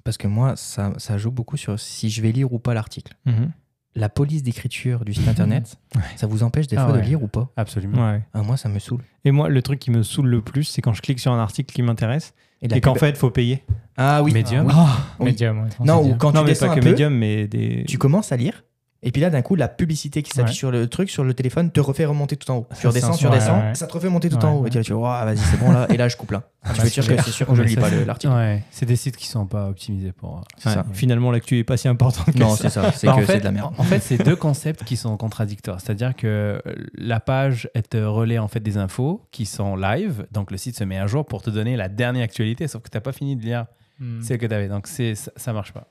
parce 0.03 0.17
que 0.17 0.27
moi, 0.27 0.55
ça, 0.55 0.93
ça 0.97 1.17
joue 1.17 1.31
beaucoup 1.31 1.55
sur 1.57 1.79
si 1.79 2.09
je 2.09 2.21
vais 2.21 2.31
lire 2.31 2.51
ou 2.51 2.59
pas 2.59 2.73
l'article, 2.73 3.13
Mhm. 3.25 3.51
la 3.95 4.09
police 4.09 4.43
d'écriture 4.43 5.05
du 5.05 5.13
site 5.13 5.27
internet, 5.27 5.77
Ouais. 5.95 6.01
ça 6.17 6.27
vous 6.27 6.43
empêche 6.43 6.67
des 6.67 6.77
Ah 6.77 6.85
fois 6.85 6.95
ouais. 6.95 7.01
de 7.01 7.05
lire 7.05 7.23
ou 7.23 7.27
pas? 7.27 7.49
Absolument. 7.55 8.09
Ouais. 8.11 8.21
ah, 8.33 8.41
Moi, 8.41 8.57
ça 8.57 8.67
me 8.69 8.79
saoule. 8.79 9.03
Et 9.23 9.31
moi, 9.31 9.49
le 9.49 9.61
truc 9.61 9.79
qui 9.79 9.91
me 9.91 10.03
saoule 10.03 10.27
le 10.27 10.41
plus, 10.41 10.63
c'est 10.65 10.81
quand 10.81 10.93
je 10.93 11.01
clique 11.01 11.19
sur 11.19 11.31
un 11.31 11.39
article 11.39 11.73
qui 11.73 11.81
m'intéresse 11.81 12.33
et 12.61 12.81
qu'en 12.81 12.91
pub- 12.93 12.99
fait, 12.99 13.09
il 13.11 13.15
faut 13.15 13.29
payer. 13.31 13.63
Ah 13.95 14.21
oui. 14.23 14.33
Medium. 14.33 14.65
Oui. 14.67 14.73
Ah, 14.75 14.97
Oui. 15.19 15.25
Medium, 15.27 15.63
ouais, 15.63 15.69
Non, 15.85 16.01
ou 16.03 16.15
quand 16.15 16.33
non, 16.33 16.39
tu 16.41 16.45
mais 16.45 16.51
descends 16.51 16.67
pas 16.67 16.73
un 16.73 16.75
que 16.75 16.81
peu, 16.81 16.89
Medium, 16.89 17.13
mais 17.13 17.47
des. 17.47 17.85
tu 17.87 17.97
commences 17.97 18.31
à 18.31 18.37
lire. 18.37 18.63
Et 19.01 19.11
puis 19.11 19.21
là, 19.21 19.29
d'un 19.29 19.41
coup, 19.41 19.55
la 19.55 19.69
publicité 19.69 20.21
qui 20.23 20.31
s'affiche 20.31 20.55
Ouais. 20.55 20.57
sur 20.57 20.71
le 20.71 20.87
truc, 20.87 21.09
sur 21.09 21.23
le 21.23 21.33
téléphone, 21.33 21.71
te 21.71 21.79
refait 21.79 22.03
remonter 22.03 22.35
tout 22.35 22.51
en 22.51 22.57
haut. 22.57 22.67
Tu 22.81 22.85
redescends, 22.85 23.13
c'est 23.13 23.19
tu 23.19 23.27
un- 23.27 23.29
redescends, 23.29 23.57
ouais, 23.59 23.67
ouais. 23.69 23.75
ça 23.75 23.87
te 23.87 23.93
refait 23.93 24.09
monter 24.09 24.27
tout 24.29 24.35
Ouais, 24.35 24.43
en 24.43 24.55
haut. 24.57 24.61
ouais. 24.63 24.67
Et 24.67 24.81
tu 24.83 24.91
vas, 24.93 24.97
oh, 24.97 25.25
vas-y, 25.25 25.37
c'est 25.37 25.57
bon 25.57 25.71
là. 25.71 25.87
Et 25.89 25.95
là, 25.95 26.09
je 26.09 26.17
coupe 26.17 26.31
là. 26.31 26.43
Ah, 26.63 26.73
tu 26.73 26.81
peux 26.81 26.89
dire 26.89 27.07
que 27.07 27.21
c'est 27.23 27.31
sûr 27.31 27.47
que 27.47 27.55
je 27.55 27.61
Mais 27.61 27.69
lis 27.69 27.75
pas 27.77 27.89
l'article. 27.89 28.33
Ouais, 28.33 28.61
c'est 28.71 28.85
des 28.85 28.97
sites 28.97 29.15
qui 29.15 29.27
sont 29.27 29.45
pas 29.47 29.69
optimisés 29.69 30.11
pour. 30.11 30.43
C'est 30.57 30.67
Ouais, 30.69 30.75
ça. 30.75 30.85
Finalement, 30.91 31.31
l'actu 31.31 31.57
est 31.59 31.63
pas 31.63 31.77
si 31.77 31.87
importante 31.87 32.33
que 32.33 32.39
Non, 32.39 32.49
ça. 32.55 32.63
c'est 32.63 32.69
ça. 32.81 32.91
C'est 32.91 33.07
Bah, 33.07 33.13
que 33.15 33.19
en 33.19 33.25
fait, 33.25 33.33
c'est 33.33 33.39
de 33.39 33.43
la 33.45 33.51
merde. 33.53 33.73
En 33.77 33.83
fait, 33.83 33.99
c'est 34.01 34.17
deux 34.21 34.35
concepts 34.35 34.83
qui 34.83 34.97
sont 34.97 35.15
contradictoires. 35.15 35.79
C'est-à-dire 35.79 36.13
que 36.13 36.61
la 36.95 37.21
page, 37.21 37.69
elle 37.73 37.83
te 37.87 37.95
relaie 37.97 38.37
en 38.39 38.49
fait 38.49 38.59
des 38.59 38.75
infos 38.77 39.21
qui 39.31 39.45
sont 39.45 39.77
live. 39.77 40.27
Donc, 40.33 40.51
le 40.51 40.57
site 40.57 40.75
se 40.77 40.83
met 40.83 40.97
à 40.97 41.07
jour 41.07 41.25
pour 41.25 41.41
te 41.41 41.49
donner 41.49 41.77
la 41.77 41.87
dernière 41.87 42.25
actualité, 42.25 42.67
sauf 42.67 42.81
que 42.81 42.89
tu 42.89 42.97
n'as 42.97 43.01
pas 43.01 43.13
fini 43.13 43.37
de 43.37 43.43
lire 43.43 43.65
Hmm. 44.01 44.21
celle 44.21 44.37
que 44.37 44.45
tu 44.45 44.53
avais. 44.53 44.67
Donc, 44.67 44.87
c'est, 44.87 45.15
ça, 45.15 45.31
ça 45.37 45.51
marche 45.53 45.71
pas. 45.73 45.87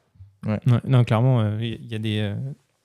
Ouais, 0.47 0.59
non, 0.87 1.05
clairement, 1.05 1.41
euh, 1.41 1.59
il 1.61 1.87
y 1.91 1.95
a 1.95 1.99
des. 1.99 2.33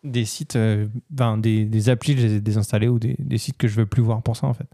Des 0.04 0.26
sites, 0.26 0.56
euh, 0.56 0.88
ben, 1.10 1.38
des, 1.38 1.66
des 1.66 1.90
applis, 1.90 2.18
je 2.18 2.28
les 2.28 2.34
ai 2.36 2.42
désinstallés 2.42 2.88
ou 2.88 3.00
des, 3.00 3.16
des 3.20 3.38
sites 3.38 3.58
que 3.58 3.68
je 3.68 3.76
veux 3.76 3.86
plus 3.86 4.02
voir 4.04 4.22
pour 4.22 4.36
ça 4.36 4.48
en 4.48 4.54
fait. 4.54 4.68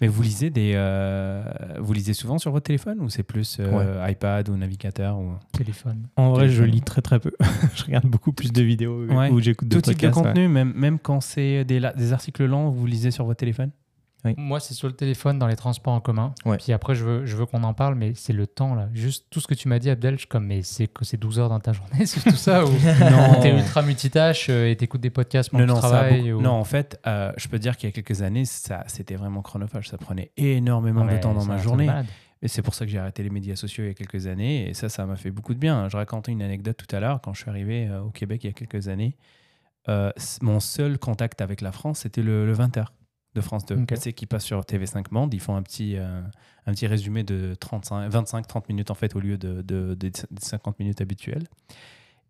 Mais 0.00 0.08
vous 0.08 0.22
lisez 0.22 0.48
des, 0.48 0.72
euh, 0.74 1.44
vous 1.78 1.92
lisez 1.92 2.14
souvent 2.14 2.38
sur 2.38 2.50
votre 2.52 2.64
téléphone 2.64 2.98
ou 3.00 3.10
c'est 3.10 3.22
plus 3.22 3.58
euh, 3.60 4.06
iPad 4.08 4.48
ou 4.48 4.56
navigateur 4.56 5.18
ou 5.18 5.32
Téléphone. 5.52 6.06
En 6.16 6.30
vrai, 6.30 6.48
je 6.48 6.64
lis 6.64 6.80
très 6.80 7.02
très 7.02 7.20
peu. 7.20 7.32
je 7.76 7.84
regarde 7.84 8.06
beaucoup 8.06 8.32
plus 8.32 8.50
de 8.52 8.62
vidéos 8.62 9.04
Ouais. 9.06 9.30
ou 9.30 9.40
j'écoute 9.40 9.68
de 9.68 9.76
tout 9.76 9.82
type 9.82 9.98
de 10.00 10.06
podcasts. 10.06 10.16
ouais. 10.16 10.32
contenu, 10.32 10.48
même 10.48 10.72
même 10.74 10.98
quand 10.98 11.20
c'est 11.20 11.64
des, 11.66 11.80
des 11.96 12.12
articles 12.14 12.44
longs, 12.46 12.70
vous 12.70 12.86
lisez 12.86 13.10
sur 13.10 13.26
votre 13.26 13.38
téléphone? 13.40 13.70
Moi, 14.36 14.60
c'est 14.60 14.74
sur 14.74 14.88
le 14.88 14.94
téléphone 14.94 15.38
dans 15.38 15.46
les 15.46 15.56
transports 15.56 15.92
en 15.92 16.00
commun. 16.00 16.34
Ouais. 16.44 16.56
Puis 16.58 16.72
après, 16.72 16.94
je 16.94 17.04
veux, 17.04 17.26
je 17.26 17.36
veux 17.36 17.46
qu'on 17.46 17.62
en 17.62 17.74
parle, 17.74 17.94
mais 17.94 18.12
c'est 18.14 18.32
le 18.32 18.46
temps 18.46 18.74
là. 18.74 18.88
Juste 18.92 19.26
tout 19.30 19.40
ce 19.40 19.46
que 19.46 19.54
tu 19.54 19.68
m'as 19.68 19.78
dit, 19.78 19.90
Abdel, 19.90 20.14
je 20.14 20.20
suis 20.20 20.28
comme, 20.28 20.46
mais 20.46 20.62
c'est 20.62 20.86
que 20.86 21.04
c'est 21.04 21.16
12 21.16 21.38
heures 21.38 21.48
dans 21.48 21.60
ta 21.60 21.72
journée, 21.72 22.04
c'est 22.06 22.20
tout 22.20 22.36
ça 22.36 22.64
ou 22.64 22.68
Non. 22.70 23.40
T'es 23.40 23.50
ultra 23.56 23.82
multitâche 23.82 24.46
euh, 24.50 24.70
et 24.70 24.76
t'écoutes 24.76 25.00
des 25.00 25.10
podcasts 25.10 25.50
pendant 25.50 25.66
Non, 25.66 25.80
que 25.80 26.28
non, 26.30 26.36
ou- 26.38 26.42
non, 26.42 26.50
en 26.52 26.64
fait, 26.64 27.00
euh, 27.06 27.32
je 27.36 27.48
peux 27.48 27.58
dire 27.58 27.76
qu'il 27.76 27.88
y 27.88 27.92
a 27.92 27.94
quelques 27.94 28.22
années, 28.22 28.44
ça, 28.44 28.84
c'était 28.86 29.16
vraiment 29.16 29.42
chronophage. 29.42 29.88
Ça 29.88 29.98
prenait 29.98 30.30
énormément 30.36 31.04
Ouais, 31.04 31.16
de 31.16 31.20
temps 31.20 31.34
dans 31.34 31.44
ma 31.44 31.58
journée. 31.58 31.86
malade. 31.86 32.06
Et 32.42 32.48
c'est 32.48 32.62
pour 32.62 32.72
ça 32.74 32.86
que 32.86 32.90
j'ai 32.90 32.98
arrêté 32.98 33.22
les 33.22 33.28
médias 33.28 33.54
sociaux 33.54 33.84
il 33.84 33.88
y 33.88 33.90
a 33.90 33.94
quelques 33.94 34.26
années. 34.26 34.68
Et 34.70 34.72
ça, 34.74 34.88
ça 34.88 35.04
m'a 35.04 35.16
fait 35.16 35.30
beaucoup 35.30 35.52
de 35.52 35.58
bien. 35.58 35.88
Je 35.90 35.96
racontais 35.98 36.32
une 36.32 36.40
anecdote 36.40 36.76
tout 36.78 36.96
à 36.96 36.98
l'heure. 36.98 37.20
Quand 37.22 37.34
je 37.34 37.42
suis 37.42 37.50
arrivé 37.50 37.86
euh, 37.88 38.00
au 38.00 38.08
Québec 38.10 38.42
il 38.44 38.46
y 38.46 38.50
a 38.50 38.52
quelques 38.54 38.88
années, 38.88 39.14
euh, 39.88 40.10
mon 40.40 40.58
seul 40.58 40.98
contact 40.98 41.40
avec 41.42 41.60
la 41.60 41.70
France, 41.72 42.00
c'était 42.00 42.22
le, 42.22 42.46
le 42.46 42.54
20h 42.54 42.86
de 43.34 43.40
France 43.40 43.64
2. 43.66 43.76
Ok. 43.76 43.86
Tu 43.88 43.96
sais, 43.96 44.12
qui 44.12 44.26
passe 44.26 44.44
sur 44.44 44.60
TV5 44.62 45.06
Monde. 45.12 45.32
Ils 45.34 45.40
font 45.40 45.54
un 45.56 45.62
petit, 45.62 45.96
euh, 45.96 46.20
un 46.66 46.72
petit 46.72 46.86
résumé 46.86 47.22
de 47.22 47.54
25-30 47.60 48.64
minutes 48.68 48.90
en 48.90 48.94
fait 48.94 49.14
au 49.14 49.20
lieu 49.20 49.38
de, 49.38 49.62
de- 49.62 49.94
des 49.94 50.10
50 50.40 50.78
minutes 50.78 51.00
habituelles. 51.00 51.46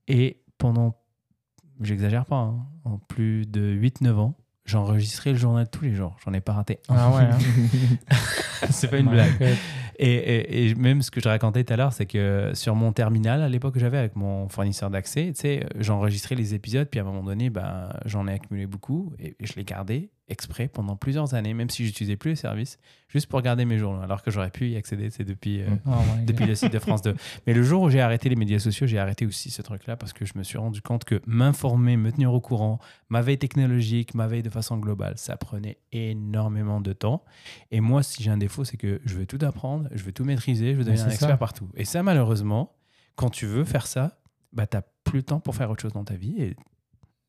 Et 0.09 0.43
pendant, 0.59 0.97
j'exagère 1.81 2.27
pas, 2.27 2.37
hein, 2.37 2.67
en 2.85 2.99
plus 2.99 3.47
de 3.47 3.61
8-9 3.75 4.19
ans, 4.19 4.35
j'enregistrais 4.67 5.33
le 5.33 5.39
journal 5.39 5.69
tous 5.71 5.85
les 5.85 5.95
jours. 5.95 6.17
J'en 6.25 6.33
ai 6.33 6.41
pas 6.41 6.53
raté 6.53 6.81
un. 6.89 6.97
Ah 6.97 7.11
ouais. 7.17 7.23
hein. 7.23 7.39
c'est 8.71 8.89
pas 8.89 8.99
une 8.99 9.09
blague. 9.09 9.57
Et, 9.99 10.13
et- 10.15 10.67
et 10.71 10.75
même 10.75 11.03
ce 11.03 11.11
que 11.11 11.21
je 11.21 11.29
racontais 11.29 11.65
tout 11.65 11.73
à 11.73 11.77
l'heure, 11.77 11.93
c'est 11.93 12.07
que 12.07 12.53
sur 12.55 12.75
mon 12.75 12.93
terminal, 12.93 13.43
à 13.43 13.49
l'époque 13.49 13.75
que 13.75 13.81
j'avais 13.81 13.99
avec 13.99 14.17
mon 14.17 14.49
fournisseur 14.49 14.91
d'accès, 14.91 15.33
j'enregistrais 15.79 16.35
les 16.35 16.55
épisodes, 16.55 16.89
puis 16.91 17.01
à 17.01 17.03
un 17.03 17.07
moment 17.07 17.23
donné, 17.23 17.51
ben, 17.51 17.91
j'en 18.07 18.27
ai 18.29 18.33
accumulé 18.33 18.67
beaucoup 18.67 19.13
et, 19.19 19.37
et 19.39 19.47
je 19.47 19.55
les 19.57 19.65
gardais 19.65 20.11
exprès 20.31 20.69
pendant 20.69 20.97
plusieurs 20.97 21.35
années, 21.35 21.53
même 21.55 21.69
si 21.69 21.85
j'utilisais 21.85 22.17
plus 22.17 22.31
les 22.31 22.37
services, 22.37 22.79
juste 23.09 23.27
pour 23.27 23.43
garder 23.43 23.65
mes 23.65 23.79
journaux, 23.79 24.01
alors 24.03 24.23
que 24.23 24.31
j'aurais 24.31 24.51
pu 24.51 24.69
y 24.69 24.77
accéder, 24.77 25.11
c'est 25.11 25.25
depuis, 25.25 25.61
euh, 25.63 25.67
Mm. 25.71 25.79
Oh 25.87 25.91
depuis 26.27 26.47
le 26.47 26.55
site 26.55 26.73
de 26.73 26.79
France 26.79 27.03
2. 27.03 27.15
Mais 27.47 27.53
le 27.55 27.63
jour 27.63 27.83
où 27.83 27.91
j'ai 27.91 28.01
arrêté 28.01 28.29
les 28.29 28.37
médias 28.37 28.59
sociaux, 28.59 28.87
j'ai 28.87 28.99
arrêté 28.99 29.27
aussi 29.27 29.51
ce 29.51 29.61
truc-là 29.63 29.97
parce 29.97 30.13
que 30.13 30.25
je 30.25 30.33
me 30.37 30.43
suis 30.43 30.59
rendu 30.59 30.81
compte 30.83 31.05
que 31.05 31.21
m'informer, 31.27 31.97
me 31.97 32.11
tenir 32.13 32.33
au 32.33 32.41
courant, 32.41 32.79
ma 33.09 33.21
veille 33.21 33.39
technologique, 33.39 34.15
ma 34.15 34.27
veille 34.27 34.43
de 34.43 34.51
façon 34.51 34.77
globale, 34.79 35.15
ça 35.17 35.37
prenait 35.37 35.79
énormément 35.93 36.81
de 36.81 36.93
temps. 36.93 37.25
Et 37.71 37.81
moi, 37.81 38.03
si 38.03 38.23
j'ai 38.23 38.31
un 38.31 38.37
défaut, 38.39 38.65
c'est 38.65 38.77
que 38.77 39.01
je 39.05 39.15
veux 39.17 39.27
tout 39.27 39.39
apprendre, 39.43 39.89
je 39.93 40.03
veux 40.05 40.13
tout 40.13 40.25
maîtriser, 40.25 40.73
je 40.73 40.79
veux 40.79 40.85
devenir 40.85 41.03
un 41.05 41.09
ça. 41.09 41.15
expert 41.15 41.39
partout. 41.39 41.69
Et 41.75 41.85
ça, 41.85 42.03
malheureusement, 42.03 42.73
quand 43.17 43.31
tu 43.31 43.47
veux 43.47 43.65
faire 43.65 43.87
ça, 43.87 44.21
bah, 44.53 44.67
tu 44.67 44.77
n'as 44.77 44.83
plus 45.05 45.19
le 45.19 45.23
temps 45.25 45.41
pour 45.41 45.55
faire 45.55 45.71
autre 45.71 45.83
chose 45.83 45.93
dans 45.93 46.05
ta 46.05 46.15
vie. 46.15 46.37
Et 46.41 46.57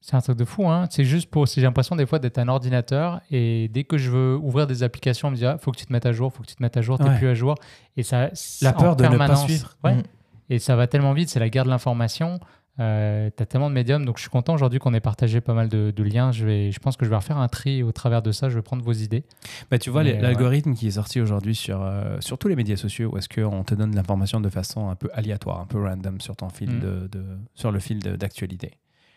C'est 0.03 0.15
un 0.15 0.21
truc 0.21 0.35
de 0.37 0.45
fou, 0.45 0.67
hein. 0.67 0.87
C'est 0.89 1.03
juste 1.05 1.29
pour. 1.29 1.45
J'ai 1.45 1.61
l'impression 1.61 1.95
des 1.95 2.05
fois 2.07 2.17
d'être 2.19 2.39
un 2.39 2.47
ordinateur 2.47 3.21
et 3.29 3.69
dès 3.71 3.83
que 3.83 3.97
je 3.99 4.09
veux 4.09 4.35
ouvrir 4.35 4.65
des 4.67 4.81
applications, 4.81 5.27
on 5.27 5.31
me 5.31 5.35
dit 5.35 5.45
ah, 5.45 5.57
faut 5.59 5.71
que 5.71 5.77
tu 5.77 5.85
te 5.85 5.93
mettes 5.93 6.07
à 6.07 6.11
jour, 6.11 6.33
faut 6.33 6.41
que 6.41 6.47
tu 6.47 6.55
te 6.55 6.63
mettes 6.63 6.75
à 6.75 6.81
jour, 6.81 6.97
t'es 6.97 7.03
Ouais. 7.05 7.17
plus 7.17 7.27
à 7.27 7.33
jour. 7.35 7.55
Et 7.97 8.03
ça. 8.03 8.29
La 8.61 8.73
peur 8.73 8.95
de 8.95 9.05
ne 9.05 9.17
pas 9.17 9.35
suivre. 9.35 9.77
Ouais. 9.83 9.95
Mm. 9.95 10.03
Et 10.49 10.59
ça 10.59 10.75
va 10.75 10.87
tellement 10.87 11.13
vite, 11.13 11.29
c'est 11.29 11.39
la 11.39 11.49
guerre 11.49 11.65
de 11.65 11.69
l'information. 11.69 12.39
Euh, 12.79 13.29
T'as 13.35 13.45
tellement 13.45 13.69
de 13.69 13.75
médiums, 13.75 14.05
donc 14.05 14.17
je 14.17 14.21
suis 14.21 14.29
content 14.31 14.53
aujourd'hui 14.55 14.79
qu'on 14.79 14.93
ait 14.93 14.99
partagé 15.01 15.39
pas 15.39 15.53
mal 15.53 15.69
de, 15.69 15.91
de 15.95 16.03
liens. 16.03 16.31
Je, 16.31 16.45
vais, 16.45 16.71
je 16.71 16.79
pense 16.79 16.97
que 16.97 17.05
je 17.05 17.09
vais 17.11 17.15
refaire 17.17 17.37
un 17.37 17.47
tri 17.47 17.83
au 17.83 17.91
travers 17.91 18.21
de 18.23 18.31
ça. 18.31 18.49
Je 18.49 18.55
vais 18.55 18.61
prendre 18.63 18.83
vos 18.83 18.93
idées. 18.93 19.23
Bah, 19.69 19.77
tu 19.77 19.89
vois, 19.91 20.01
ouais. 20.03 20.19
l'algorithme 20.19 20.73
qui 20.73 20.87
est 20.87 20.91
sorti 20.91 21.21
aujourd'hui 21.21 21.53
sur, 21.53 21.81
euh, 21.81 22.17
sur 22.21 22.37
tous 22.39 22.47
les 22.47 22.55
médias 22.55 22.77
sociaux, 22.77 23.11
où 23.13 23.17
est-ce 23.17 23.29
qu'on 23.29 23.63
te 23.63 23.75
donne 23.75 23.93
l'information 23.93 24.39
de 24.41 24.49
façon 24.49 24.89
un 24.89 24.95
peu 24.95 25.09
aléatoire, 25.13 25.59
un 25.59 25.65
peu 25.67 25.79
random 25.83 26.19
sur 26.21 26.35
ton 26.35 26.49
fil 26.49 26.71
Mm. 26.71 26.79
de, 26.79 27.07
de- 27.11 27.25
sur 27.53 27.71
le 27.71 27.79
fil 27.79 27.99
d'actualité. 27.99 28.71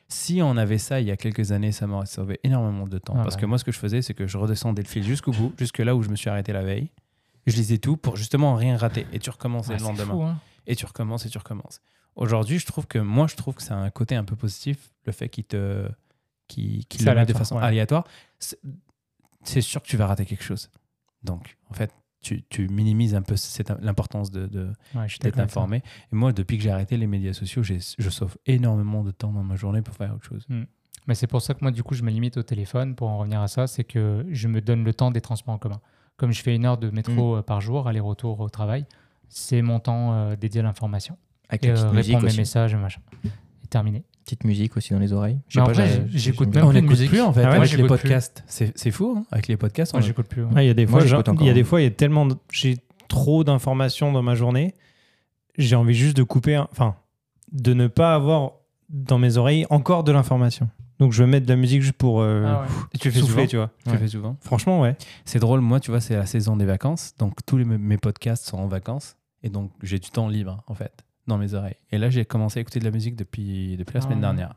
Si 0.08 0.40
on 0.42 0.56
avait 0.56 0.78
ça 0.78 1.00
il 1.00 1.06
y 1.06 1.10
a 1.10 1.16
quelques 1.16 1.52
années, 1.52 1.72
ça 1.72 1.86
m'aurait 1.86 2.06
sauvé 2.06 2.38
énormément 2.44 2.86
de 2.86 2.98
temps. 2.98 3.14
Ah 3.18 3.22
parce 3.22 3.36
que 3.36 3.46
moi, 3.46 3.58
ce 3.58 3.64
que 3.64 3.72
je 3.72 3.78
faisais, 3.78 4.02
c'est 4.02 4.14
que 4.14 4.26
je 4.26 4.36
redescendais 4.38 4.82
le 4.82 4.88
fil 4.88 5.02
jusqu'au 5.02 5.32
bout, 5.32 5.52
jusque 5.58 5.78
là 5.78 5.96
où 5.96 6.02
je 6.02 6.08
me 6.08 6.16
suis 6.16 6.28
arrêté 6.30 6.52
la 6.52 6.62
veille. 6.62 6.90
Je 7.46 7.56
lisais 7.56 7.78
tout 7.78 7.96
pour 7.96 8.16
justement 8.16 8.54
rien 8.54 8.76
rater. 8.76 9.06
Et 9.12 9.18
tu 9.18 9.30
recommences 9.30 9.68
Ah, 9.70 9.76
le 9.76 9.82
lendemain. 9.82 10.04
fou, 10.14 10.22
hein. 10.22 10.40
Et 10.66 10.76
tu 10.76 10.86
recommences 10.86 11.26
et 11.26 11.28
tu 11.28 11.38
recommences. 11.38 11.80
Aujourd'hui, 12.16 12.58
je 12.58 12.66
trouve 12.66 12.86
que 12.86 12.98
moi, 12.98 13.26
je 13.26 13.34
trouve 13.36 13.54
que 13.54 13.62
ça 13.62 13.74
a 13.74 13.78
un 13.78 13.90
côté 13.90 14.14
un 14.14 14.24
peu 14.24 14.36
positif, 14.36 14.90
le 15.04 15.12
fait 15.12 15.28
qu'il 15.28 15.44
te 15.44 15.88
qu'il 16.48 16.86
qu'il 16.86 17.00
C'est 17.02 17.10
le 17.10 17.14
met 17.20 17.26
de 17.26 17.32
façon 17.32 17.56
ouais. 17.56 17.62
aléatoire. 17.64 18.04
C'est 19.42 19.60
sûr 19.60 19.82
que 19.82 19.88
tu 19.88 19.96
vas 19.96 20.06
rater 20.06 20.24
quelque 20.24 20.44
chose. 20.44 20.70
Donc, 21.22 21.56
en 21.70 21.74
fait, 21.74 21.90
tu, 22.24 22.42
tu 22.48 22.66
minimises 22.68 23.14
un 23.14 23.22
peu 23.22 23.34
l'importance 23.80 24.30
de, 24.30 24.46
de- 24.46 24.72
Ouais, 24.94 25.06
d'être 25.06 25.24
avec 25.24 25.34
ça. 25.36 25.42
informé. 25.42 25.78
Et 26.12 26.16
moi, 26.16 26.32
depuis 26.32 26.56
que 26.56 26.62
j'ai 26.64 26.70
arrêté 26.70 26.96
les 26.96 27.06
médias 27.06 27.32
sociaux, 27.32 27.62
je 27.62 28.10
sauve 28.10 28.36
énormément 28.46 29.04
de 29.04 29.10
temps 29.12 29.32
dans 29.32 29.42
ma 29.44 29.54
journée 29.56 29.82
pour 29.82 29.94
faire 29.94 30.12
autre 30.14 30.24
chose. 30.24 30.46
Mais 31.06 31.14
c'est 31.14 31.26
pour 31.26 31.42
ça 31.42 31.52
que 31.54 31.58
moi, 31.62 31.70
du 31.70 31.82
coup, 31.82 31.94
je 31.94 32.02
me 32.02 32.10
limite 32.10 32.36
au 32.38 32.42
téléphone 32.42 32.94
pour 32.94 33.08
en 33.08 33.18
revenir 33.18 33.40
à 33.42 33.48
ça. 33.48 33.66
C'est 33.66 33.84
que 33.84 34.24
je 34.30 34.48
me 34.48 34.60
donne 34.60 34.84
le 34.84 34.94
temps 34.94 35.10
des 35.10 35.20
transports 35.20 35.54
en 35.54 35.58
commun. 35.58 35.80
Comme 36.16 36.32
je 36.32 36.40
fais 36.42 36.54
une 36.54 36.64
heure 36.64 36.78
de 36.78 36.90
métro 36.90 37.36
euh, 37.36 37.42
par 37.42 37.60
jour, 37.60 37.86
aller-retour 37.88 38.40
au 38.40 38.48
travail, 38.48 38.86
c'est 39.28 39.60
mon 39.62 39.80
temps 39.80 40.14
euh, 40.14 40.36
dédié 40.36 40.60
à 40.60 40.64
l'information. 40.64 41.16
Avec 41.50 41.64
Et 41.64 41.72
la 41.72 41.80
euh, 41.82 41.92
musique 41.92 42.06
répondre 42.14 42.22
mes 42.24 42.28
aussi. 42.30 42.38
messages 42.38 42.72
et 42.72 42.76
machin. 42.76 43.00
Et 43.24 43.66
terminé. 43.68 44.02
Petite 44.24 44.44
musique 44.44 44.76
aussi 44.76 44.94
dans 44.94 44.98
les 44.98 45.12
oreilles. 45.12 45.38
J'écoute 45.48 46.54
même 46.54 46.64
on 46.64 46.70
plus 46.70 46.76
de 46.76 46.80
n'écoute 46.80 46.90
musique. 46.98 47.10
plus 47.10 47.20
en 47.20 47.32
fait 47.32 47.42
Ah 47.44 47.50
ouais, 47.50 47.56
avec 47.56 47.76
les 47.76 47.86
podcasts. 47.86 48.42
C'est 48.46 48.90
fou, 48.90 49.16
hein, 49.18 49.24
avec 49.30 49.48
les 49.48 49.56
podcasts. 49.56 49.94
on 49.94 50.00
j'écoute 50.00 50.26
plus. 50.28 50.44
ouais. 50.44 50.64
Il 50.64 50.66
y 50.66 50.70
a 50.70 50.74
des 50.74 50.86
fois, 50.86 51.02
il 51.02 51.46
y 51.46 51.50
a 51.50 51.52
des 51.52 51.64
fois, 51.64 51.80
il 51.80 51.84
y 51.84 51.86
a 51.86 51.90
tellement, 51.90 52.28
j'ai 52.50 52.78
trop 53.08 53.44
d'informations 53.44 54.12
dans 54.12 54.22
ma 54.22 54.34
journée, 54.34 54.74
j'ai 55.58 55.76
envie 55.76 55.94
juste 55.94 56.16
de 56.16 56.22
couper, 56.22 56.56
enfin, 56.56 56.96
de 57.52 57.74
ne 57.74 57.86
pas 57.86 58.14
avoir 58.14 58.52
dans 58.88 59.18
mes 59.18 59.36
oreilles 59.36 59.66
encore 59.70 60.04
de 60.04 60.12
l'information. 60.12 60.68
Donc 60.98 61.12
je 61.12 61.22
vais 61.22 61.28
mettre 61.28 61.46
de 61.46 61.52
la 61.52 61.56
musique 61.56 61.82
juste 61.82 61.96
pour 61.96 62.20
euh, 62.22 62.44
Ah 62.46 62.62
ouais. 62.62 62.68
Tu 63.00 63.10
fais 63.10 63.20
souffler, 63.20 63.46
souvent 63.46 63.46
tu 63.46 63.56
vois. 63.56 63.70
Tu 63.88 63.98
fais 63.98 64.08
souvent 64.08 64.36
Franchement, 64.40 64.80
ouais. 64.80 64.96
C'est 65.24 65.38
drôle, 65.40 65.60
moi, 65.60 65.80
tu 65.80 65.90
vois, 65.90 66.00
c'est 66.00 66.14
la 66.14 66.26
saison 66.26 66.56
des 66.56 66.64
vacances. 66.64 67.14
Donc, 67.18 67.44
tous 67.44 67.56
les, 67.56 67.64
mes 67.64 67.98
podcasts 67.98 68.46
sont 68.46 68.58
en 68.58 68.68
vacances. 68.68 69.16
Et 69.42 69.50
donc, 69.50 69.70
j'ai 69.82 69.98
du 69.98 70.10
temps 70.10 70.28
libre, 70.28 70.62
en 70.66 70.74
fait, 70.74 71.04
dans 71.26 71.38
mes 71.38 71.54
oreilles. 71.54 71.76
Et 71.90 71.98
là, 71.98 72.10
j'ai 72.10 72.24
commencé 72.24 72.58
à 72.58 72.62
écouter 72.62 72.80
de 72.80 72.84
la 72.84 72.90
musique 72.90 73.16
depuis, 73.16 73.76
depuis 73.76 73.94
la 73.94 74.00
Ah 74.00 74.04
semaine 74.04 74.20
dernière. 74.20 74.54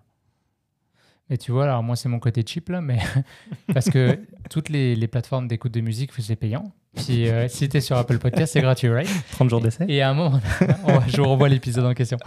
Et 1.30 1.38
tu 1.38 1.52
vois, 1.52 1.66
alors 1.66 1.84
moi, 1.84 1.98
c'est 1.98 2.08
mon 2.08 2.20
côté 2.20 2.42
cheap, 2.46 2.70
là, 2.70 2.80
mais 2.80 3.00
parce 3.74 3.90
que 3.90 4.18
toutes 4.50 4.70
les, 4.70 4.96
les 4.96 5.08
plateformes 5.08 5.48
d'écoute 5.50 5.74
de 5.74 5.82
musique, 5.82 6.12
c'est 6.18 6.36
payant. 6.38 6.72
Puis 6.96 7.28
euh, 7.30 7.48
si 7.50 7.68
tu 7.68 7.78
es 7.78 7.82
sur 7.82 7.98
Apple 7.98 8.18
Podcast, 8.18 8.54
c'est 8.54 8.62
gratuit, 8.62 8.88
right? 8.90 9.10
30 9.32 9.50
jours 9.50 9.60
d'essai. 9.62 9.86
Et 9.90 10.02
à 10.02 10.10
un 10.10 10.14
moment, 10.14 10.40
je 11.08 11.22
vous 11.22 11.28
revois 11.28 11.50
l'épisode 11.50 11.86
en 11.86 11.94
question. 11.94 12.18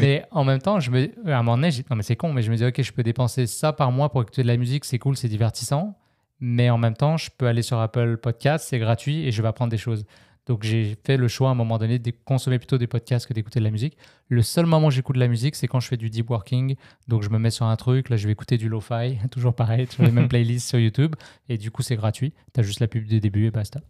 Mais 0.00 0.24
en 0.30 0.42
même 0.42 0.60
temps, 0.60 0.80
je 0.80 0.90
me, 0.90 1.10
à 1.30 1.38
un 1.38 1.42
moment 1.42 1.56
donné, 1.56 1.70
j'ai- 1.70 1.84
non 1.90 1.96
mais 1.96 2.02
c'est 2.02 2.16
con, 2.16 2.32
mais 2.32 2.42
je 2.42 2.50
me 2.50 2.56
dis 2.56 2.64
ok, 2.64 2.80
je 2.82 2.92
peux 2.92 3.02
dépenser 3.02 3.46
ça 3.46 3.72
par 3.74 3.92
mois 3.92 4.10
pour 4.10 4.22
écouter 4.22 4.42
de 4.42 4.48
la 4.48 4.56
musique, 4.56 4.84
c'est 4.86 4.98
cool, 4.98 5.16
c'est 5.16 5.28
divertissant. 5.28 5.94
Mais 6.40 6.70
en 6.70 6.78
même 6.78 6.94
temps, 6.96 7.16
je 7.18 7.30
peux 7.36 7.46
aller 7.46 7.62
sur 7.62 7.78
Apple 7.78 8.16
Podcast, 8.16 8.66
c'est 8.68 8.78
gratuit 8.78 9.26
et 9.26 9.30
je 9.32 9.42
vais 9.42 9.48
apprendre 9.48 9.70
des 9.70 9.78
choses. 9.78 10.06
Donc 10.46 10.62
j'ai 10.62 10.96
fait 11.04 11.16
le 11.16 11.26
choix 11.26 11.48
à 11.48 11.52
un 11.52 11.54
moment 11.56 11.76
donné 11.76 11.98
de 11.98 12.12
consommer 12.24 12.58
plutôt 12.58 12.78
des 12.78 12.86
podcasts 12.86 13.26
que 13.26 13.34
d'écouter 13.34 13.58
de 13.58 13.64
la 13.64 13.70
musique. 13.72 13.96
Le 14.28 14.42
seul 14.42 14.64
moment 14.64 14.86
où 14.86 14.90
j'écoute 14.92 15.16
de 15.16 15.20
la 15.20 15.26
musique, 15.26 15.56
c'est 15.56 15.66
quand 15.66 15.80
je 15.80 15.88
fais 15.88 15.96
du 15.96 16.08
deep 16.08 16.30
working. 16.30 16.76
Donc 17.08 17.22
je 17.22 17.30
me 17.30 17.38
mets 17.38 17.50
sur 17.50 17.66
un 17.66 17.74
truc, 17.76 18.08
là 18.10 18.16
je 18.16 18.26
vais 18.26 18.32
écouter 18.32 18.56
du 18.56 18.68
lo-fi, 18.68 19.18
toujours 19.32 19.54
pareil, 19.54 19.86
sur 19.90 20.04
les 20.04 20.12
mêmes 20.12 20.28
playlists 20.30 20.68
sur 20.68 20.78
YouTube. 20.78 21.16
Et 21.48 21.58
du 21.58 21.70
coup 21.72 21.82
c'est 21.82 21.96
gratuit. 21.96 22.32
Tu 22.54 22.60
as 22.60 22.62
juste 22.62 22.78
la 22.80 22.86
pub 22.86 23.04
du 23.06 23.18
début 23.20 23.46
et 23.46 23.50
basta. 23.50 23.80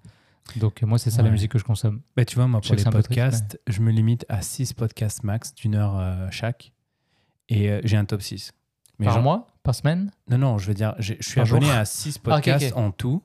Donc 0.57 0.81
moi 0.83 0.99
c'est 0.99 1.11
ça 1.11 1.23
la 1.23 1.31
musique 1.31 1.51
que 1.53 1.59
je 1.59 1.65
consomme. 1.65 2.01
Bah, 2.17 2.25
tu 2.25 2.37
vois, 2.37 2.47
moi, 2.47 2.61
pour 2.61 2.71
les 2.75 2.83
triste, 2.83 2.91
podcasts, 2.97 3.61
je 3.67 3.81
me 3.83 3.91
limite 3.91 4.25
à 4.29 4.41
6 4.43 4.73
podcasts 4.75 5.25
max 5.25 5.55
d'une 5.55 5.75
heure 5.75 5.99
euh, 5.99 6.29
chaque. 6.31 6.73
Et 7.49 7.71
euh, 7.71 7.81
j'ai 7.85 7.97
un 7.97 8.05
top 8.05 8.23
6. 8.23 8.53
Mais 8.99 9.07
par 9.07 9.15
genre- 9.17 9.23
mois? 9.23 9.47
Par 9.63 9.75
semaine? 9.75 10.11
Non, 10.31 10.39
non, 10.39 10.59
je 10.59 10.69
veux 10.69 10.75
dire, 10.75 10.95
je 11.01 11.15
suis 11.21 11.41
abonné 11.41 11.67
jour? 11.67 11.75
à 11.75 11.85
6 11.85 12.17
Ah, 12.19 12.21
podcasts 12.31 12.73
en 12.77 12.93
tout. 12.93 13.23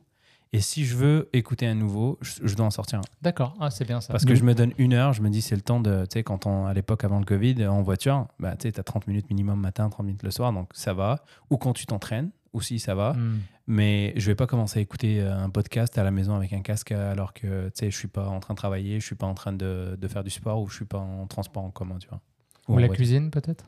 Et 0.53 0.59
si 0.59 0.85
je 0.85 0.97
veux 0.97 1.29
écouter 1.31 1.65
un 1.65 1.75
nouveau, 1.75 2.17
je, 2.21 2.33
je 2.43 2.55
dois 2.55 2.65
en 2.65 2.71
sortir 2.71 2.99
un. 2.99 3.03
D'accord, 3.21 3.55
ah, 3.61 3.69
c'est 3.69 3.85
bien 3.85 4.01
ça. 4.01 4.11
Parce 4.11 4.25
que 4.25 4.35
je 4.35 4.43
me 4.43 4.53
donne 4.53 4.73
une 4.77 4.93
heure, 4.93 5.13
je 5.13 5.21
me 5.21 5.29
dis 5.29 5.41
c'est 5.41 5.55
le 5.55 5.61
temps 5.61 5.79
de, 5.79 6.03
tu 6.03 6.13
sais, 6.13 6.23
quand 6.23 6.45
on, 6.45 6.65
à 6.65 6.73
l'époque 6.73 7.05
avant 7.05 7.19
le 7.19 7.25
Covid, 7.25 7.65
en 7.67 7.81
voiture, 7.81 8.27
bah, 8.39 8.55
tu 8.57 8.69
sais, 8.69 8.79
as 8.79 8.83
30 8.83 9.07
minutes 9.07 9.29
minimum 9.29 9.59
matin, 9.59 9.89
30 9.89 10.05
minutes 10.05 10.23
le 10.23 10.31
soir, 10.31 10.51
donc 10.51 10.69
ça 10.73 10.93
va. 10.93 11.23
Ou 11.49 11.57
quand 11.57 11.71
tu 11.71 11.85
t'entraînes, 11.85 12.31
aussi 12.51 12.79
ça 12.79 12.95
va. 12.95 13.13
Hmm. 13.13 13.39
Mais 13.67 14.13
je 14.17 14.25
vais 14.27 14.35
pas 14.35 14.47
commencer 14.47 14.79
à 14.79 14.81
écouter 14.81 15.21
euh, 15.21 15.33
un 15.33 15.49
podcast 15.49 15.97
à 15.97 16.03
la 16.03 16.11
maison 16.11 16.35
avec 16.35 16.51
un 16.51 16.61
casque 16.61 16.91
alors 16.91 17.33
que, 17.33 17.67
tu 17.67 17.71
sais, 17.75 17.91
je 17.91 17.97
suis 17.97 18.09
pas 18.09 18.27
en 18.27 18.41
train 18.41 18.53
de 18.53 18.57
travailler, 18.57 18.99
je 18.99 19.05
suis 19.05 19.15
pas 19.15 19.27
en 19.27 19.33
train 19.33 19.53
de, 19.53 19.97
de 19.97 20.07
faire 20.09 20.25
du 20.25 20.29
sport 20.29 20.61
ou 20.61 20.67
je 20.67 20.75
suis 20.75 20.85
pas 20.85 20.99
en 20.99 21.27
transport 21.27 21.63
en 21.63 21.71
commun, 21.71 21.97
tu 21.97 22.09
vois. 22.09 22.19
Ou 22.67 22.77
la 22.77 22.87
voiture. 22.87 22.95
cuisine 22.95 23.31
peut-être? 23.31 23.65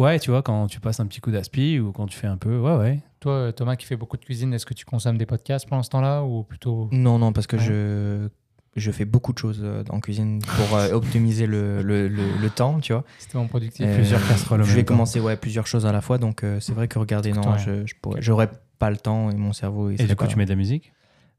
Ouais, 0.00 0.18
tu 0.18 0.30
vois, 0.30 0.42
quand 0.42 0.66
tu 0.66 0.80
passes 0.80 0.98
un 1.00 1.06
petit 1.06 1.20
coup 1.20 1.30
d'aspi 1.30 1.78
ou 1.78 1.92
quand 1.92 2.06
tu 2.06 2.16
fais 2.16 2.26
un 2.26 2.36
peu, 2.38 2.58
ouais, 2.58 2.76
ouais. 2.76 3.00
Toi, 3.20 3.32
euh, 3.32 3.52
Thomas, 3.52 3.76
qui 3.76 3.84
fait 3.86 3.96
beaucoup 3.96 4.16
de 4.16 4.24
cuisine, 4.24 4.54
est-ce 4.54 4.64
que 4.64 4.72
tu 4.74 4.84
consommes 4.86 5.18
des 5.18 5.26
podcasts 5.26 5.68
pendant 5.68 5.82
ce 5.82 5.90
temps-là 5.90 6.22
ou 6.22 6.42
plutôt 6.42 6.88
Non, 6.90 7.18
non, 7.18 7.32
parce 7.32 7.46
que 7.46 7.56
Ouais. 7.56 7.62
je 7.62 8.28
je 8.76 8.92
fais 8.92 9.04
beaucoup 9.04 9.32
de 9.32 9.38
choses 9.38 9.60
euh, 9.64 9.82
en 9.90 9.98
cuisine 9.98 10.38
pour 10.56 10.76
euh, 10.78 10.92
optimiser 10.92 11.46
le, 11.46 11.82
le, 11.82 12.06
le- 12.06 12.22
le 12.40 12.50
temps, 12.50 12.78
tu 12.78 12.92
vois. 12.92 13.04
C'était 13.18 13.36
mon 13.36 13.48
productif. 13.48 13.84
Euh, 13.84 13.96
plusieurs 13.96 14.26
casseroles 14.28 14.62
Je 14.62 14.72
vais 14.74 14.84
commencer 14.84 15.18
ouais, 15.18 15.36
plusieurs 15.36 15.66
choses 15.66 15.86
à 15.86 15.92
la 15.92 16.00
fois, 16.00 16.18
donc 16.18 16.44
euh, 16.44 16.60
c'est 16.60 16.72
vrai 16.72 16.86
que 16.86 16.98
regarder, 17.00 17.32
non, 17.32 17.52
Ouais. 17.52 17.58
je, 17.58 17.84
je 17.84 17.94
pourrais- 18.00 18.22
j'aurais 18.22 18.48
pas 18.78 18.88
le 18.90 18.96
temps 18.96 19.28
et 19.30 19.34
mon 19.34 19.52
cerveau. 19.52 19.90
il 19.90 20.00
Et 20.00 20.04
du 20.06 20.14
coup, 20.14 20.24
pas- 20.24 20.30
tu 20.30 20.38
mets 20.38 20.44
de 20.44 20.50
la 20.50 20.56
musique? 20.56 20.92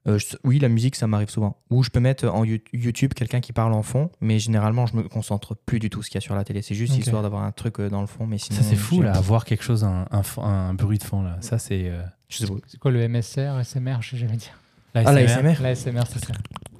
Euh, 0.07 0.17
je- 0.17 0.35
oui, 0.43 0.57
la 0.57 0.67
musique, 0.67 0.95
ça 0.95 1.05
m'arrive 1.05 1.29
souvent. 1.29 1.57
Ou 1.69 1.83
je 1.83 1.89
peux 1.91 1.99
mettre 1.99 2.27
en 2.27 2.43
You- 2.43 2.57
YouTube 2.73 3.13
quelqu'un 3.13 3.39
qui 3.39 3.53
parle 3.53 3.71
en 3.73 3.83
fond, 3.83 4.09
mais 4.19 4.39
généralement, 4.39 4.87
je 4.87 4.95
me 4.95 5.03
concentre 5.03 5.55
plus 5.55 5.77
du 5.79 5.89
tout 5.91 6.01
ce 6.01 6.09
qu'il 6.09 6.15
y 6.15 6.17
a 6.17 6.21
sur 6.21 6.33
la 6.33 6.43
télé. 6.43 6.61
C'est 6.63 6.73
juste 6.75 6.97
histoire 6.97 7.21
d'avoir 7.21 7.43
un 7.43 7.51
truc 7.51 7.79
euh, 7.79 7.87
dans 7.89 8.01
le 8.01 8.07
fond, 8.07 8.25
mais 8.25 8.39
sinon. 8.39 8.57
Ça, 8.59 8.63
c'est 8.67 8.75
fou, 8.75 9.01
là, 9.03 9.13
avoir 9.13 9.45
quelque 9.45 9.63
chose, 9.63 9.83
un, 9.83 10.07
un, 10.09 10.23
fond- 10.23 10.43
un 10.43 10.73
bruit 10.73 10.97
de 10.97 11.03
fond, 11.03 11.21
là. 11.21 11.37
Ça, 11.41 11.59
c'est. 11.59 11.89
euh. 11.89 12.01
C'est 12.29 12.79
quoi 12.79 12.89
le 12.91 13.07
MSR, 13.07 13.59
SMR 13.63 13.97
Je 14.01 14.11
sais 14.11 14.17
jamais 14.17 14.37
dire. 14.37 14.57
la 14.95 15.03
Ah, 15.05 15.11
la 15.11 15.27
SMR. 15.27 15.61
La 15.61 15.75
SMR, 15.75 16.03
c'est 16.09 16.25
ça. 16.25 16.33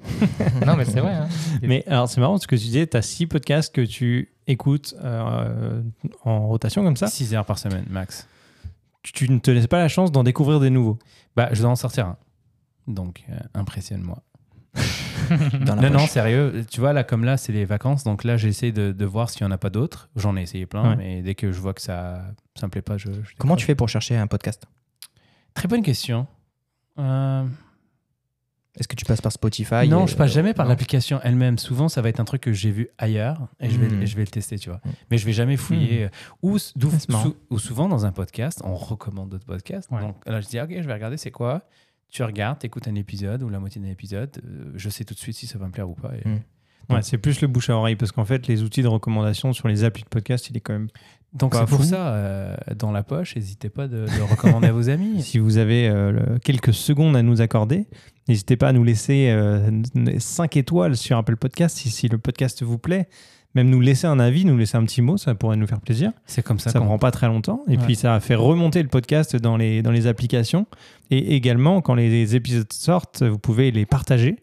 non, 0.66 0.76
mais 0.76 0.86
c'est 0.86 1.00
vrai. 1.00 1.14
Hein. 1.14 1.28
Mais 1.62 1.84
alors, 1.88 2.10
c'est 2.10 2.20
marrant 2.22 2.38
ce 2.40 2.48
que 2.48 2.56
tu 2.56 2.64
disais, 2.64 2.88
tu 2.88 2.98
as 2.98 3.02
six 3.04 3.28
podcasts 3.28 3.74
que 3.74 3.82
tu 3.82 4.30
écoutes 4.48 4.96
euh, 5.04 5.82
en 6.26 6.48
rotation 6.48 6.84
comme 6.84 6.98
ça. 6.98 7.06
6 7.08 7.36
heures 7.36 7.46
par 7.46 7.60
semaine, 7.60 7.86
max. 7.90 8.28
Tu, 9.04 9.12
tu 9.14 9.30
ne 9.30 9.38
te 9.40 9.52
laisses 9.52 9.68
pas 9.68 9.78
la 9.80 9.88
chance 9.90 10.12
d'en 10.12 10.24
découvrir 10.24 10.60
des 10.60 10.70
nouveaux. 10.72 10.98
Bah, 11.36 11.50
je 11.52 11.62
dois 11.62 11.70
en 11.70 11.76
sortir 11.76 12.08
un. 12.08 12.18
Donc, 12.88 13.24
euh, 13.30 13.38
impressionne-moi. 13.54 14.22
Non, 15.66 15.76
non, 15.90 16.08
sérieux. 16.08 16.66
Tu 16.70 16.82
vois, 16.82 16.92
là, 16.92 17.04
comme 17.06 17.24
là, 17.24 17.38
c'est 17.38 17.54
les 17.54 17.64
vacances. 17.64 18.04
Donc 18.04 18.24
là, 18.26 18.36
j'essaie 18.36 18.72
de, 18.74 18.92
de 18.92 19.06
voir 19.06 19.30
s'il 19.30 19.46
n'y 19.46 19.52
en 19.52 19.56
a 19.56 19.58
pas 19.58 19.70
d'autres. 19.70 20.10
J'en 20.18 20.36
ai 20.36 20.42
essayé 20.42 20.66
plein, 20.66 20.90
Ouais. 20.92 20.96
mais 20.98 21.22
dès 21.22 21.36
que 21.36 21.52
je 21.54 21.60
vois 21.62 21.74
que 21.74 21.82
ça 21.82 22.22
ça 22.56 22.66
me 22.68 22.72
plaît 22.72 22.82
pas, 22.82 22.98
je. 22.98 23.12
je 23.14 23.36
Comment 23.38 23.56
tu 23.56 23.66
fais 23.66 23.76
pour 23.76 23.88
chercher 23.88 24.18
un 24.18 24.28
podcast? 24.28 24.66
Très 25.54 25.68
bonne 25.70 25.84
question. 25.84 26.28
Euh, 27.00 27.46
Est-ce 28.78 28.88
que 28.90 28.96
tu 28.96 29.06
passes 29.06 29.22
par 29.22 29.32
Spotify 29.32 29.88
non, 29.88 30.04
et- 30.06 30.08
je 30.08 30.16
passe 30.18 30.32
jamais 30.32 30.54
par 30.54 30.66
l'application 30.66 31.20
elle-même. 31.24 31.58
Souvent, 31.58 31.88
ça 31.88 32.02
va 32.02 32.10
être 32.10 32.20
un 32.20 32.26
truc 32.26 32.42
que 32.42 32.52
j'ai 32.54 32.72
vu 32.72 32.90
ailleurs 32.98 33.48
et 33.62 33.70
je, 33.70 33.78
vais, 33.80 33.88
Mm. 33.90 34.02
et 34.02 34.06
je 34.08 34.16
vais 34.18 34.24
le 34.24 34.28
tester, 34.32 34.58
tu 34.60 34.70
vois. 34.70 34.80
Mm. 34.84 34.90
Mais 35.12 35.18
je 35.18 35.26
vais 35.26 35.34
jamais 35.34 35.56
fouiller. 35.58 36.10
Ou, 36.42 36.58
d'où- 36.76 36.90
Ah, 36.94 37.00
c'est 37.00 37.10
marrant. 37.10 37.24
sou- 37.24 37.36
ou 37.50 37.60
souvent, 37.60 37.88
dans 37.88 38.06
un 38.06 38.12
podcast, 38.12 38.62
on 38.66 38.76
recommande 38.76 39.30
d'autres 39.30 39.46
podcasts. 39.46 39.90
Ouais. 39.92 40.02
Donc 40.02 40.18
là, 40.26 40.42
je 40.42 40.48
dis, 40.48 40.60
OK, 40.60 40.70
je 40.72 40.88
vais 40.88 40.94
regarder 40.94 41.18
c'est 41.18 41.32
quoi? 41.32 41.64
Tu 42.12 42.24
regardes, 42.24 42.60
tu 42.60 42.66
écoutes 42.68 42.88
un 42.88 42.96
épisode 42.96 43.42
ou 43.44 43.50
la 43.50 43.60
moitié 43.60 43.82
d'un 43.82 43.88
épisode. 43.90 44.30
euh, 44.46 44.72
je 44.76 44.90
sais 44.90 45.04
tout 45.06 45.14
de 45.14 45.20
suite 45.20 45.36
si 45.38 45.48
ça 45.48 45.58
va 45.58 45.66
me 45.68 45.72
plaire 45.72 45.90
ou 45.90 45.96
pas. 45.96 46.12
et- 46.24 46.28
Mm. 46.28 46.40
Ouais, 46.90 47.02
c'est 47.04 47.18
plus 47.18 47.40
le 47.40 47.48
bouche 47.48 47.70
à 47.70 47.78
oreille 47.78 47.96
parce 47.96 48.12
qu'en 48.12 48.26
fait, 48.26 48.48
les 48.48 48.64
outils 48.64 48.82
de 48.82 48.88
recommandation 48.90 49.54
sur 49.54 49.70
les 49.70 49.86
applis 49.86 50.04
de 50.04 50.10
podcast, 50.10 50.50
il 50.50 50.58
est 50.58 50.60
quand 50.60 50.74
même. 50.74 50.90
Donc 51.32 51.56
c'est 51.56 51.66
pour 51.66 51.86
ça, 51.86 52.08
euh, 52.16 52.58
dans 52.78 52.92
la 52.92 53.04
poche, 53.04 53.38
n'hésitez 53.38 53.70
pas 53.70 53.88
de, 53.88 54.00
de 54.08 54.22
recommander 54.30 54.68
à 54.68 54.72
vos 54.74 54.90
amis. 54.90 55.22
Si 55.24 55.40
vous 55.40 55.58
avez 55.58 55.88
euh, 55.88 56.12
le- 56.12 56.40
quelques 56.40 56.74
secondes 56.74 57.16
à 57.16 57.22
nous 57.24 57.40
accorder, 57.40 57.86
n'hésitez 58.28 58.58
pas 58.58 58.70
à 58.70 58.74
nous 58.74 58.84
laisser 58.84 59.34
5 60.20 60.58
étoiles 60.58 60.98
sur 60.98 61.18
Apple 61.18 61.38
Podcast 61.38 61.78
si, 61.78 61.90
si 61.92 62.10
le 62.10 62.18
podcast 62.18 62.62
vous 62.64 62.78
plaît. 62.78 63.08
Même 63.54 63.70
nous 63.70 63.82
laisser 63.82 64.08
un 64.08 64.20
avis, 64.20 64.46
nous 64.46 64.58
laisser 64.58 64.78
un 64.78 64.86
petit 64.86 65.02
mot, 65.02 65.18
ça 65.18 65.36
pourrait 65.36 65.58
nous 65.58 65.68
faire 65.68 65.82
plaisir. 65.82 66.12
C'est 66.26 66.42
comme 66.42 66.58
ça, 66.60 66.70
Ça 66.72 66.80
qu'on 66.80 66.86
prend 66.86 66.98
pas 67.00 67.12
très 67.12 67.28
longtemps. 67.28 67.64
Et 67.68 67.72
Ouais. 67.78 67.84
puis 67.84 67.96
ça 67.96 68.18
fait 68.22 68.36
remonter 68.36 68.82
le 68.82 68.88
podcast 68.88 69.36
dans 69.36 69.58
les, 69.58 69.82
dans 69.82 69.92
les 69.92 70.08
applications. 70.08 70.68
Et 71.12 71.36
également, 71.36 71.82
quand 71.82 71.94
les 71.94 72.36
épisodes 72.36 72.72
sortent, 72.72 73.22
vous 73.22 73.38
pouvez 73.38 73.70
les 73.72 73.86
partager 73.86 74.38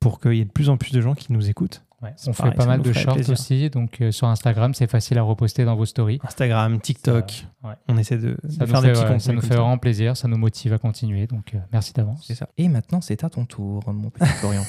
pour 0.00 0.18
qu'il 0.18 0.34
y 0.34 0.40
ait 0.40 0.46
de 0.46 0.50
plus 0.50 0.70
en 0.70 0.78
plus 0.78 0.92
de 0.92 1.00
gens 1.00 1.14
qui 1.14 1.32
nous 1.32 1.48
écoutent. 1.48 1.84
Ouais, 2.02 2.14
On 2.26 2.32
pareil, 2.32 2.52
fait 2.52 2.56
pas 2.56 2.64
mal 2.64 2.80
de 2.80 2.92
shorts 2.94 3.14
plaisir. 3.14 3.32
aussi. 3.34 3.68
Donc 3.68 4.00
euh, 4.00 4.10
sur 4.10 4.26
Instagram, 4.26 4.72
c'est 4.72 4.90
facile 4.90 5.18
à 5.18 5.22
reposter 5.22 5.66
dans 5.66 5.76
vos 5.76 5.84
stories. 5.84 6.18
Instagram, 6.22 6.80
TikTok, 6.80 7.30
Ça, 7.62 7.68
ouais. 7.68 7.74
on 7.88 7.98
essaie 7.98 8.16
de, 8.16 8.38
Ça, 8.48 8.66
faire 8.66 8.80
fait, 8.80 8.86
des 8.86 8.92
petits 8.92 9.02
ouais, 9.02 9.06
contenus 9.08 9.22
ça 9.22 9.32
nous 9.34 9.42
fait 9.42 9.54
vraiment 9.56 9.76
plaisir, 9.76 10.16
ça 10.16 10.26
nous 10.26 10.38
motive 10.38 10.72
à 10.72 10.78
continuer. 10.78 11.26
Donc 11.26 11.54
euh, 11.54 11.58
merci 11.70 11.92
d'avance. 11.92 12.24
C'est 12.26 12.34
ça. 12.34 12.48
Et 12.56 12.68
maintenant, 12.68 13.02
c'est 13.02 13.22
à 13.22 13.28
ton 13.28 13.44
tour, 13.44 13.82
mon 13.92 14.08
petit 14.08 14.24
Florian. 14.38 14.62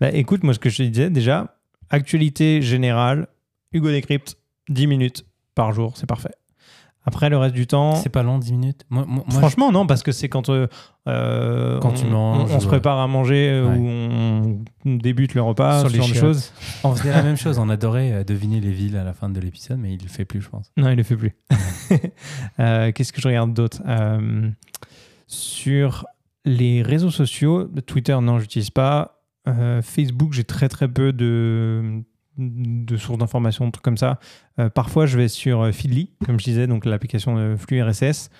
Bah, 0.00 0.10
écoute, 0.12 0.42
moi, 0.42 0.54
ce 0.54 0.58
que 0.58 0.70
je 0.70 0.78
te 0.78 0.82
disais, 0.84 1.10
déjà, 1.10 1.58
actualité 1.90 2.62
générale, 2.62 3.26
Hugo 3.72 3.90
Décrypte, 3.90 4.38
10 4.70 4.86
minutes 4.86 5.26
par 5.54 5.72
jour, 5.72 5.98
c'est 5.98 6.06
parfait. 6.06 6.32
Après, 7.04 7.30
le 7.30 7.38
reste 7.38 7.54
du 7.54 7.66
temps. 7.66 7.94
C'est 7.96 8.10
pas 8.10 8.22
long, 8.22 8.38
10 8.38 8.52
minutes 8.52 8.84
moi, 8.90 9.04
moi- 9.08 9.24
moi, 9.26 9.38
Franchement, 9.38 9.72
non, 9.72 9.86
parce 9.86 10.02
que 10.02 10.12
c'est 10.12 10.28
quand, 10.28 10.50
euh, 10.50 10.66
euh, 11.08 11.78
Quand 11.80 11.90
on, 11.90 11.94
tu 11.94 12.04
manges, 12.04 12.50
on, 12.50 12.56
on 12.56 12.60
se 12.60 12.64
ouais. 12.66 12.70
prépare 12.70 12.98
à 12.98 13.06
manger 13.06 13.48
euh, 13.50 13.66
Ouais. 13.68 13.76
ou 13.78 13.86
on, 14.86 14.96
débute 14.96 15.34
le 15.34 15.40
repas, 15.42 15.80
Sur 15.80 15.88
ce 15.88 15.94
les 15.94 15.98
genre 16.02 16.08
de 16.10 16.14
choses. 16.14 16.52
on 16.84 16.94
faisait 16.94 17.10
la 17.12 17.22
même 17.22 17.36
chose. 17.38 17.58
On 17.60 17.68
adorait 17.70 18.12
euh, 18.12 18.24
deviner 18.24 18.60
les 18.60 18.70
villes 18.72 18.96
à 18.96 19.04
la 19.04 19.14
fin 19.14 19.28
de 19.30 19.40
l'épisode, 19.40 19.78
mais 19.78 19.94
il 19.94 20.02
le 20.02 20.08
fait 20.08 20.24
plus, 20.26 20.42
je 20.42 20.48
pense. 20.50 20.70
Non, 20.76 20.90
il 20.90 20.96
le 20.96 21.02
fait 21.02 21.16
plus. 21.16 21.34
Euh, 22.60 22.92
Qu'est-ce 22.92 23.12
que 23.12 23.20
je 23.20 23.28
regarde 23.28 23.54
d'autre? 23.54 23.80
Euh, 23.86 24.50
Sur 25.26 26.06
les 26.44 26.82
réseaux 26.82 27.10
sociaux, 27.10 27.68
Twitter, 27.86 28.16
non, 28.20 28.38
j'utilise 28.38 28.70
pas. 28.70 29.22
Euh, 29.48 29.80
Facebook, 29.82 30.32
j'ai 30.32 30.44
très 30.44 30.68
très 30.68 30.86
peu 30.88 31.12
de, 31.12 32.02
de 32.38 32.96
sources 32.96 33.18
d'informations, 33.18 33.66
de 33.66 33.72
trucs 33.72 33.84
comme 33.84 33.96
ça. 33.96 34.18
Euh, 34.58 34.68
parfois, 34.68 35.06
je 35.06 35.16
vais 35.16 35.28
sur 35.28 35.62
euh, 35.62 35.72
Feedly, 35.72 36.10
comme 36.24 36.38
je 36.38 36.44
disais, 36.44 36.66
donc 36.66 36.84
l'application 36.84 37.36
de 37.36 37.56
flux 37.56 37.82
RSS, 37.82 38.30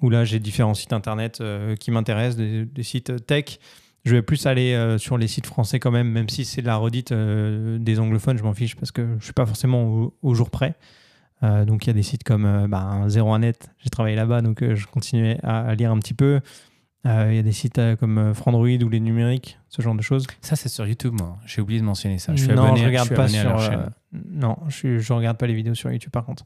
où 0.00 0.10
là, 0.10 0.24
j'ai 0.24 0.38
différents 0.38 0.74
sites 0.74 0.92
internet 0.92 1.40
euh, 1.40 1.76
qui 1.76 1.90
m'intéressent, 1.90 2.36
des, 2.36 2.82
sites 2.82 3.26
tech. 3.26 3.58
Je 4.04 4.16
vais 4.16 4.22
plus 4.22 4.46
aller 4.46 4.96
sur 4.98 5.16
les 5.16 5.28
sites 5.28 5.46
français 5.46 5.78
quand 5.78 5.92
même, 5.92 6.08
même 6.08 6.28
si 6.28 6.44
c'est 6.44 6.60
de 6.60 6.66
la 6.66 6.74
redite 6.74 7.12
des 7.12 8.00
anglophones, 8.00 8.36
je 8.36 8.42
m'en 8.42 8.52
fiche 8.52 8.74
parce 8.74 8.90
que 8.90 9.14
je 9.20 9.24
suis 9.24 9.32
pas 9.32 9.46
forcément 9.46 10.12
au, 10.22 10.34
jour 10.34 10.50
près. 10.50 10.74
Donc 11.40 11.84
il 11.84 11.86
y 11.86 11.90
a 11.90 11.92
des 11.92 12.02
sites 12.02 12.24
comme 12.24 12.66
bah, 12.66 13.06
01net, 13.06 13.68
j'ai 13.78 13.90
travaillé 13.90 14.16
là-bas, 14.16 14.40
donc 14.40 14.58
je 14.60 14.86
continuais 14.86 15.38
à 15.44 15.72
lire 15.76 15.92
un 15.92 16.00
petit 16.00 16.14
peu. 16.14 16.40
Euh, 17.06 17.28
Il 17.30 17.36
y 17.36 17.38
a 17.38 17.42
des 17.42 17.52
sites 17.52 17.78
euh, 17.78 17.96
comme 17.96 18.18
euh, 18.18 18.34
Frandroid 18.34 18.68
ou 18.68 18.88
les 18.88 19.00
numériques, 19.00 19.58
ce 19.68 19.82
genre 19.82 19.94
de 19.94 20.02
choses. 20.02 20.26
Ça, 20.40 20.54
c'est 20.56 20.68
sur 20.68 20.86
YouTube, 20.86 21.14
moi. 21.18 21.36
J'ai 21.46 21.60
oublié 21.60 21.80
de 21.80 21.84
mentionner 21.84 22.18
ça. 22.18 22.32
Je 22.34 22.44
suis 22.44 22.52
non, 22.52 22.64
abonné, 22.64 22.80
je 22.80 22.86
regarde 22.86 23.06
suis 23.06 23.14
pas 23.16 23.24
abonné 23.24 23.38
à 23.38 23.42
sur. 23.42 23.50
leur 23.50 23.60
euh, 23.60 23.66
chaîne. 23.70 23.90
non, 24.30 24.56
je, 24.68 24.98
je 24.98 25.12
regarde 25.12 25.36
pas 25.36 25.46
les 25.46 25.54
vidéos 25.54 25.74
sur 25.74 25.90
YouTube 25.90 26.12
par 26.12 26.24
contre. 26.24 26.44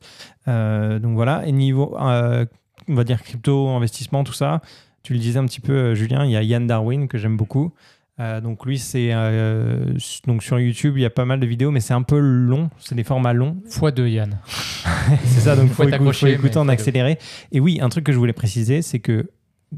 Euh, 0.49 0.99
donc 0.99 1.15
voilà. 1.15 1.47
Et 1.47 1.53
niveau, 1.53 1.97
euh, 2.01 2.47
on 2.89 2.95
va 2.95 3.05
dire 3.05 3.23
crypto, 3.23 3.69
investissement, 3.69 4.25
tout 4.25 4.33
ça. 4.33 4.63
Tu 5.03 5.13
le 5.13 5.19
disais 5.19 5.39
un 5.39 5.45
petit 5.47 5.61
peu, 5.61 5.95
Julien. 5.95 6.25
Il 6.25 6.31
y 6.31 6.37
a 6.37 6.43
Yann 6.43 6.67
Darwin 6.67 7.07
que 7.07 7.19
j'aime 7.19 7.37
beaucoup. 7.37 7.73
Euh, 8.19 8.41
donc 8.41 8.65
lui, 8.65 8.79
c'est 8.79 9.11
euh, 9.13 9.93
donc 10.27 10.43
sur 10.43 10.59
YouTube, 10.59 10.95
il 10.97 11.03
y 11.03 11.05
a 11.05 11.11
pas 11.11 11.27
mal 11.27 11.39
de 11.39 11.47
vidéos, 11.47 11.71
mais 11.71 11.81
c'est 11.81 11.93
un 11.93 12.03
peu 12.03 12.19
long. 12.19 12.71
C'est 12.79 12.95
des 12.95 13.05
formats 13.05 13.35
longs. 13.35 13.59
x2 13.69 14.07
Yann. 14.09 14.39
C'est 15.25 15.41
ça, 15.41 15.55
donc 15.55 15.67
il 15.67 15.71
Faut 15.75 15.87
faut, 15.89 16.13
faut 16.13 16.27
écouter 16.27 16.57
en 16.57 16.69
accéléré. 16.69 17.19
Et 17.53 17.61
oui, 17.61 17.79
un 17.83 17.89
truc 17.89 18.05
que 18.05 18.13
je 18.13 18.19
voulais 18.19 18.33
préciser, 18.33 18.83
c'est 18.83 18.99
que 19.01 19.31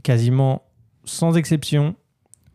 quasiment 0.03 0.63
sans 1.09 1.37
exception, 1.37 1.95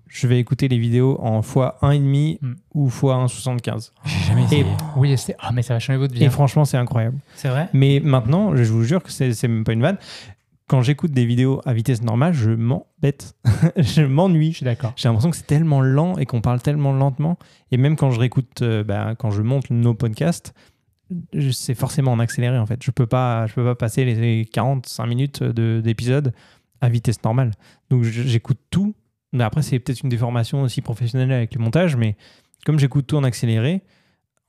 je 0.07 0.27
vais 0.27 0.39
écouter 0.39 0.67
les 0.67 0.77
vidéos 0.77 1.19
en 1.21 1.41
x1,5 1.41 2.37
Mm. 2.41 2.53
ou 2.75 2.87
x1,75. 2.89 3.91
J'ai 4.05 4.25
jamais 4.27 4.43
essayé. 4.43 4.65
Oui, 4.95 5.17
c'est. 5.17 5.35
Ah, 5.39 5.51
mais 5.51 5.61
ça 5.63 5.73
va 5.73 5.79
changer 5.79 5.97
votre 5.97 6.13
vie. 6.13 6.23
Et 6.23 6.27
hein. 6.27 6.29
franchement, 6.29 6.65
c'est 6.65 6.77
incroyable. 6.77 7.17
C'est 7.35 7.49
vrai? 7.49 7.67
Mais 7.73 7.99
maintenant, 7.99 8.55
je 8.55 8.63
vous 8.71 8.83
jure 8.83 9.01
que 9.01 9.11
c'est 9.11 9.33
c'est 9.33 9.47
même 9.47 9.63
pas 9.63 9.73
une 9.73 9.81
vanne. 9.81 9.97
Quand 10.67 10.81
j'écoute 10.81 11.11
des 11.11 11.25
vidéos 11.25 11.61
à 11.65 11.73
vitesse 11.73 12.01
normale, 12.03 12.33
je 12.33 12.51
m'embête. 12.51 13.35
je 13.75 13.81
Je 13.81 14.01
m'ennuie. 14.03 14.53
suis 14.53 14.63
d'accord. 14.63 14.93
J'ai 14.95 15.09
l'impression 15.09 15.29
que 15.31 15.35
c'est 15.37 15.45
tellement 15.47 15.81
lent 15.81 16.17
et 16.17 16.25
qu'on 16.25 16.41
parle 16.41 16.61
tellement 16.61 16.93
lentement. 16.93 17.37
Et 17.71 17.77
même 17.77 17.95
quand 17.97 18.11
je 18.11 18.19
réécoute, 18.19 18.61
euh, 18.61 18.83
ben, 18.83 19.15
quand 19.15 19.29
je 19.31 19.41
monte 19.41 19.69
nos 19.71 19.93
podcasts, 19.93 20.53
je- 21.33 21.49
c'est 21.51 21.75
forcément 21.75 22.11
en 22.13 22.19
accéléré 22.19 22.57
en 22.57 22.65
fait. 22.65 22.81
Je 22.81 22.91
peux 22.91 23.05
pas, 23.07 23.45
je 23.47 23.53
peux 23.55 23.63
pas 23.65 23.75
passer 23.75 24.05
les 24.05 24.45
45 24.45 25.05
minutes 25.05 25.43
de- 25.43 25.81
d'épisode 25.83 26.33
à 26.83 26.89
vitesse 26.89 27.23
normale. 27.23 27.51
Donc 27.89 28.03
j'écoute 28.03 28.59
tout. 28.69 28.93
Mais 29.31 29.43
après, 29.43 29.63
c'est 29.63 29.79
peut-être 29.79 30.01
une 30.03 30.09
déformation 30.09 30.61
aussi 30.61 30.81
professionnelle 30.81 31.31
avec 31.31 31.55
le 31.55 31.61
montage, 31.63 31.95
mais 31.95 32.17
comme 32.65 32.77
j'écoute 32.77 33.07
tout 33.07 33.15
en 33.15 33.23
accéléré 33.23 33.81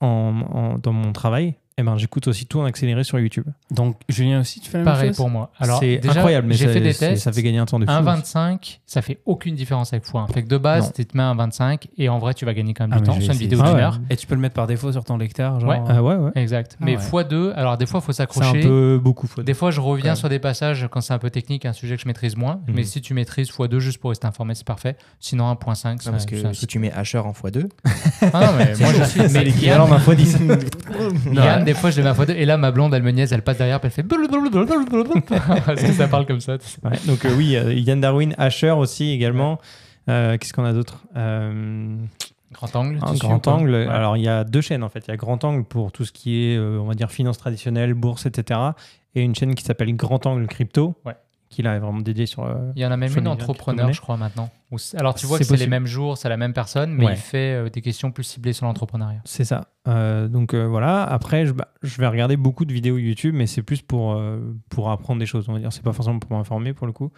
dans 0.01 0.81
mon 0.85 1.11
travail, 1.13 1.55
eh 1.77 1.83
ben, 1.83 1.97
j'écoute 1.97 2.25
aussi 2.29 2.45
tout 2.45 2.59
en 2.61 2.63
accéléré 2.65 3.03
sur 3.03 3.19
YouTube. 3.19 3.45
Donc, 3.69 3.97
Julien 4.07 4.39
aussi, 4.39 4.61
tu 4.61 4.69
fais 4.69 4.77
la 4.77 4.83
même 4.85 4.93
Pareil 4.93 5.09
chose 5.09 5.17
pour 5.17 5.29
moi. 5.29 5.51
Alors, 5.59 5.79
c'est 5.79 5.97
déjà, 5.97 6.13
incroyable, 6.13 6.47
mais 6.47 6.53
j'ai 6.55 6.67
ça, 6.67 6.71
fait 6.73 6.79
des 6.79 6.93
tests. 6.93 7.23
ça 7.23 7.33
fait 7.33 7.43
gagner 7.43 7.57
un 7.57 7.65
temps 7.65 7.79
de 7.79 7.85
fou. 7.85 7.91
1,25, 7.91 8.79
ça 8.85 9.01
fait 9.01 9.19
aucune 9.25 9.55
différence 9.55 9.91
avec 9.91 10.05
x1. 10.05 10.31
Fait 10.31 10.43
que 10.43 10.47
de 10.47 10.57
base, 10.57 10.93
tu 10.93 11.05
te 11.05 11.17
mets 11.17 11.23
un 11.23 11.35
25 11.35 11.89
et 11.97 12.07
en 12.07 12.17
vrai, 12.17 12.33
tu 12.33 12.45
vas 12.45 12.53
gagner 12.53 12.73
quand 12.73 12.85
même 12.87 12.93
Ah, 12.93 12.99
du 13.01 13.03
temps. 13.05 13.17
C'est 13.19 13.25
une 13.27 13.33
vidéo 13.33 13.59
d'une 13.59 13.67
Ah 13.67 13.73
ouais. 13.73 13.81
heure. 13.81 13.99
Et 14.09 14.15
tu 14.15 14.25
peux 14.25 14.35
le 14.35 14.41
mettre 14.41 14.55
par 14.55 14.67
défaut 14.67 14.89
sur 14.93 15.03
ton 15.03 15.17
lecteur 15.17 15.59
genre, 15.59 15.69
Ouais. 15.69 15.81
Ah 15.89 16.01
ouais, 16.01 16.15
ouais. 16.15 16.31
Exact. 16.35 16.77
Ah 16.79 16.85
mais 16.85 16.95
ouais. 16.95 17.23
x2, 17.23 17.51
alors 17.55 17.77
des 17.77 17.85
fois, 17.85 17.99
il 18.01 18.05
faut 18.05 18.13
C'est 18.13 18.23
un 18.23 18.27
s'accrocher. 18.27 18.61
peu 18.61 18.97
beaucoup. 19.03 19.27
faut- 19.27 19.43
Des 19.43 19.53
fois, 19.53 19.71
je 19.71 19.81
reviens 19.81 20.11
Ouais. 20.11 20.15
sur 20.15 20.29
des 20.29 20.39
passages 20.39 20.87
quand 20.89 21.01
c'est 21.01 21.13
un 21.13 21.19
peu 21.19 21.29
technique, 21.29 21.65
un 21.65 21.73
sujet 21.73 21.97
que 21.97 22.01
je 22.01 22.07
maîtrise 22.07 22.37
moins. 22.37 22.61
Mhm. 22.69 22.73
Mais 22.75 22.83
si 22.83 23.01
tu 23.01 23.13
maîtrises 23.13 23.49
x2 23.51 23.79
juste 23.79 23.97
pour 23.97 24.11
rester 24.11 24.27
informé, 24.27 24.55
c'est 24.55 24.65
parfait. 24.65 24.95
Sinon, 25.19 25.49
1.5, 25.51 26.01
c'est 26.01 26.09
parce 26.11 26.25
que 26.25 26.53
si 26.53 26.67
tu 26.67 26.79
mets 26.79 26.93
Asher 26.93 27.17
en 27.17 27.33
x2, 27.33 27.67
Ah 28.31 28.45
non, 28.45 28.53
mais 28.57 28.73
moi, 28.79 28.93
je 28.97 29.03
suis. 29.03 29.21
Mais 29.33 29.43
l'équivalent 29.43 29.87
Yann, 29.87 29.97
d'un 29.97 29.99
fois 29.99 30.15
10. 30.15 30.37
Yann, 31.33 31.64
des 31.65 31.73
fois, 31.73 31.91
je 31.91 32.01
mets 32.01 32.07
à 32.07 32.13
x2 32.13 32.31
et 32.35 32.45
là, 32.45 32.55
ma 32.57 32.71
blonde, 32.71 32.93
elle 32.93 33.03
me 33.03 33.11
niaise, 33.11 33.33
elle 33.33 33.41
passe 33.41 33.57
derrière, 33.57 33.79
puis 33.81 33.87
elle 33.87 33.93
fait. 33.93 34.03
Parce 35.65 35.81
que 35.81 35.91
ça 35.91 36.07
parle 36.07 36.25
comme 36.25 36.39
ça. 36.39 36.53
Ouais, 36.83 36.97
donc 37.05 37.25
euh, 37.25 37.35
oui, 37.35 37.55
euh, 37.57 37.73
Yann 37.73 37.99
Darwin, 37.99 38.33
Asher 38.37 38.71
aussi 38.71 39.11
également. 39.11 39.59
Euh, 40.09 40.37
Qu'est-ce 40.37 40.53
qu'on 40.53 40.63
a 40.65 40.71
d'autre? 40.73 41.03
Euh, 41.17 41.95
Grand 42.53 42.73
angle. 42.75 42.99
Un 43.01 43.13
grand 43.15 43.45
angle. 43.47 43.71
Ouais. 43.71 43.87
Alors 43.87 44.15
il 44.15 44.23
y 44.23 44.29
a 44.29 44.43
deux 44.45 44.61
chaînes 44.61 44.83
en 44.83 44.87
fait. 44.89 45.03
Il 45.07 45.11
y 45.11 45.13
a 45.13 45.17
Grand 45.17 45.43
Angle 45.43 45.65
pour 45.65 45.91
tout 45.91 46.05
ce 46.05 46.11
qui 46.13 46.45
est, 46.45 46.57
euh, 46.57 46.79
on 46.79 46.85
va 46.85 46.93
dire, 46.93 47.11
finance 47.11 47.37
traditionnelle, 47.37 47.93
bourse, 47.95 48.25
etc. 48.27 48.59
Et 49.15 49.21
une 49.21 49.35
chaîne 49.35 49.55
qui 49.55 49.63
s'appelle 49.63 49.93
Grand 49.95 50.25
Angle 50.25 50.47
Crypto, 50.47 50.95
Ouais. 51.05 51.15
Qui 51.55 51.61
là 51.63 51.75
est 51.75 51.79
vraiment 51.79 52.01
dédiée 52.01 52.25
sur. 52.25 52.43
euh, 52.43 52.71
Il 52.75 52.81
y 52.81 52.85
en 52.85 52.91
a 52.91 52.97
même 52.97 53.11
une 53.17 53.27
entrepreneur, 53.27 53.91
je 53.93 54.01
crois, 54.01 54.17
maintenant. 54.17 54.49
Alors, 54.97 55.15
tu 55.15 55.25
vois 55.25 55.37
C'est 55.37 55.43
que 55.45 55.49
c'est 55.51 55.57
les 55.57 55.67
mêmes 55.69 55.85
jours, 55.85 56.17
c'est 56.17 56.27
la 56.29 56.37
même 56.37 56.53
personne, 56.53 56.91
mais 56.93 57.05
Ouais. 57.05 57.13
il 57.13 57.17
fait 57.17 57.53
euh, 57.53 57.69
des 57.69 57.81
questions 57.81 58.11
plus 58.11 58.23
ciblées 58.23 58.51
sur 58.53 58.65
l'entrepreneuriat. 58.65 59.21
C'est 59.23 59.45
ça. 59.45 59.69
Euh, 59.87 60.27
donc 60.27 60.53
euh, 60.53 60.65
voilà. 60.67 61.03
Après, 61.03 61.45
je, 61.45 61.53
bah, 61.53 61.69
je 61.81 61.97
vais 62.01 62.07
regarder 62.07 62.35
beaucoup 62.37 62.65
de 62.65 62.73
vidéos 62.73 62.97
YouTube, 62.97 63.33
mais 63.35 63.47
c'est 63.47 63.63
plus 63.63 63.81
pour, 63.81 64.13
euh, 64.13 64.39
pour 64.69 64.91
apprendre 64.91 65.19
des 65.19 65.25
choses. 65.25 65.45
On 65.47 65.53
va 65.53 65.59
dire, 65.59 65.71
c'est 65.71 65.83
pas 65.83 65.93
forcément 65.93 66.19
pour 66.19 66.35
m'informer 66.37 66.73
pour 66.73 66.87
le 66.87 66.93
coup. 66.93 67.11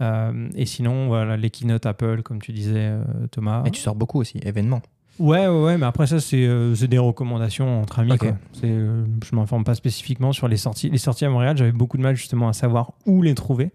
Euh, 0.00 0.48
et 0.56 0.66
sinon, 0.66 1.06
voilà, 1.08 1.36
les 1.36 1.50
keynotes 1.50 1.86
Apple, 1.86 2.22
comme 2.22 2.40
tu 2.40 2.52
disais, 2.52 2.88
euh, 2.90 3.04
Thomas. 3.30 3.62
Et 3.64 3.70
tu 3.70 3.80
sors 3.80 3.94
beaucoup 3.94 4.18
aussi, 4.20 4.38
événements. 4.42 4.82
Ouais, 5.18 5.46
ouais, 5.46 5.62
ouais, 5.62 5.78
mais 5.78 5.86
après 5.86 6.06
ça, 6.06 6.18
c'est 6.20 6.44
euh, 6.44 6.74
c'est 6.74 6.88
des 6.88 6.98
recommandations 6.98 7.80
entre 7.80 8.00
amis. 8.00 8.12
Ok. 8.12 8.18
quoi. 8.20 8.32
C'est, 8.52 8.62
euh, 8.64 9.04
je 9.24 9.36
m'informe 9.36 9.62
pas 9.64 9.74
spécifiquement 9.74 10.32
sur 10.32 10.48
les 10.48 10.56
sorties. 10.56 10.90
Les 10.90 10.98
sorties 10.98 11.24
à 11.24 11.30
Montréal, 11.30 11.56
j'avais 11.56 11.72
beaucoup 11.72 11.96
de 11.96 12.02
mal 12.02 12.16
justement 12.16 12.48
à 12.48 12.52
savoir 12.52 12.92
où 13.06 13.22
les 13.22 13.34
trouver. 13.34 13.72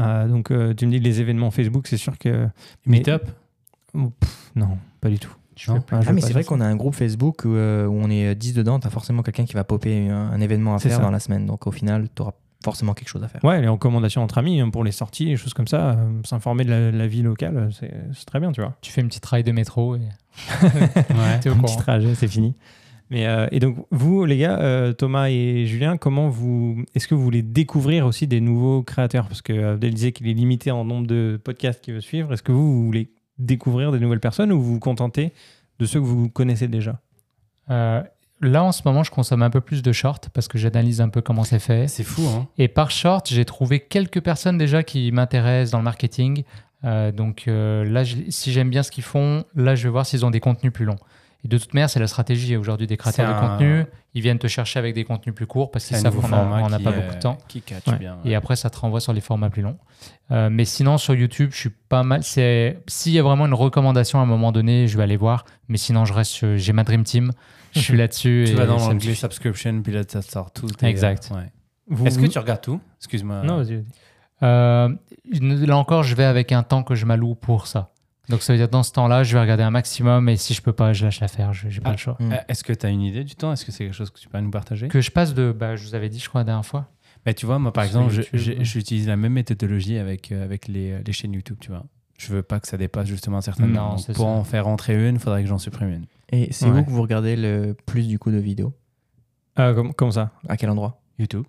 Euh, 0.00 0.28
donc, 0.28 0.50
euh, 0.52 0.74
tu 0.74 0.86
me 0.86 0.92
dis 0.92 1.00
les 1.00 1.20
événements 1.20 1.50
Facebook, 1.50 1.88
c'est 1.88 1.96
sûr 1.96 2.16
que. 2.18 2.46
Mais- 2.86 2.98
Meetup? 2.98 3.22
Pff, 3.92 4.52
non, 4.54 4.78
pas 5.00 5.08
du 5.08 5.18
tout. 5.18 5.34
Je 5.56 5.72
Non. 5.72 5.78
fais 5.78 5.84
pas- 5.86 6.00
je 6.00 6.06
Ah, 6.06 6.10
vais 6.10 6.14
mais 6.14 6.20
c'est 6.20 6.32
vrai 6.32 6.44
qu'on 6.44 6.60
a 6.60 6.66
un 6.66 6.76
groupe 6.76 6.94
Facebook 6.94 7.42
où, 7.44 7.48
euh, 7.56 7.86
où 7.86 7.94
on 8.00 8.08
est 8.08 8.32
10 8.36 8.52
dedans, 8.54 8.78
tu 8.78 8.86
as 8.86 8.90
forcément 8.90 9.22
quelqu'un 9.22 9.44
qui 9.44 9.54
va 9.54 9.64
popper 9.64 10.08
un, 10.08 10.30
un 10.30 10.40
événement 10.40 10.76
à 10.76 10.78
faire 10.78 10.92
ça. 10.92 11.02
dans 11.02 11.10
la 11.10 11.18
semaine. 11.18 11.46
Donc 11.46 11.66
au 11.66 11.72
final, 11.72 12.06
tu 12.14 12.22
auras 12.22 12.34
forcément 12.64 12.94
quelque 12.94 13.08
chose 13.08 13.22
à 13.22 13.28
faire. 13.28 13.44
Ouais, 13.44 13.60
les 13.60 13.68
recommandations 13.68 14.22
entre 14.22 14.38
amis 14.38 14.60
hein, 14.60 14.70
pour 14.70 14.84
les 14.84 14.92
sorties, 14.92 15.26
les 15.26 15.36
choses 15.36 15.54
comme 15.54 15.68
ça, 15.68 15.90
euh, 15.90 15.96
s'informer 16.24 16.64
de 16.64 16.70
la, 16.70 16.90
la 16.90 17.06
vie 17.06 17.22
locale, 17.22 17.56
euh, 17.56 17.70
c'est 17.70 17.92
c'est 18.12 18.24
très 18.26 18.40
bien, 18.40 18.52
tu 18.52 18.60
vois. 18.60 18.76
Tu 18.80 18.90
fais 18.90 19.00
une 19.00 19.08
petite 19.08 19.26
ride 19.26 19.46
de 19.46 19.52
métro 19.52 19.96
et 19.96 20.00
Ouais. 20.62 21.48
au 21.48 21.52
Un 21.52 21.58
petit 21.62 21.76
trajet, 21.76 22.14
c'est 22.14 22.28
fini. 22.28 22.54
Mais, 23.10 23.26
euh, 23.26 23.46
et 23.52 23.58
donc, 23.58 23.86
vous, 23.90 24.26
les 24.26 24.36
gars, 24.36 24.58
euh, 24.60 24.92
Thomas 24.92 25.28
et 25.30 25.64
Julien, 25.66 25.96
comment 25.96 26.28
vous. 26.28 26.84
Est-ce 26.94 27.08
que 27.08 27.14
vous 27.14 27.22
voulez 27.22 27.40
découvrir 27.42 28.04
aussi 28.04 28.26
des 28.26 28.40
nouveaux 28.40 28.82
créateurs? 28.82 29.28
Parce 29.28 29.40
que 29.40 29.72
Abdel 29.72 29.94
disait 29.94 30.12
qu'il 30.12 30.28
est 30.28 30.34
limité 30.34 30.70
en 30.70 30.84
nombre 30.84 31.06
de 31.06 31.40
podcasts 31.42 31.82
qu'il 31.82 31.94
veut 31.94 32.02
suivre. 32.02 32.32
Est-ce 32.34 32.42
que 32.42 32.52
vous, 32.52 32.70
vous 32.74 32.84
voulez 32.84 33.10
découvrir 33.38 33.92
des 33.92 33.98
nouvelles 34.00 34.20
personnes 34.20 34.52
ou 34.52 34.60
vous 34.60 34.74
vous 34.74 34.78
contentez 34.80 35.32
de 35.78 35.86
ceux 35.86 36.00
que 36.00 36.04
vous 36.04 36.28
connaissez 36.28 36.68
déjà? 36.68 37.00
Euh, 37.70 38.02
là, 38.40 38.62
en 38.62 38.72
ce 38.72 38.82
moment, 38.84 39.02
je 39.02 39.10
consomme 39.10 39.42
un 39.42 39.50
peu 39.50 39.60
plus 39.60 39.82
de 39.82 39.92
shorts 39.92 40.20
parce 40.32 40.48
que 40.48 40.58
j'analyse 40.58 41.00
un 41.00 41.08
peu 41.08 41.20
comment 41.20 41.44
c'est 41.44 41.58
fait. 41.58 41.88
C'est 41.88 42.04
fou, 42.04 42.22
hein 42.28 42.46
Et 42.58 42.68
par 42.68 42.90
short, 42.90 43.28
j'ai 43.28 43.44
trouvé 43.44 43.80
quelques 43.80 44.20
personnes 44.20 44.58
déjà 44.58 44.82
qui 44.82 45.10
m'intéressent 45.12 45.72
dans 45.72 45.78
le 45.78 45.84
marketing. 45.84 46.44
Euh, 46.84 47.10
donc 47.10 47.44
euh, 47.48 47.84
là, 47.84 48.04
si 48.04 48.52
j'aime 48.52 48.70
bien 48.70 48.82
ce 48.82 48.90
qu'ils 48.90 49.04
font, 49.04 49.44
là, 49.54 49.74
je 49.74 49.84
vais 49.84 49.88
voir 49.90 50.06
s'ils 50.06 50.24
ont 50.24 50.30
des 50.30 50.40
contenus 50.40 50.72
plus 50.72 50.84
longs. 50.84 50.98
Et 51.44 51.48
de 51.48 51.56
toute 51.56 51.72
manière, 51.72 51.88
c'est 51.88 52.00
la 52.00 52.08
stratégie 52.08 52.56
aujourd'hui 52.56 52.86
des 52.88 52.96
créateurs 52.96 53.28
de 53.28 53.32
un- 53.32 53.48
contenu. 53.50 53.84
Ils 54.14 54.22
viennent 54.22 54.40
te 54.40 54.48
chercher 54.48 54.78
avec 54.80 54.94
des 54.94 55.04
contenus 55.04 55.34
plus 55.34 55.46
courts 55.46 55.70
parce 55.70 55.84
qu'ils 55.86 55.96
savent 55.96 56.16
qu'on 56.16 56.26
n'a 56.28 56.78
pas 56.80 56.90
euh, 56.90 57.00
beaucoup 57.00 57.14
de 57.14 57.20
temps. 57.20 57.38
Qui 57.46 57.60
catch 57.62 57.86
Ouais. 57.86 57.96
bien. 57.98 58.18
Et 58.24 58.34
après, 58.34 58.56
ça 58.56 58.70
te 58.70 58.78
renvoie 58.78 58.98
sur 59.00 59.12
les 59.12 59.20
formats 59.20 59.48
plus 59.48 59.62
longs. 59.62 59.78
Euh, 60.32 60.48
mais 60.50 60.64
sinon, 60.64 60.98
sur 60.98 61.14
YouTube, 61.14 61.50
je 61.52 61.58
suis 61.58 61.70
pas 61.70 62.02
mal. 62.02 62.24
C'est 62.24 62.80
s'il 62.88 63.12
y 63.12 63.18
a 63.20 63.22
vraiment 63.22 63.46
une 63.46 63.54
recommandation 63.54 64.18
à 64.18 64.22
un 64.22 64.26
moment 64.26 64.50
donné, 64.50 64.88
je 64.88 64.96
vais 64.96 65.04
aller 65.04 65.16
voir. 65.16 65.44
Mais 65.68 65.78
sinon, 65.78 66.04
je 66.04 66.12
reste. 66.12 66.56
J'ai 66.56 66.72
ma 66.72 66.82
dream 66.82 67.04
team. 67.04 67.30
Je 67.72 67.80
suis 67.80 67.96
là-dessus. 67.96 68.44
Tu 68.46 68.52
et 68.52 68.54
vas 68.56 68.66
dans 68.66 68.78
l'onglet 68.78 69.14
subscription, 69.14 69.80
puis 69.82 69.92
là, 69.92 70.02
ça 70.08 70.22
sort 70.22 70.50
tout. 70.50 70.66
Exact. 70.82 71.30
euh, 71.30 71.36
ouais. 71.36 71.52
Vous- 71.86 72.06
Est-ce 72.06 72.18
que 72.18 72.26
tu 72.26 72.38
regardes 72.38 72.62
tout? 72.62 72.80
Excuse-moi. 72.98 73.42
Non, 73.44 73.58
vas-y. 73.58 73.84
Euh, 74.42 74.88
là 75.40 75.76
encore, 75.76 76.02
je 76.02 76.14
vais 76.14 76.24
avec 76.24 76.52
un 76.52 76.62
temps 76.62 76.82
que 76.82 76.94
je 76.94 77.06
m'alloue 77.06 77.34
pour 77.34 77.66
ça. 77.68 77.90
Donc 78.28 78.42
ça 78.42 78.52
veut 78.52 78.58
dire 78.58 78.68
dans 78.68 78.82
ce 78.82 78.92
temps-là, 78.92 79.22
je 79.24 79.32
vais 79.34 79.40
regarder 79.40 79.62
un 79.62 79.70
maximum 79.70 80.28
et 80.28 80.36
si 80.36 80.52
je 80.54 80.60
peux 80.62 80.72
pas, 80.72 80.92
je 80.92 81.04
lâche 81.04 81.20
l'affaire. 81.20 81.52
Je 81.52 81.68
J'ai 81.68 81.80
pas 81.80 81.90
Ah. 81.90 81.92
le 81.92 81.98
choix. 81.98 82.16
Mm. 82.20 82.32
Euh, 82.32 82.36
Est-ce 82.48 82.62
que 82.64 82.72
tu 82.72 82.84
as 82.86 82.90
une 82.90 83.00
idée 83.02 83.24
du 83.24 83.34
temps? 83.34 83.52
Est-ce 83.52 83.64
que 83.64 83.72
c'est 83.72 83.84
quelque 83.84 83.94
chose 83.94 84.10
que 84.10 84.18
tu 84.18 84.28
peux 84.28 84.38
nous 84.40 84.50
partager? 84.50 84.88
Que 84.88 85.00
je 85.00 85.10
passe 85.10 85.32
de, 85.34 85.52
bah, 85.52 85.76
je 85.76 85.84
vous 85.84 85.94
avais 85.94 86.08
dit, 86.08 86.18
je 86.18 86.28
crois 86.28 86.42
la 86.42 86.44
dernière 86.44 86.66
fois. 86.66 86.88
Bah, 87.24 87.32
Tu 87.34 87.46
vois, 87.46 87.58
moi, 87.58 87.72
par 87.72 87.84
Sur 87.86 88.00
exemple, 88.02 88.14
ouais. 88.34 88.58
j'utilise 88.64 89.08
la 89.08 89.16
même 89.16 89.32
méthodologie 89.32 89.98
avec, 89.98 90.30
euh, 90.32 90.44
avec 90.44 90.68
les, 90.68 90.92
euh, 90.92 91.00
les 91.06 91.12
chaînes 91.12 91.32
YouTube, 91.32 91.56
tu 91.60 91.70
vois. 91.70 91.84
Je 92.18 92.32
veux 92.32 92.42
pas 92.42 92.58
que 92.60 92.66
ça 92.68 92.76
dépasse 92.76 93.06
justement 93.06 93.38
un 93.38 93.42
certain 93.42 93.66
Non, 93.66 93.90
nombre. 93.90 93.96
Donc, 93.96 94.06
Pour 94.16 94.24
ça. 94.26 94.30
en 94.32 94.44
faire 94.44 94.64
rentrer 94.64 95.08
une, 95.08 95.14
il 95.16 95.20
faudrait 95.20 95.42
que 95.42 95.48
j'en 95.48 95.58
supprime 95.58 95.88
une. 95.90 96.06
Et 96.30 96.52
c'est 96.52 96.66
Ouais. 96.68 96.80
où 96.80 96.84
que 96.84 96.90
vous 96.90 97.00
regardez 97.02 97.36
le 97.36 97.74
plus 97.86 98.06
du 98.08 98.18
coup 98.18 98.30
de 98.30 98.38
vidéos? 98.38 98.74
Comme, 99.56 99.92
comme 99.94 100.12
ça 100.12 100.30
À 100.48 100.56
quel 100.56 100.70
endroit? 100.70 101.00
YouTube 101.18 101.44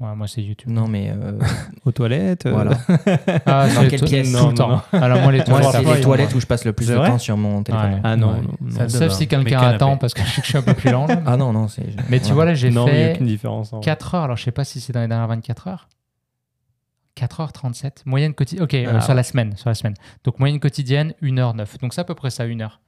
Ouais, 0.00 0.14
moi, 0.14 0.28
c'est 0.28 0.42
YouTube. 0.42 0.70
Non, 0.70 0.86
mais 0.86 1.10
euh, 1.12 1.36
Aux 1.84 1.90
toilettes 1.90 2.46
euh, 2.46 2.52
voilà. 2.52 2.78
Ah, 3.46 3.66
Dans 3.74 3.88
quelle 3.88 4.00
pièce? 4.02 4.30
Tout 4.30 4.38
Non, 4.38 4.48
le 4.50 4.54
temps. 4.54 4.68
non, 4.68 4.80
Alors 4.92 5.20
moi, 5.22 5.32
les 5.32 5.38
Moi, 5.38 5.44
toilettes, 5.44 5.66
c'est 5.66 5.72
parfois, 5.72 5.94
les 5.96 6.00
toilettes 6.02 6.34
où 6.36 6.40
je 6.40 6.46
passe 6.46 6.64
le 6.64 6.72
plus 6.72 6.86
C'est 6.86 6.92
de 6.92 6.98
temps 7.04 7.18
sur 7.18 7.36
mon 7.36 7.64
téléphone. 7.64 7.94
Ouais. 7.94 8.00
Ah 8.04 8.16
non, 8.16 8.34
Ouais. 8.34 8.40
non, 8.42 8.52
non. 8.60 8.88
Sauf 8.88 9.12
si 9.12 9.26
quelqu'un 9.26 9.58
attend 9.60 9.96
parce 9.96 10.14
que 10.14 10.22
je 10.22 10.40
suis 10.42 10.56
un 10.56 10.62
peu 10.62 10.74
plus 10.74 10.90
lent. 10.92 11.06
là. 11.08 11.20
Ah 11.26 11.36
non, 11.36 11.52
non, 11.52 11.66
c'est. 11.66 11.84
Mais 12.10 12.20
tu 12.20 12.32
vois, 12.32 12.44
là, 12.44 12.54
j'ai 12.54 12.70
non, 12.70 12.86
il 12.86 12.94
n'y 12.94 13.00
a 13.02 13.06
fait 13.08 13.12
aucune 13.14 13.26
différence. 13.26 13.72
en 13.72 13.78
vrai. 13.78 13.84
4 13.84 14.14
heures. 14.14 14.22
Alors, 14.24 14.36
je 14.36 14.44
sais 14.44 14.52
pas 14.52 14.64
si 14.64 14.80
c'est 14.80 14.92
dans 14.92 15.00
les 15.00 15.08
dernières 15.08 15.26
24 15.28 15.66
heures. 15.66 15.88
4 17.16 17.40
heures 17.40 17.52
37. 17.52 18.02
Moyenne 18.06 18.34
quotidienne. 18.34 18.62
Ok, 18.64 18.74
euh, 18.74 18.92
Ah, 18.94 19.00
sur 19.00 19.14
la 19.14 19.24
semaine. 19.24 19.56
Sur 19.56 19.68
la 19.68 19.74
semaine. 19.74 19.94
Donc, 20.22 20.38
moyenne 20.38 20.60
quotidienne, 20.60 21.14
1h09. 21.22 21.80
Donc, 21.80 21.92
c'est 21.92 22.00
à 22.00 22.04
peu 22.04 22.14
près 22.14 22.30
ça, 22.30 22.44
1 22.44 22.60
heure 22.60 22.80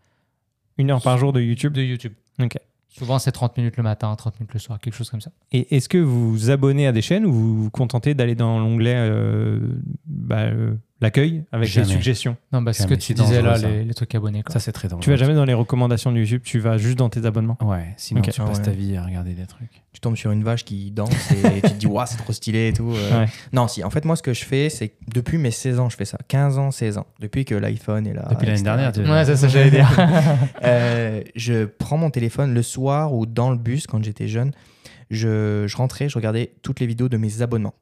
Une 0.79 0.93
heure 0.93 1.03
par 1.03 1.19
jour 1.19 1.33
de 1.33 1.41
YouTube? 1.41 1.73
de 1.73 1.83
YouTube. 1.83 2.13
Ok. 2.41 2.55
Souvent, 3.01 3.19
c'est 3.19 3.33
30 3.33 3.57
minutes 3.57 3.79
le 3.79 3.83
matin, 3.83 4.15
30 4.15 4.41
minutes 4.41 4.53
le 4.53 4.61
soir, 4.61 4.79
quelque 4.79 4.93
chose 4.93 5.09
comme 5.09 5.23
ça. 5.23 5.31
Et 5.53 5.75
est-ce 5.75 5.89
que 5.89 5.97
vous 5.97 6.33
vous 6.33 6.51
abonnez 6.51 6.87
à 6.87 6.93
des 6.93 7.01
chaînes 7.01 7.25
ou 7.25 7.33
vous 7.33 7.63
vous 7.63 7.71
contentez 7.71 8.13
d'aller 8.13 8.35
dans 8.35 8.59
l'onglet 8.59 8.95
euh, 8.95 9.59
bah, 10.05 10.41
euh, 10.41 10.75
l'accueil 11.01 11.45
avec 11.53 11.69
Jamais. 11.69 11.87
les 11.87 11.93
suggestions 11.95 12.37
Non, 12.53 12.63
bah, 12.63 12.73
c'est 12.73 12.83
ce 12.83 12.89
Jamais, 12.89 12.97
que 12.99 13.03
tu 13.03 13.15
disais 13.15 13.41
là, 13.43 13.57
ça. 13.57 13.69
les, 13.69 13.85
les 13.85 13.95
trucs 13.95 14.15
abonnés. 14.15 14.43
Quoi. 14.43 14.53
Ça, 14.53 14.61
c'est 14.61 14.73
très 14.73 14.89
dangereux. 14.89 15.03
Tu 15.03 15.11
vas 15.11 15.17
jamais 15.17 15.35
dans 15.35 15.45
les 15.45 15.55
recommandations 15.55 16.13
de 16.13 16.19
YouTube, 16.19 16.43
tu 16.45 16.59
vas 16.59 16.77
juste 16.79 16.99
dans 16.99 17.09
tes 17.09 17.25
abonnements. 17.27 17.57
Ouais, 17.63 17.95
sinon 17.97 18.21
tu 18.23 18.31
passes 18.33 18.59
ouais. 18.59 18.63
ta 18.65 18.71
vie 18.71 18.97
à 18.97 19.05
regarder 19.05 19.35
des 19.35 19.47
trucs. 19.47 19.71
Tu 19.93 20.01
tombes 20.01 20.17
sur 20.17 20.31
une 20.31 20.45
vache 20.45 20.65
qui 20.65 20.91
danse 20.91 21.11
et 21.33 21.63
tu 21.63 21.69
te 21.71 21.75
dis, 21.75 21.87
waouh, 21.89 22.07
c'est 22.07 22.17
trop 22.19 22.33
stylé 22.33 22.69
et 22.69 22.73
tout. 22.73 22.93
euh. 22.95 23.21
Ouais. 23.21 23.27
Non, 23.53 23.67
si, 23.67 23.83
en 23.83 23.91
fait, 23.91 24.05
moi, 24.05 24.15
ce 24.17 24.23
que 24.23 24.33
je 24.35 24.45
fais, 24.45 24.69
c'est 24.71 24.93
depuis 25.13 25.37
mes 25.39 25.51
16 25.51 25.81
ans, 25.81 25.89
je 25.89 25.97
fais 25.97 26.05
ça. 26.05 26.19
15 26.29 26.59
ans, 26.59 26.71
16 26.71 26.99
ans. 26.99 27.07
Depuis 27.19 27.45
que 27.45 27.55
l'iPhone 27.55 28.07
est 28.07 28.15
là. 28.15 28.27
Depuis 28.31 28.47
l'année 28.47 28.63
dernière, 28.63 28.93
tu- 28.93 29.01
Ouais, 29.01 29.25
c'est 29.25 29.37
ça, 29.37 29.49
j'allais 29.49 29.71
dire. 29.71 29.89
Euh, 30.63 31.23
je 31.35 31.65
prends 31.65 31.97
mon 31.97 32.11
téléphone 32.11 32.53
le 32.55 32.63
soir 32.63 33.15
ou 33.15 33.27
dans 33.27 33.51
le 33.51 33.57
bus 33.57 33.87
quand 33.87 34.03
j'étais 34.05 34.29
jeune. 34.29 34.53
Je, 35.11 35.65
je 35.67 35.77
rentrais, 35.77 36.09
je 36.09 36.15
regardais 36.17 36.53
toutes 36.63 36.81
les 36.81 36.87
vidéos 36.87 37.09
de 37.09 37.17
mes 37.17 37.43
abonnements. 37.43 37.75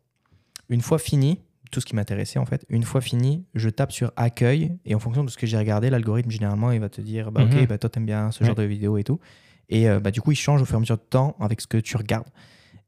Une 0.70 0.80
fois 0.80 0.98
fini, 0.98 1.40
tout 1.70 1.80
ce 1.80 1.86
qui 1.86 1.94
m'intéressait 1.94 2.38
en 2.38 2.46
fait, 2.46 2.64
une 2.68 2.82
fois 2.82 3.00
fini, 3.00 3.44
je 3.54 3.68
tape 3.68 3.92
sur 3.92 4.12
accueil 4.16 4.72
et 4.84 4.94
en 4.94 4.98
fonction 4.98 5.24
de 5.24 5.30
ce 5.30 5.36
que 5.36 5.46
j'ai 5.46 5.56
regardé, 5.58 5.90
l'algorithme 5.90 6.30
généralement 6.30 6.70
il 6.72 6.80
va 6.80 6.88
te 6.88 7.00
dire 7.00 7.30
bah, 7.32 7.44
Mhm. 7.44 7.60
ok, 7.62 7.66
bah, 7.68 7.78
toi 7.78 7.90
t'aimes 7.90 8.06
bien 8.06 8.30
ce 8.30 8.44
genre 8.44 8.54
de 8.54 8.62
vidéos 8.64 8.96
et 8.98 9.04
tout. 9.04 9.18
Et 9.70 9.88
euh, 9.88 10.00
bah, 10.00 10.10
du 10.10 10.20
coup, 10.22 10.32
il 10.32 10.36
change 10.36 10.62
au 10.62 10.64
fur 10.64 10.74
et 10.74 10.78
à 10.78 10.80
mesure 10.80 10.96
de 10.96 11.02
temps 11.02 11.36
avec 11.40 11.60
ce 11.60 11.66
que 11.66 11.76
tu 11.76 11.96
regardes. 11.98 12.28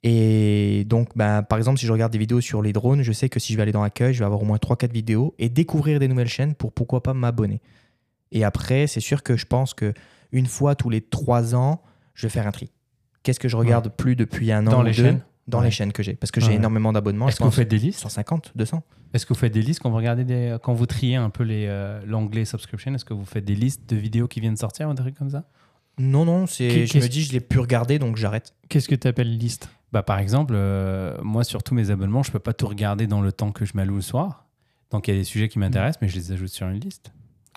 Et 0.03 0.85
donc, 0.87 1.11
bah, 1.14 1.43
par 1.43 1.59
exemple, 1.59 1.78
si 1.78 1.85
je 1.87 1.93
regarde 1.93 2.11
des 2.12 2.18
vidéos 2.18 2.41
sur 2.41 2.62
les 2.62 2.72
drones, 2.72 3.03
je 3.03 3.12
sais 3.12 3.28
que 3.28 3.39
si 3.39 3.53
je 3.53 3.59
vais 3.59 3.62
aller 3.62 3.72
dans 3.72 3.83
accueil, 3.83 4.14
je 4.14 4.20
vais 4.20 4.24
avoir 4.24 4.41
au 4.41 4.45
moins 4.47 4.57
3-4 4.57 4.91
vidéos 4.93 5.35
et 5.39 5.49
découvrir 5.51 5.99
des 6.01 6.09
nouvelles 6.09 6.28
chaînes 6.28 6.55
pour 6.55 6.72
pourquoi 6.72 7.03
pas 7.03 7.12
m'abonner. 7.12 7.61
Et 8.33 8.45
après, 8.45 8.87
c'est 8.87 9.01
sûr 9.01 9.22
que 9.22 9.37
je 9.37 9.45
pense 9.45 9.74
que 9.74 9.93
une 10.33 10.47
fois 10.47 10.74
tous 10.74 10.89
les 10.89 11.03
3 11.03 11.55
ans, 11.55 11.83
je 12.14 12.26
vais 12.26 12.31
faire 12.31 12.47
un 12.47 12.53
tri. 12.53 12.70
Qu'est-ce 13.22 13.41
que 13.41 13.49
je 13.49 13.57
regarde 13.57 13.91
plus 13.95 14.16
depuis 14.16 14.51
un 14.53 14.66
an 14.66 14.70
Dans 14.70 14.81
ou 14.81 14.85
les 14.85 14.93
deux 14.93 15.03
chaînes 15.03 15.22
Dans 15.51 15.59
Ouais. 15.59 15.66
les 15.66 15.70
chaînes 15.70 15.92
que 15.92 16.03
j'ai. 16.03 16.14
Parce 16.14 16.30
que 16.30 16.40
j'ai 16.40 16.48
Ouais. 16.48 16.55
énormément 16.55 16.92
d'abonnements. 16.92 17.28
Est-ce 17.28 17.38
que 17.38 17.44
vous 17.44 17.51
faites 17.51 17.68
des 17.68 17.78
listes 17.78 17.98
150, 18.01 18.53
200 18.55 18.82
Est-ce 19.12 19.26
que 19.26 19.32
vous 19.34 19.38
faites 19.40 19.53
des 19.53 19.62
listes 19.62 19.80
quand 19.80 19.90
vous 19.90 19.96
regardez 19.96 20.24
des, 20.24 20.57
quand 20.62 20.72
vous 20.72 20.86
triez 20.86 21.16
un 21.16 21.30
peu 21.30 21.42
les 21.44 21.66
euh, 21.68 22.01
l'onglet 22.07 22.44
subscription 22.44 22.94
Est-ce 22.94 23.05
que 23.05 23.12
vous 23.14 23.24
faites 23.24 23.44
des 23.44 23.55
listes 23.57 23.88
de 23.90 23.96
vidéos 23.96 24.28
qui 24.28 24.40
viennent 24.40 24.57
sortir 24.57 24.88
ou 24.88 24.94
des 24.94 25.03
trucs 25.03 25.16
comme 25.16 25.30
ça? 25.30 25.44
Non, 25.98 26.24
non, 26.24 26.46
c'est, 26.46 26.86
je 26.86 26.98
me 26.98 27.09
dis, 27.09 27.22
je 27.22 27.32
l'ai 27.32 27.40
plus 27.40 27.59
regardé, 27.59 27.98
donc 27.98 28.16
j'arrête. 28.16 28.55
Qu'est-ce 28.70 28.88
que 28.88 28.94
tu 28.94 29.07
appelles 29.09 29.36
liste? 29.36 29.68
Bah 29.92 30.03
par 30.05 30.18
exemple, 30.20 30.55
euh, 30.57 31.16
moi 31.22 31.42
sur 31.44 31.62
tous 31.64 31.74
mes 31.74 31.90
abonnements, 31.90 32.22
je 32.22 32.30
peux 32.30 32.38
pas 32.38 32.53
tout 32.55 32.68
regarder 32.68 33.07
dans 33.09 33.20
le 33.20 33.32
temps 33.32 33.51
que 33.53 33.64
je 33.64 33.72
m'alloue 33.74 33.96
le 33.96 34.01
soir. 34.03 34.46
Donc 34.92 35.09
il 35.09 35.14
y 35.14 35.16
a 35.16 35.18
des 35.18 35.24
sujets 35.24 35.48
qui 35.48 35.59
m'intéressent, 35.59 36.01
mais 36.01 36.09
je 36.09 36.14
les 36.16 36.32
ajoute 36.32 36.48
sur 36.48 36.68
une 36.68 36.78
liste. 36.80 37.12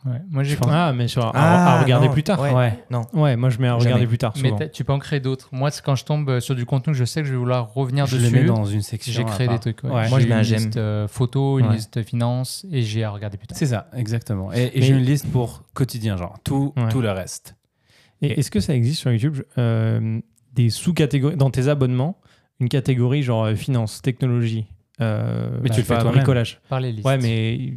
Ouais. 0.05 0.19
Moi, 0.29 0.43
j'ai 0.43 0.57
Ah, 0.67 0.91
mais 0.93 1.07
sur, 1.07 1.23
à- 1.25 1.31
Ah, 1.33 1.77
à, 1.79 1.81
regarder 1.83 2.07
non, 2.07 2.13
plus 2.13 2.23
tard. 2.23 2.39
ouais. 2.41 2.53
Ouais. 2.53 2.83
Non. 2.91 3.01
Ouais, 3.13 3.37
moi 3.37 3.49
je 3.49 3.57
mets 3.59 3.67
à 3.69 3.73
regarder 3.75 3.93
Jamais. 3.99 4.07
plus 4.07 4.17
tard 4.17 4.33
Mais 4.41 4.49
souvent. 4.49 4.59
tu 4.73 4.83
peux 4.83 4.91
en 4.91 4.99
créer 4.99 5.19
d'autres. 5.21 5.47
Moi, 5.53 5.71
c'est 5.71 5.81
quand 5.83 5.95
je 5.95 6.03
tombe 6.03 6.29
euh, 6.29 6.39
sur 6.41 6.55
du 6.55 6.65
contenu 6.65 6.91
que 6.93 6.99
je 6.99 7.05
sais 7.05 7.21
que 7.21 7.27
je 7.27 7.31
vais 7.31 7.37
vouloir 7.39 7.73
revenir 7.73 8.05
Je 8.05 8.17
dessus. 8.17 8.29
les 8.33 8.41
mets 8.41 8.45
dans 8.45 8.65
une 8.65 8.81
section. 8.81 9.13
J'ai 9.13 9.23
créé 9.23 9.47
des 9.47 9.59
trucs. 9.59 9.81
ouais. 9.83 9.91
Ouais. 9.91 10.09
Moi, 10.09 10.19
J'ai 10.19 10.25
je 10.25 10.29
mets 10.29 10.35
un 10.35 10.43
une 10.43 10.53
liste 10.55 10.77
euh, 10.77 11.07
photo, 11.07 11.59
une 11.59 11.67
Ouais. 11.67 11.75
liste 11.75 12.03
finance 12.03 12.65
et 12.71 12.81
j'ai 12.81 13.03
à 13.05 13.11
regarder 13.11 13.37
plus 13.37 13.47
tard. 13.47 13.57
C'est 13.57 13.67
ça, 13.67 13.87
exactement. 13.95 14.51
Et, 14.51 14.63
et 14.65 14.71
Mais- 14.75 14.81
j'ai 14.81 14.93
une 14.93 15.03
liste 15.03 15.27
pour 15.31 15.63
quotidien, 15.73 16.17
genre 16.17 16.37
tout, 16.43 16.73
Ouais. 16.75 16.89
tout 16.89 17.01
le 17.01 17.11
reste. 17.11 17.55
Et 18.21 18.39
est-ce 18.39 18.51
que 18.51 18.59
ça 18.59 18.75
existe 18.75 18.99
sur 19.01 19.11
YouTube 19.11 19.37
euh, 19.57 20.19
des 20.53 20.69
sous-catégories 20.69 21.37
dans 21.37 21.49
tes 21.49 21.67
abonnements 21.69 22.17
Une 22.59 22.67
catégorie 22.69 23.23
genre 23.23 23.45
euh, 23.45 23.55
finance, 23.55 24.01
technologie, 24.01 24.65
euh, 25.01 25.49
Mais 25.61 25.69
bah, 25.69 25.75
tu 25.75 25.81
le 25.81 25.83
je 25.83 25.87
fais 25.87 25.95
toi-même. 25.95 26.13
bricolage. 26.15 26.59
Par 26.69 26.79
les 26.79 26.91
listes. 26.91 27.05
Ouais, 27.07 27.17
mais 27.17 27.73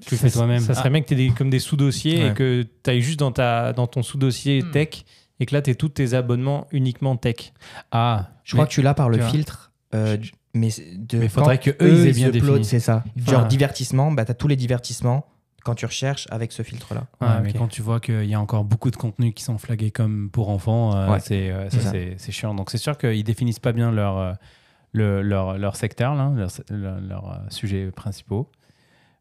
Tu 0.00 0.14
le 0.14 0.18
fais 0.18 0.28
ça- 0.28 0.38
toi-même. 0.38 0.60
Ça 0.60 0.74
serait 0.74 0.88
Ah. 0.88 0.90
bien 0.90 1.00
que 1.02 1.06
tu 1.14 1.20
aies 1.22 1.30
comme 1.30 1.50
des 1.50 1.58
sous-dossiers 1.58 2.26
et 2.26 2.34
que 2.34 2.62
tu 2.82 2.90
ailles 2.90 3.00
juste 3.02 3.18
dans, 3.20 3.32
ta, 3.32 3.72
dans 3.72 3.86
ton 3.86 4.02
sous-dossier 4.02 4.62
Hmm. 4.62 4.70
tech 4.70 5.04
et 5.40 5.46
que 5.46 5.54
là, 5.54 5.62
tu 5.62 5.74
tous 5.76 5.88
tes 5.90 6.14
abonnements 6.14 6.66
uniquement 6.72 7.16
tech. 7.16 7.52
Ah, 7.92 8.30
Je 8.44 8.54
crois 8.54 8.66
que 8.66 8.72
tu 8.72 8.82
l'as 8.82 8.94
par 8.94 9.08
le 9.08 9.18
filtre. 9.20 9.72
euh, 9.94 10.16
mais 10.54 10.68
de, 10.96 11.18
Mais 11.18 11.28
faudrait 11.28 11.58
que 11.58 11.70
eux, 11.70 11.76
ils 12.04 12.08
aient 12.08 12.12
bien 12.12 12.30
défini. 12.30 12.64
C'est 12.64 12.80
ça. 12.80 13.04
Enfin, 13.20 13.32
Genre 13.32 13.46
divertissement, 13.46 14.10
bah, 14.12 14.24
tu 14.24 14.30
as 14.32 14.34
tous 14.34 14.48
les 14.48 14.56
divertissements 14.56 15.26
quand 15.64 15.74
tu 15.74 15.86
recherches 15.86 16.26
avec 16.30 16.52
ce 16.52 16.62
filtre-là. 16.62 17.00
Ouais, 17.20 17.28
Ah, 17.28 17.40
mais 17.42 17.52
quand 17.52 17.68
tu 17.68 17.82
vois 17.82 18.00
qu'il 18.00 18.24
y 18.24 18.34
a 18.34 18.40
encore 18.40 18.64
beaucoup 18.64 18.90
de 18.90 18.96
contenus 18.96 19.32
qui 19.34 19.44
sont 19.44 19.58
flagués 19.58 19.90
comme 19.90 20.30
pour 20.30 20.48
enfants, 20.48 20.94
euh, 20.96 21.12
Ouais. 21.12 21.20
c'est 21.20 21.50
euh, 21.50 21.68
C'est 22.18 22.32
chiant. 22.32 22.54
Donc 22.54 22.70
c'est 22.70 22.78
sûr 22.78 22.96
qu'ils 22.98 23.22
définissent 23.24 23.58
pas 23.60 23.72
bien 23.72 23.92
leur, 23.92 24.16
euh, 24.18 24.32
le- 24.92 25.22
leur, 25.22 25.58
leur 25.58 25.76
secteur, 25.76 26.14
là, 26.14 26.32
leurs 26.34 26.50
leur, 26.70 27.00
leurs, 27.00 27.30
euh, 27.32 27.36
sujets 27.50 27.90
principaux. 27.90 28.50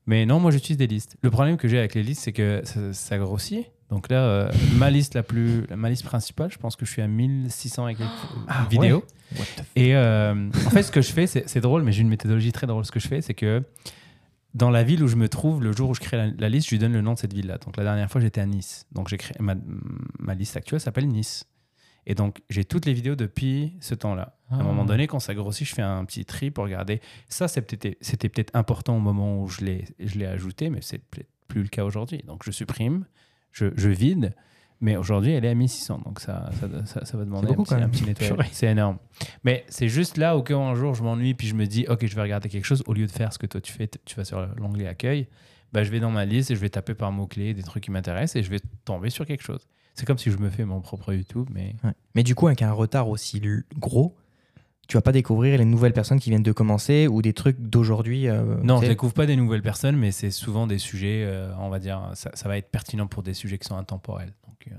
Mais 0.08 0.26
non, 0.26 0.40
moi 0.40 0.52
j'utilise 0.52 0.78
des 0.78 0.88
listes. 0.88 1.18
Le 1.22 1.30
problème 1.30 1.58
que 1.58 1.68
j'ai 1.68 1.78
avec 1.78 1.94
les 1.94 2.02
listes, 2.04 2.22
c'est 2.24 2.34
que 2.34 2.62
ça, 2.64 2.94
ça 2.94 3.18
grossit. 3.18 3.66
Donc 3.90 4.10
là, 4.10 4.24
euh, 4.24 4.52
ma 4.78 4.90
liste 4.90 5.14
la 5.14 5.24
plus, 5.24 5.64
ma 5.76 5.90
liste 5.90 6.04
principale, 6.06 6.52
je 6.52 6.58
pense 6.58 6.76
que 6.76 6.86
je 6.86 6.92
suis 6.92 7.02
à 7.02 7.08
1600 7.08 7.90
et 7.90 7.96
quelques 7.96 8.10
Ah, 8.48 8.66
vidéos. 8.70 9.04
Et 9.76 9.96
euh, 9.96 10.50
en 10.66 10.70
fait, 10.70 10.84
ce 10.84 10.92
que 10.92 11.02
je 11.02 11.12
fais, 11.12 11.28
c'est 11.28 11.48
c'est 11.48 11.62
drôle, 11.62 11.84
mais 11.84 11.92
j'ai 11.92 12.02
une 12.02 12.10
méthodologie 12.10 12.52
très 12.52 12.68
drôle. 12.68 12.86
Ce 12.86 12.92
que 12.92 13.00
je 13.00 13.08
fais, 13.08 13.22
c'est 13.22 13.34
que 13.34 13.64
dans 14.54 14.70
la 14.70 14.84
ville 14.84 15.04
où 15.04 15.08
je 15.08 15.18
me 15.18 15.30
trouve, 15.30 15.62
le 15.62 15.72
jour 15.74 15.90
où 15.90 15.94
je 15.94 16.00
crée 16.00 16.18
la, 16.18 16.28
la 16.38 16.50
liste, 16.50 16.68
je 16.68 16.72
lui 16.72 16.80
donne 16.80 16.94
le 16.94 17.02
nom 17.02 17.14
de 17.14 17.20
cette 17.20 17.34
ville-là. 17.34 17.58
Donc 17.60 17.78
la 17.78 17.84
dernière 17.84 18.10
fois, 18.10 18.22
j'étais 18.22 18.42
à 18.42 18.46
Nice. 18.46 18.86
Donc 18.94 19.10
j'ai 19.10 19.18
créé 19.18 19.36
ma, 19.40 19.56
ma 20.20 20.34
liste 20.34 20.56
actuelle 20.58 20.80
s'appelle 20.80 21.08
Nice. 21.08 21.46
Et 22.10 22.16
donc 22.16 22.40
j'ai 22.50 22.64
toutes 22.64 22.86
les 22.86 22.94
vidéos 22.94 23.16
depuis 23.16 23.74
ce 23.82 23.94
temps-là. 23.94 24.38
À 24.50 24.56
un 24.56 24.60
Ah. 24.62 24.64
moment 24.64 24.86
donné, 24.86 25.08
quand 25.08 25.20
ça 25.20 25.36
grossit, 25.36 25.68
je 25.68 25.76
fais 25.76 25.82
un 25.82 26.06
petit 26.06 26.24
tri 26.26 26.50
pour 26.52 26.64
regarder. 26.64 27.02
Ça, 27.28 27.48
c'était 27.50 27.96
peut-être 28.30 28.56
important 28.56 28.96
au 28.96 29.00
moment 29.02 29.42
où 29.44 29.48
je 29.50 29.62
l'ai 29.66 30.26
ajouté, 30.26 30.70
mais 30.70 30.80
c'est 30.82 31.00
peut-être 31.00 31.28
plus 31.50 31.62
le 31.64 31.68
cas 31.70 31.84
aujourd'hui. 31.84 32.24
Donc 32.26 32.44
je 32.46 32.52
supprime, 32.52 33.06
je, 33.52 33.68
je 33.76 33.90
vide. 33.90 34.34
Mais 34.80 34.96
aujourd'hui, 34.96 35.32
elle 35.32 35.44
est 35.44 35.50
à 35.50 35.56
1600, 35.56 36.02
donc 36.06 36.20
ça, 36.20 36.52
ça, 36.60 36.86
ça, 36.86 37.04
ça 37.04 37.18
va 37.18 37.26
demander 37.26 37.52
un 37.52 37.56
petit, 37.64 37.74
un 37.74 37.90
petit 37.90 38.04
nettoyage. 38.06 38.48
C'est 38.52 38.68
énorme. 38.68 39.00
Mais 39.44 39.66
c'est 39.70 39.90
juste 39.90 40.18
là 40.18 40.38
où 40.38 40.44
quand 40.44 40.68
un 40.70 40.76
jour 40.76 40.94
je 40.94 41.02
m'ennuie 41.02 41.34
puis 41.34 41.48
je 41.48 41.56
me 41.56 41.66
dis 41.66 41.88
ok 41.90 42.06
je 42.06 42.16
vais 42.16 42.22
regarder 42.22 42.48
quelque 42.48 42.64
chose 42.66 42.84
au 42.86 42.94
lieu 42.94 43.08
de 43.08 43.12
faire 43.12 43.34
ce 43.34 43.40
que 43.40 43.48
toi 43.48 43.60
tu 43.60 43.74
fais, 43.74 43.90
tu 44.06 44.16
vas 44.16 44.24
sur 44.24 44.46
l'onglet 44.58 44.86
accueil, 44.88 45.28
bah, 45.74 45.84
je 45.84 45.90
vais 45.90 46.00
dans 46.00 46.12
ma 46.12 46.26
liste 46.26 46.52
et 46.52 46.56
je 46.56 46.62
vais 46.62 46.70
taper 46.70 46.94
par 46.94 47.12
mots 47.12 47.26
clés 47.26 47.56
des 47.56 47.64
trucs 47.64 47.84
qui 47.86 47.92
m'intéressent 47.92 48.36
et 48.36 48.44
je 48.44 48.52
vais 48.52 48.60
tomber 48.86 49.10
sur 49.10 49.26
quelque 49.26 49.42
chose. 49.44 49.68
C'est 49.98 50.06
comme 50.06 50.18
si 50.20 50.30
je 50.30 50.38
me 50.38 50.50
fais 50.50 50.64
mon 50.64 50.80
propre 50.80 51.12
YouTube, 51.14 51.48
mais 51.52 51.76
Ouais. 51.84 51.92
Mais 52.16 52.24
du 52.24 52.36
coup, 52.36 52.48
avec 52.48 52.62
un 52.62 52.72
retard 52.72 53.10
aussi 53.10 53.42
gros, 53.80 54.16
tu 54.88 54.96
vas 54.96 55.02
pas 55.02 55.12
découvrir 55.12 55.58
les 55.58 55.66
nouvelles 55.66 55.92
personnes 55.92 56.20
qui 56.20 56.30
viennent 56.30 56.44
de 56.44 56.52
commencer 56.52 57.08
ou 57.08 57.22
des 57.22 57.34
trucs 57.34 57.60
d'aujourd'hui. 57.60 58.28
euh, 58.30 58.58
non, 58.64 58.80
je 58.82 58.88
découvre 58.88 59.14
pas 59.14 59.26
des 59.26 59.36
nouvelles 59.36 59.62
personnes, 59.64 59.98
mais 59.98 60.12
c'est 60.12 60.32
souvent 60.32 60.68
des 60.68 60.78
sujets, 60.78 61.24
euh, 61.26 61.52
on 61.60 61.70
va 61.70 61.80
dire, 61.80 62.12
ça, 62.14 62.30
ça 62.36 62.48
va 62.48 62.58
être 62.58 62.70
pertinent 62.70 63.08
pour 63.08 63.24
des 63.24 63.34
sujets 63.34 63.58
qui 63.58 63.68
sont 63.68 63.76
intemporels. 63.76 64.34
Donc, 64.48 64.68
euh, 64.72 64.76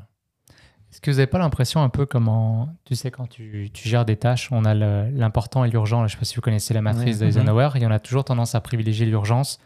Est-ce 0.91 1.01
que 1.01 1.11
vous 1.11 1.17
n'avez 1.19 1.27
pas 1.27 1.39
l'impression 1.39 1.83
un 1.83 1.89
peu 1.91 2.07
comme 2.07 2.29
en, 2.29 2.75
tu 2.85 2.95
sais, 2.95 3.11
quand 3.11 3.27
tu, 3.29 3.71
tu 3.75 3.89
gères 3.89 4.05
des 4.07 4.17
tâches, 4.17 4.49
on 4.53 4.65
a 4.65 4.73
l'important 4.73 5.65
et 5.65 5.71
l'urgent. 5.71 5.99
Je 5.99 6.05
ne 6.05 6.09
sais 6.09 6.17
pas 6.17 6.25
si 6.25 6.37
vous 6.37 6.41
connaissez 6.43 6.73
la 6.75 6.81
matrice 6.81 7.19
Ouais. 7.19 7.27
d'Eisenhower, 7.27 7.71
et 7.75 7.85
on 7.87 7.91
a 7.91 7.99
toujours 7.99 8.25
tendance 8.25 8.55
à 8.55 8.61
privilégier 8.61 9.05
l'urgence. 9.05 9.59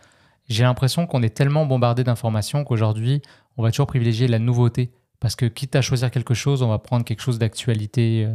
J'ai 0.49 0.65
l'impression 0.65 1.07
qu'on 1.07 1.23
est 1.23 1.35
tellement 1.35 1.67
bombardé 1.67 2.03
d'informations 2.05 2.65
qu'aujourd'hui, 2.65 3.23
on 3.59 3.63
va 3.63 3.71
toujours 3.71 3.87
privilégier 3.87 4.27
la 4.27 4.39
nouveauté. 4.41 4.91
Parce 5.23 5.37
que 5.37 5.47
quitte 5.47 5.75
à 5.77 5.81
choisir 5.81 6.11
quelque 6.11 6.35
chose, 6.35 6.63
on 6.63 6.69
va 6.69 6.79
prendre 6.79 7.05
quelque 7.05 7.23
chose 7.23 7.39
d'actualité. 7.39 8.27
euh, 8.29 8.35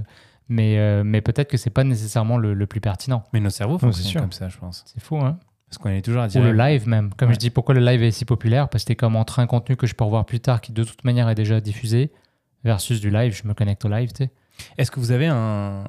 mais 0.49 0.79
euh, 0.79 1.03
mais 1.03 1.19
peut-être 1.21 1.49
que 1.49 1.57
c'est 1.57 1.69
pas 1.69 1.83
nécessairement 1.83 2.37
le, 2.37 2.53
le 2.53 2.65
plus 2.67 2.79
pertinent. 2.79 3.23
mais 3.33 3.41
nos 3.41 3.49
cerveaux 3.49 3.77
fonctionnent 3.77 4.21
comme 4.23 4.31
ça, 4.31 4.47
je 4.47 4.57
pense. 4.57 4.85
C'est 4.87 5.03
fou, 5.03 5.17
hein 5.17 5.37
Parce 5.67 5.77
qu'on 5.77 5.89
est 5.89 6.01
toujours 6.01 6.21
à 6.21 6.25
Ou 6.27 6.29
dire. 6.29 6.41
le 6.43 6.53
live 6.53 6.87
même. 6.87 7.13
Comme 7.17 7.27
Ouais. 7.27 7.33
je 7.35 7.39
dis, 7.39 7.49
pourquoi 7.49 7.75
le 7.75 7.81
live 7.81 8.01
est 8.01 8.11
si 8.11 8.23
populaire? 8.23 8.69
Parce 8.69 8.85
que 8.85 8.87
c'est 8.91 8.95
comme 8.95 9.17
entre 9.17 9.39
un 9.39 9.45
contenu 9.47 9.75
que 9.75 9.85
je 9.85 9.93
peux 9.93 10.05
revoir 10.05 10.25
plus 10.25 10.39
tard, 10.39 10.61
qui 10.61 10.71
de 10.71 10.85
toute 10.85 11.03
manière 11.03 11.27
est 11.27 11.35
déjà 11.35 11.59
diffusé, 11.59 12.11
versus 12.63 13.01
du 13.01 13.09
live, 13.09 13.33
je 13.35 13.45
me 13.47 13.53
connecte 13.53 13.83
au 13.83 13.89
live, 13.89 14.09
tu 14.13 14.23
sais. 14.23 14.31
Est-ce 14.77 14.89
que 14.89 15.01
vous 15.01 15.11
avez 15.11 15.27
un, 15.27 15.83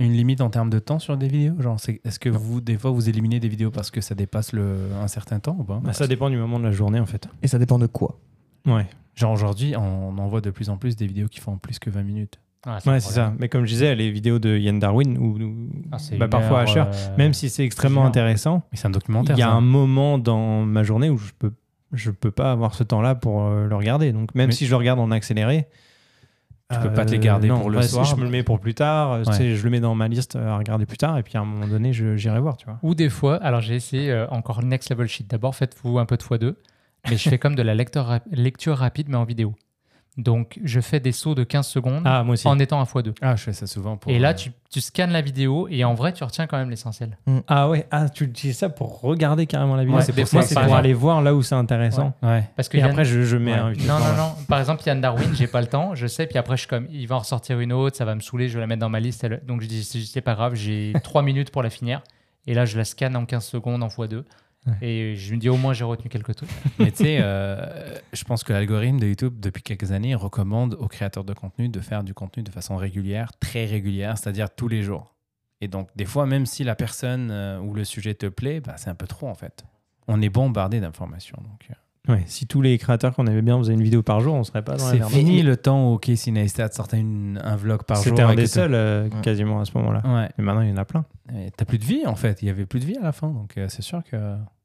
une 0.00 0.12
limite 0.12 0.40
en 0.40 0.50
termes 0.50 0.70
de 0.70 0.80
temps 0.80 0.98
sur 0.98 1.16
des 1.16 1.28
vidéos? 1.28 1.54
Genre, 1.60 1.78
c'est- 1.78 2.00
Est-ce 2.04 2.18
que 2.18 2.28
vous, 2.28 2.60
des 2.60 2.76
fois, 2.76 2.90
vous 2.90 3.08
éliminez 3.08 3.38
des 3.38 3.48
vidéos 3.48 3.70
parce 3.70 3.92
que 3.92 4.00
ça 4.00 4.16
dépasse 4.16 4.52
le, 4.52 4.76
un 5.00 5.06
certain 5.08 5.38
temps 5.38 5.56
ou 5.56 5.62
pas? 5.62 5.80
Bah, 5.84 5.92
ça 5.92 6.08
dépend 6.08 6.28
du 6.30 6.36
moment 6.36 6.58
de 6.58 6.64
la 6.64 6.72
journée 6.72 6.98
en 6.98 7.06
fait. 7.06 7.28
Et 7.44 7.46
ça 7.46 7.60
dépend 7.60 7.78
de 7.78 7.86
quoi? 7.86 8.18
Ouais, 8.66 8.86
Genre 9.14 9.30
aujourd'hui, 9.32 9.74
on 9.76 10.16
en 10.18 10.26
voit 10.28 10.40
de 10.40 10.50
plus 10.50 10.70
en 10.70 10.76
plus 10.76 10.96
des 10.96 11.06
vidéos 11.06 11.28
qui 11.28 11.40
font 11.40 11.56
plus 11.56 11.78
que 11.78 11.88
20 11.90 12.02
minutes. 12.02 12.40
Ah, 12.66 12.78
ouais 12.86 12.98
c'est 13.00 13.12
ça. 13.12 13.32
Mais 13.38 13.48
comme 13.50 13.64
je 13.66 13.70
disais, 13.72 13.94
les 13.94 14.10
vidéos 14.10 14.38
de 14.38 14.56
Yann 14.56 14.78
Darwin, 14.78 15.18
ou 15.18 15.38
Ah, 15.92 15.98
bah, 16.18 16.28
parfois 16.28 16.64
cher, 16.66 16.88
euh, 16.92 17.16
même 17.18 17.34
si 17.34 17.50
c'est 17.50 17.64
extrêmement 17.64 18.00
genre. 18.00 18.08
intéressant, 18.08 18.62
Mais 18.72 18.78
c'est 18.78 18.86
un 18.86 18.90
documentaire. 18.90 19.36
il 19.36 19.40
y 19.40 19.42
a 19.42 19.46
ça. 19.46 19.52
un 19.52 19.60
moment 19.60 20.16
dans 20.18 20.62
ma 20.64 20.82
journée 20.82 21.10
où 21.10 21.18
je 21.18 21.32
peux, 21.38 21.52
je 21.92 22.10
peux 22.10 22.30
pas 22.30 22.50
avoir 22.52 22.74
ce 22.74 22.82
temps-là 22.82 23.14
pour 23.14 23.42
euh, 23.44 23.66
le 23.68 23.76
regarder. 23.76 24.12
Donc 24.12 24.34
même 24.34 24.46
Mais- 24.48 24.52
si 24.54 24.64
je 24.64 24.70
le 24.70 24.76
regarde 24.76 24.98
en 24.98 25.10
accéléré, 25.10 25.66
Tu 26.72 26.80
peux 26.80 26.92
pas 26.94 27.04
te 27.04 27.12
les 27.12 27.18
garder 27.18 27.48
non, 27.48 27.60
pour 27.60 27.70
le 27.70 27.76
ouais, 27.76 27.82
soir. 27.84 28.04
Je 28.06 28.16
me 28.16 28.22
le 28.24 28.30
mets 28.30 28.42
pour 28.42 28.58
plus 28.58 28.74
tard. 28.74 29.12
euh, 29.12 29.22
tu 29.22 29.28
Ouais. 29.28 29.36
sais, 29.36 29.54
je 29.54 29.62
le 29.62 29.70
mets 29.70 29.80
dans 29.80 29.94
ma 29.94 30.08
liste 30.08 30.34
à 30.34 30.56
regarder 30.56 30.86
plus 30.86 30.96
tard, 30.96 31.18
et 31.18 31.22
puis 31.22 31.36
à 31.36 31.40
un 31.40 31.44
moment 31.44 31.68
donné, 31.68 31.92
je- 31.92 32.16
j'irai 32.16 32.40
voir, 32.40 32.56
tu 32.56 32.64
vois. 32.64 32.78
Ou 32.82 32.94
des 32.94 33.10
fois, 33.10 33.36
alors 33.36 33.60
j'ai 33.60 33.74
essayé 33.76 34.10
euh, 34.10 34.26
encore 34.30 34.62
next 34.64 34.90
level 34.90 35.06
sheet. 35.06 35.26
D'abord, 35.28 35.54
faites-vous 35.54 35.98
un 35.98 36.06
peu 36.06 36.16
de 36.16 36.22
x2, 36.22 36.54
mais 37.10 37.16
je 37.16 37.28
fais 37.28 37.38
comme 37.38 37.54
de 37.54 37.62
la 37.62 37.74
rap- 37.96 38.24
lecture 38.30 38.76
rapide, 38.76 39.08
mais 39.08 39.16
en 39.16 39.24
vidéo. 39.24 39.54
Donc, 40.16 40.60
je 40.62 40.80
fais 40.80 41.00
des 41.00 41.10
sauts 41.10 41.34
de 41.34 41.42
15 41.42 41.66
secondes 41.66 42.02
Ah, 42.04 42.22
moi 42.22 42.34
aussi. 42.34 42.46
en 42.46 42.56
étant 42.60 42.80
à 42.80 42.84
x2. 42.84 43.14
Ah, 43.20 43.34
je 43.34 43.42
fais 43.42 43.52
ça 43.52 43.66
souvent 43.66 43.96
pour. 43.96 44.12
Et 44.12 44.20
là, 44.20 44.30
euh, 44.30 44.34
tu, 44.34 44.52
tu 44.70 44.80
scannes 44.80 45.10
la 45.10 45.20
vidéo 45.22 45.66
et 45.68 45.82
en 45.82 45.94
vrai, 45.94 46.12
tu 46.12 46.22
retiens 46.22 46.46
quand 46.46 46.56
même 46.56 46.70
l'essentiel. 46.70 47.18
Ah 47.48 47.68
ouais, 47.68 47.88
ah, 47.90 48.08
tu 48.08 48.22
utilises 48.22 48.58
ça 48.58 48.68
pour 48.68 49.00
regarder 49.00 49.46
carrément 49.46 49.74
la 49.74 49.82
vidéo. 49.82 49.96
Ouais, 49.96 50.04
c'est 50.04 50.12
pour 50.12 50.28
ça, 50.44 50.62
pour 50.62 50.76
aller 50.76 50.92
voir 50.92 51.20
là 51.20 51.34
où 51.34 51.42
c'est 51.42 51.56
intéressant. 51.56 52.12
Ouais. 52.22 52.44
Parce 52.54 52.68
que 52.68 52.76
Et 52.76 52.80
Yann- 52.80 52.90
après, 52.90 53.04
je, 53.04 53.22
je 53.22 53.36
mets 53.36 53.54
Ouais. 53.54 53.58
un. 53.58 53.70
Non, 53.72 53.98
non, 53.98 54.16
non. 54.16 54.34
Par 54.46 54.60
exemple, 54.60 54.84
Yann 54.86 55.00
Darwin, 55.00 55.34
j'ai 55.34 55.48
pas 55.48 55.60
le 55.60 55.66
temps, 55.66 55.96
je 55.96 56.06
sais, 56.06 56.28
puis 56.28 56.38
après, 56.38 56.54
je 56.56 56.60
suis 56.60 56.68
comme, 56.68 56.86
il 56.92 57.08
va 57.08 57.16
en 57.16 57.20
ressortir 57.20 57.58
une 57.58 57.72
autre, 57.72 57.96
ça 57.96 58.04
va 58.04 58.14
me 58.14 58.20
saouler, 58.20 58.48
je 58.48 58.54
vais 58.54 58.60
la 58.60 58.68
mettre 58.68 58.82
dans 58.82 58.88
ma 58.90 59.00
liste. 59.00 59.24
elle- 59.24 59.42
Donc, 59.44 59.62
je 59.62 59.66
dis, 59.66 59.82
c'est 59.82 59.98
c'est 59.98 60.20
pas 60.20 60.34
grave, 60.34 60.54
j'ai 60.54 60.92
3 61.02 61.22
minutes 61.22 61.50
pour 61.50 61.64
la 61.64 61.70
finir. 61.70 62.02
Et 62.46 62.54
là, 62.54 62.66
je 62.66 62.76
la 62.78 62.84
scanne 62.84 63.16
en 63.16 63.24
15 63.24 63.44
secondes 63.46 63.82
en 63.82 63.88
x2. 63.88 64.22
Ouais. 64.66 64.88
Et 64.88 65.16
je 65.16 65.34
me 65.34 65.38
dis, 65.38 65.48
au 65.48 65.56
moins, 65.56 65.72
j'ai 65.72 65.84
retenu 65.84 66.08
quelques 66.08 66.34
trucs. 66.34 66.50
Mais 66.78 66.90
tu 66.90 67.04
sais, 67.04 67.18
euh, 67.20 67.98
je 68.12 68.24
pense 68.24 68.44
que 68.44 68.52
l'algorithme 68.52 68.98
de 68.98 69.06
YouTube, 69.06 69.38
depuis 69.38 69.62
quelques 69.62 69.92
années, 69.92 70.14
recommande 70.14 70.74
aux 70.74 70.88
créateurs 70.88 71.24
de 71.24 71.34
contenu 71.34 71.68
de 71.68 71.80
faire 71.80 72.02
du 72.02 72.14
contenu 72.14 72.42
de 72.42 72.50
façon 72.50 72.76
régulière, 72.76 73.30
très 73.40 73.66
régulière, 73.66 74.16
c'est-à-dire 74.16 74.54
tous 74.54 74.68
les 74.68 74.82
jours. 74.82 75.14
Et 75.60 75.68
donc, 75.68 75.88
des 75.96 76.04
fois, 76.04 76.26
même 76.26 76.46
si 76.46 76.64
la 76.64 76.74
personne 76.74 77.30
euh, 77.30 77.58
ou 77.58 77.74
le 77.74 77.84
sujet 77.84 78.14
te 78.14 78.26
plaît, 78.26 78.60
bah, 78.60 78.74
c'est 78.76 78.90
un 78.90 78.94
peu 78.94 79.06
trop 79.06 79.28
en 79.28 79.34
fait. 79.34 79.64
On 80.08 80.20
est 80.20 80.28
bombardé 80.28 80.80
d'informations. 80.80 81.38
Donc, 81.42 81.68
euh, 81.70 81.74
Ouais, 82.06 82.22
si 82.26 82.46
tous 82.46 82.60
les 82.60 82.76
créateurs 82.76 83.14
qu'on 83.14 83.26
avait 83.26 83.40
bien 83.40 83.56
faisaient 83.58 83.72
une 83.72 83.82
vidéo 83.82 84.02
par 84.02 84.20
jour, 84.20 84.34
on 84.34 84.44
serait 84.44 84.62
pas 84.62 84.76
dans 84.76 84.84
la 84.84 84.90
c'est 84.90 84.98
merde. 84.98 85.10
fini 85.10 85.42
le 85.42 85.56
temps 85.56 85.92
où 85.94 85.96
Casey 85.98 86.30
Neistat 86.32 86.70
sortait 86.72 86.98
une- 87.00 87.40
un 87.42 87.56
vlog 87.56 87.84
par 87.84 87.96
jour. 87.96 88.04
C'était 88.04 88.20
un 88.22 88.34
des 88.34 88.46
seuls 88.46 88.74
euh, 88.74 89.04
Ouais. 89.04 89.20
quasiment 89.22 89.60
à 89.60 89.64
ce 89.64 89.72
moment-là. 89.78 90.02
Ouais. 90.04 90.28
Mais 90.36 90.44
maintenant, 90.44 90.60
il 90.60 90.68
y 90.68 90.72
en 90.72 90.76
a 90.76 90.84
plein. 90.84 91.06
Et 91.34 91.50
T'as 91.56 91.64
plus 91.64 91.78
de 91.78 91.84
vie 91.84 92.06
en 92.06 92.14
fait. 92.14 92.42
Il 92.42 92.46
y 92.48 92.50
avait 92.50 92.66
plus 92.66 92.80
de 92.80 92.84
vie 92.84 92.96
à 92.98 93.02
la 93.04 93.12
fin. 93.12 93.28
Donc, 93.28 93.56
euh, 93.56 93.68
c'est 93.70 93.80
sûr 93.82 94.02
que. 94.04 94.16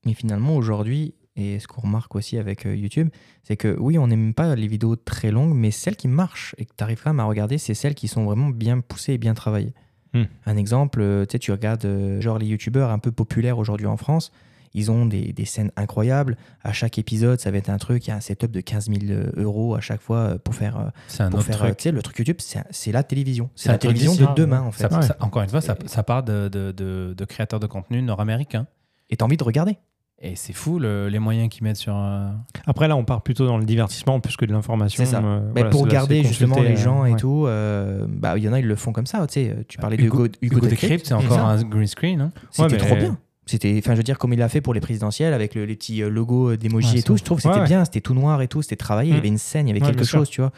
Mais 0.06 0.14
finalement, 0.14 0.56
aujourd'hui, 0.56 1.14
et 1.38 1.60
ce 1.60 1.68
qu'on 1.68 1.82
remarque 1.84 2.14
aussi 2.16 2.38
avec 2.38 2.66
euh, 2.66 2.76
YouTube, 2.76 3.08
c'est 3.44 3.56
que 3.56 3.74
oui, 3.80 3.98
on 3.98 4.08
n'aime 4.08 4.34
pas 4.34 4.56
les 4.56 4.68
vidéos 4.68 4.98
très 4.98 5.32
longues, 5.32 5.54
mais 5.56 5.72
celles 5.72 5.96
qui 5.96 6.10
marchent 6.10 6.56
et 6.58 6.66
que 6.66 6.72
tu 6.78 6.84
arrives 6.84 7.02
quand 7.02 7.12
même 7.12 7.22
à 7.22 7.26
regarder, 7.26 7.58
c'est 7.58 7.74
celles 7.74 7.96
qui 7.96 8.10
sont 8.10 8.26
vraiment 8.26 8.50
bien 8.50 8.82
poussées 8.82 9.14
et 9.14 9.18
bien 9.18 9.34
travaillées. 9.34 9.74
Hmm. 10.14 10.24
Un 10.46 10.58
exemple, 10.58 11.02
tu 11.28 11.32
sais, 11.34 11.40
tu 11.40 11.52
regardes 11.54 11.86
euh, 11.86 12.20
genre 12.20 12.38
les 12.38 12.48
youtubeurs 12.48 12.90
un 12.90 13.00
peu 13.00 13.12
populaires 13.14 13.60
aujourd'hui 13.60 13.86
en 13.88 13.96
France, 13.96 14.34
ils 14.74 14.92
ont 14.92 15.06
des, 15.06 15.34
des 15.34 15.46
scènes 15.46 15.72
incroyables. 15.76 16.38
À 16.64 16.74
chaque 16.74 16.98
épisode, 16.98 17.40
ça 17.40 17.52
va 17.52 17.58
être 17.58 17.70
un 17.70 17.78
truc, 17.78 18.06
il 18.08 18.10
y 18.10 18.14
a 18.14 18.16
un 18.16 18.22
setup 18.22 18.52
de 18.52 18.62
15 18.62 18.90
000 18.90 19.22
euros 19.38 19.76
à 19.76 19.82
chaque 19.82 20.02
fois 20.02 20.18
euh, 20.18 20.38
pour 20.38 20.56
faire, 20.56 20.78
euh, 20.78 20.84
C'est 21.08 21.24
un 21.24 21.30
pour 21.30 21.40
autre 21.40 21.48
faire 21.48 21.62
euh, 21.64 21.68
truc. 21.68 21.78
tu 21.78 21.84
sais, 21.84 21.92
le 21.92 22.02
truc 22.02 22.18
YouTube, 22.20 22.38
c'est 22.40 22.64
c'est 22.72 22.92
la 22.92 23.04
télévision. 23.04 23.50
C'est 23.56 23.70
la 23.70 23.78
télévision 23.78 24.16
de 24.16 24.24
hein, 24.26 24.34
demain, 24.36 24.62
en 24.62 24.72
fait. 24.72 24.88
Ça- 24.90 24.96
Ouais. 25.00 25.06
ça- 25.06 25.18
encore 25.20 25.42
une 25.44 25.50
fois, 25.50 25.62
ça, 25.62 25.76
ça 25.86 26.04
part 26.04 26.24
de, 26.24 26.48
de- 26.50 26.72
de- 26.72 27.14
de 27.18 27.26
créateurs 27.26 27.60
de 27.60 27.68
contenu 27.68 28.02
nord-américains. 28.02 28.68
Et 29.10 29.18
tu 29.18 29.24
as 29.24 29.26
envie 29.26 29.38
de 29.38 29.44
regarder. 29.44 29.78
Et 30.22 30.36
c'est 30.36 30.52
fou 30.52 30.80
le- 30.80 31.08
les 31.08 31.18
moyens 31.18 31.48
qu'ils 31.50 31.64
mettent 31.64 31.78
sur. 31.78 31.96
euh, 31.96 32.28
Après, 32.68 32.90
là, 32.90 32.98
on 32.98 33.06
part 33.06 33.22
plutôt 33.22 33.46
dans 33.48 33.58
le 33.58 33.64
divertissement 33.64 34.20
plus 34.20 34.36
que 34.36 34.44
de 34.46 34.52
l'information. 34.52 35.06
C'est 35.06 35.10
ça. 35.12 35.20
euh, 35.24 35.40
Mais 35.56 35.62
voilà, 35.62 35.70
pour 35.70 35.88
garder 35.88 36.24
justement 36.26 36.60
les 36.60 36.76
gens 36.76 37.04
euh, 37.04 37.06
et 37.06 37.12
ouais. 37.14 37.18
tout, 37.18 37.46
euh, 37.48 38.06
bah, 38.10 38.38
il 38.38 38.44
y 38.44 38.50
en 38.50 38.52
a, 38.54 38.60
ils 38.60 38.68
le 38.68 38.76
font 38.76 38.92
comme 38.92 39.06
ça. 39.06 39.26
Tu 39.28 39.34
sais, 39.36 39.56
tu 39.70 39.78
parlais 39.78 39.96
de 39.96 40.04
Hugo, 40.04 40.26
Hugo, 40.42 40.58
Hugo 40.58 40.68
Decrypt. 40.68 41.06
C'est 41.06 41.14
encore 41.14 41.40
un 41.40 41.64
green 41.64 41.88
screen. 41.88 42.20
hein. 42.20 42.32
C'était 42.52 42.74
Ouais, 42.74 42.78
trop 42.78 42.96
bien. 42.98 43.18
C'était, 43.50 43.76
enfin, 43.80 43.94
je 43.94 43.98
veux 43.98 44.04
dire, 44.04 44.18
comme 44.20 44.32
il 44.34 44.40
l'a 44.40 44.48
fait 44.50 44.62
pour 44.62 44.74
les 44.76 44.80
présidentielles 44.80 45.34
avec 45.34 45.56
le- 45.56 45.66
les 45.66 45.76
petits 45.76 46.04
euh, 46.04 46.10
logos 46.10 46.56
d'emoji 46.56 46.94
Ouais, 46.94 47.00
et 47.00 47.04
tout, 47.04 47.14
ouf. 47.14 47.20
je 47.20 47.24
trouve 47.24 47.38
que 47.38 47.42
c'était 47.44 47.56
Ouais, 47.56 47.62
ouais. 47.62 47.68
bien, 47.68 47.84
c'était 47.86 48.02
tout 48.02 48.14
noir 48.14 48.42
et 48.44 48.48
tout, 48.48 48.62
c'était 48.62 48.76
travaillé, 48.76 49.10
il 49.10 49.14
y 49.14 49.16
Mm. 49.16 49.20
avait 49.20 49.28
une 49.30 49.38
scène, 49.38 49.68
il 49.68 49.70
y 49.70 49.74
avait 49.74 49.82
Ouais, 49.82 49.92
quelque 49.92 50.06
sûr. 50.06 50.20
chose, 50.20 50.30
tu 50.30 50.42
vois. 50.42 50.52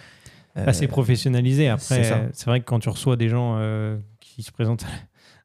Euh, 0.58 0.66
assez 0.68 0.88
professionnalisé. 0.88 1.70
Après, 1.70 2.04
c'est 2.34 2.46
vrai 2.48 2.60
que 2.60 2.66
quand 2.66 2.80
tu 2.80 2.90
reçois 2.90 3.16
des 3.16 3.30
gens 3.30 3.56
euh, 3.58 3.98
qui 4.20 4.44
se 4.44 4.52
présentent 4.52 4.86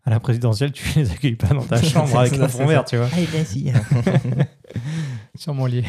à 0.06 0.10
la 0.10 0.20
présidentielle, 0.20 0.72
tu 0.72 0.98
les 0.98 1.10
accueilles 1.10 1.34
pas 1.36 1.48
dans 1.48 1.64
ta 1.64 1.82
chambre 1.82 2.16
avec 2.18 2.32
un 2.38 2.48
fond 2.48 2.64
vert, 2.66 2.84
tu 2.84 2.96
vois. 2.96 3.08
Ah, 3.12 3.20
il 3.20 3.34
est 3.34 3.40
assis. 3.40 3.72
Sûrement 5.34 5.66
lié. 5.66 5.84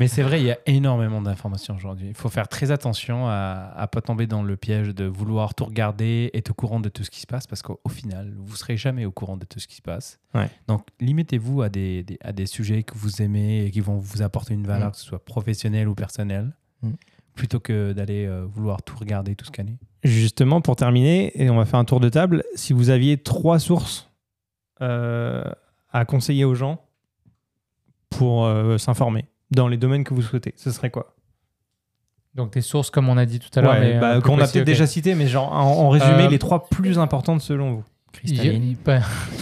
Mais 0.00 0.08
c'est 0.08 0.22
vrai, 0.22 0.40
il 0.40 0.46
y 0.46 0.50
a 0.50 0.58
énormément 0.66 1.20
d'informations 1.20 1.74
aujourd'hui. 1.74 2.08
Il 2.08 2.14
faut 2.14 2.30
faire 2.30 2.48
très 2.48 2.70
attention 2.70 3.28
à 3.28 3.76
ne 3.82 3.86
pas 3.86 4.00
tomber 4.00 4.26
dans 4.26 4.42
le 4.42 4.56
piège 4.56 4.88
de 4.94 5.04
vouloir 5.04 5.54
tout 5.54 5.64
regarder, 5.66 6.30
être 6.32 6.50
au 6.50 6.54
courant 6.54 6.80
de 6.80 6.88
tout 6.88 7.04
ce 7.04 7.10
qui 7.10 7.20
se 7.20 7.26
passe, 7.26 7.46
parce 7.46 7.60
qu'au 7.62 7.80
au 7.84 7.88
final, 7.90 8.32
vous 8.38 8.56
serez 8.56 8.76
jamais 8.78 9.04
au 9.04 9.10
courant 9.12 9.36
de 9.36 9.44
tout 9.44 9.58
ce 9.60 9.66
qui 9.68 9.76
se 9.76 9.82
passe. 9.82 10.18
Ouais. 10.34 10.48
Donc, 10.68 10.86
limitez-vous 11.00 11.62
à 11.62 11.68
des, 11.68 12.02
des- 12.02 12.18
à 12.22 12.32
des 12.32 12.46
sujets 12.46 12.82
que 12.82 12.94
vous 12.96 13.20
aimez 13.20 13.66
et 13.66 13.70
qui 13.70 13.80
vont 13.80 13.98
vous 13.98 14.22
apporter 14.22 14.54
une 14.54 14.66
valeur, 14.66 14.88
Mm. 14.88 14.92
que 14.92 14.96
ce 14.98 15.04
soit 15.04 15.24
professionnelle 15.24 15.88
ou 15.88 15.94
personnelle, 15.94 16.52
Mm. 16.82 16.90
plutôt 17.34 17.60
que 17.60 17.92
d'aller 17.92 18.24
euh, 18.26 18.44
vouloir 18.46 18.82
tout 18.82 18.96
regarder, 18.96 19.34
tout 19.36 19.44
scanner. 19.44 19.76
Justement, 20.04 20.60
pour 20.60 20.74
terminer, 20.76 21.30
et 21.40 21.48
on 21.50 21.56
va 21.56 21.64
faire 21.64 21.78
un 21.78 21.84
tour 21.84 22.00
de 22.00 22.08
table, 22.08 22.42
si 22.56 22.72
vous 22.72 22.90
aviez 22.90 23.18
trois 23.18 23.58
sources 23.60 24.10
euh, 24.80 25.44
à 25.92 26.04
conseiller 26.04 26.44
aux 26.44 26.54
gens 26.56 26.80
pour 28.10 28.44
euh, 28.46 28.78
s'informer 28.78 29.26
dans 29.52 29.68
les 29.68 29.76
domaines 29.76 30.02
que 30.04 30.12
vous 30.14 30.22
souhaitez, 30.22 30.54
ce 30.56 30.70
serait 30.72 30.90
quoi? 30.90 31.14
Donc, 32.34 32.54
des 32.54 32.62
sources, 32.62 32.90
comme 32.90 33.08
on 33.10 33.16
a 33.18 33.26
dit 33.26 33.38
tout 33.38 33.50
à 33.58 33.60
l'heure. 33.62 33.72
Ouais, 33.72 33.98
bah, 34.00 34.14
euh, 34.16 34.20
Qu'on 34.22 34.38
a 34.40 34.46
peut-être 34.48 34.64
déjà 34.64 34.86
cité, 34.86 35.14
mais 35.14 35.26
genre 35.28 35.52
en, 35.52 35.60
en 35.84 35.88
résumé, 35.90 36.24
Euh, 36.24 36.28
les 36.30 36.38
trois 36.38 36.66
plus 36.68 36.98
importantes 36.98 37.42
selon 37.42 37.72
vous. 37.74 37.84
Y, 37.84 38.12
Cristalline. 38.12 38.76
pas- 38.76 39.00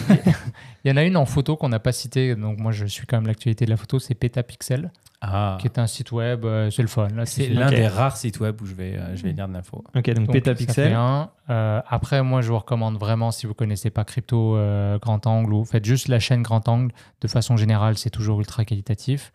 il 0.85 0.91
y 0.91 0.93
en 0.93 0.97
a 0.97 1.05
une 1.05 1.17
en 1.17 1.27
photo 1.27 1.57
qu'on 1.57 1.69
n'a 1.69 1.79
pas 1.79 1.93
citée, 1.93 2.35
donc 2.35 2.59
moi 2.59 2.73
je 2.73 2.87
suis 2.87 3.07
quand 3.07 3.17
même 3.19 3.27
l'actualité 3.27 3.65
de 3.65 3.71
la 3.71 3.77
photo, 3.77 3.99
c'est 3.99 4.15
Petapixel, 4.15 4.91
Ah, 5.21 5.59
qui 5.61 5.67
est 5.67 5.79
un 5.79 5.87
site 5.87 6.13
web, 6.13 6.45
euh, 6.45 6.71
c'est 6.71 6.83
le 6.83 6.89
fun. 6.89 7.09
C'est 7.25 7.49
l'un 7.49 7.69
des 7.71 7.87
rares 7.87 8.17
sites 8.17 8.41
web 8.41 8.61
où 8.63 8.67
je 8.67 8.75
vais, 8.75 8.97
euh, 8.97 9.15
je 9.17 9.23
vais 9.23 9.33
lire 9.33 9.49
de 9.49 9.53
l'info. 9.53 9.85
Ok, 9.95 10.07
donc, 10.11 10.27
Donc, 10.27 10.33
Petapixel. 10.33 10.95
un. 10.95 11.31
Euh, 11.51 11.81
après, 11.89 12.23
moi, 12.23 12.41
je 12.41 12.49
vous 12.49 12.59
recommande 12.59 12.99
vraiment, 12.99 13.31
si 13.31 13.47
vous 13.47 13.55
connaissez 13.55 13.91
pas 13.91 14.05
Crypto 14.05 14.57
euh, 14.57 14.99
Grand 14.99 15.27
Angle, 15.27 15.53
ou 15.53 15.65
faites 15.65 15.85
juste 15.85 16.09
la 16.09 16.19
chaîne 16.21 16.43
Grand 16.43 16.67
Angle. 16.69 16.93
De 17.21 17.29
façon 17.29 17.57
générale, 17.57 17.99
c'est 17.99 18.11
toujours 18.11 18.39
ultra 18.41 18.65
qualitatif. 18.65 19.33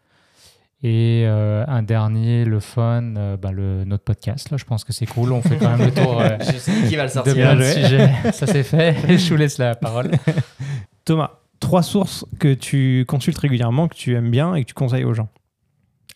Et 0.83 1.23
euh, 1.25 1.63
un 1.67 1.81
dernier, 1.83 2.45
le 2.45 2.59
fun, 2.59 3.15
euh, 3.15 3.37
bah, 3.37 3.51
le, 3.51 3.85
notre 3.85 4.03
podcast. 4.03 4.51
Là, 4.51 4.57
je 4.57 4.65
pense 4.65 4.83
que 4.83 4.93
c'est 4.93 5.05
cool. 5.07 5.31
On 5.31 5.41
fait 5.41 5.57
quand 5.57 5.75
même 5.75 5.87
le 5.87 5.91
tour 5.93 6.19
euh, 6.21 6.37
Je 6.39 6.57
sais 6.57 6.71
qui 6.87 6.95
va 6.95 7.03
le 7.03 7.09
de 7.09 7.13
sortir. 7.13 7.33
plein 7.33 7.55
de 7.55 7.63
sujets. 7.63 8.09
Ça 8.33 8.45
c'est 8.45 8.61
fait. 8.63 8.95
Je 9.17 9.29
vous 9.29 9.35
laisse 9.37 9.57
la 9.57 9.73
parole. 9.75 10.11
Thomas, 11.05 11.39
trois 11.59 11.83
sources 11.83 12.25
que 12.39 12.53
tu 12.53 13.05
consultes 13.07 13.37
régulièrement, 13.37 13.87
que 13.87 13.95
tu 13.95 14.13
aimes 14.15 14.31
bien 14.31 14.55
et 14.55 14.63
que 14.63 14.67
tu 14.69 14.73
conseilles 14.73 15.03
aux 15.05 15.13
gens. 15.13 15.29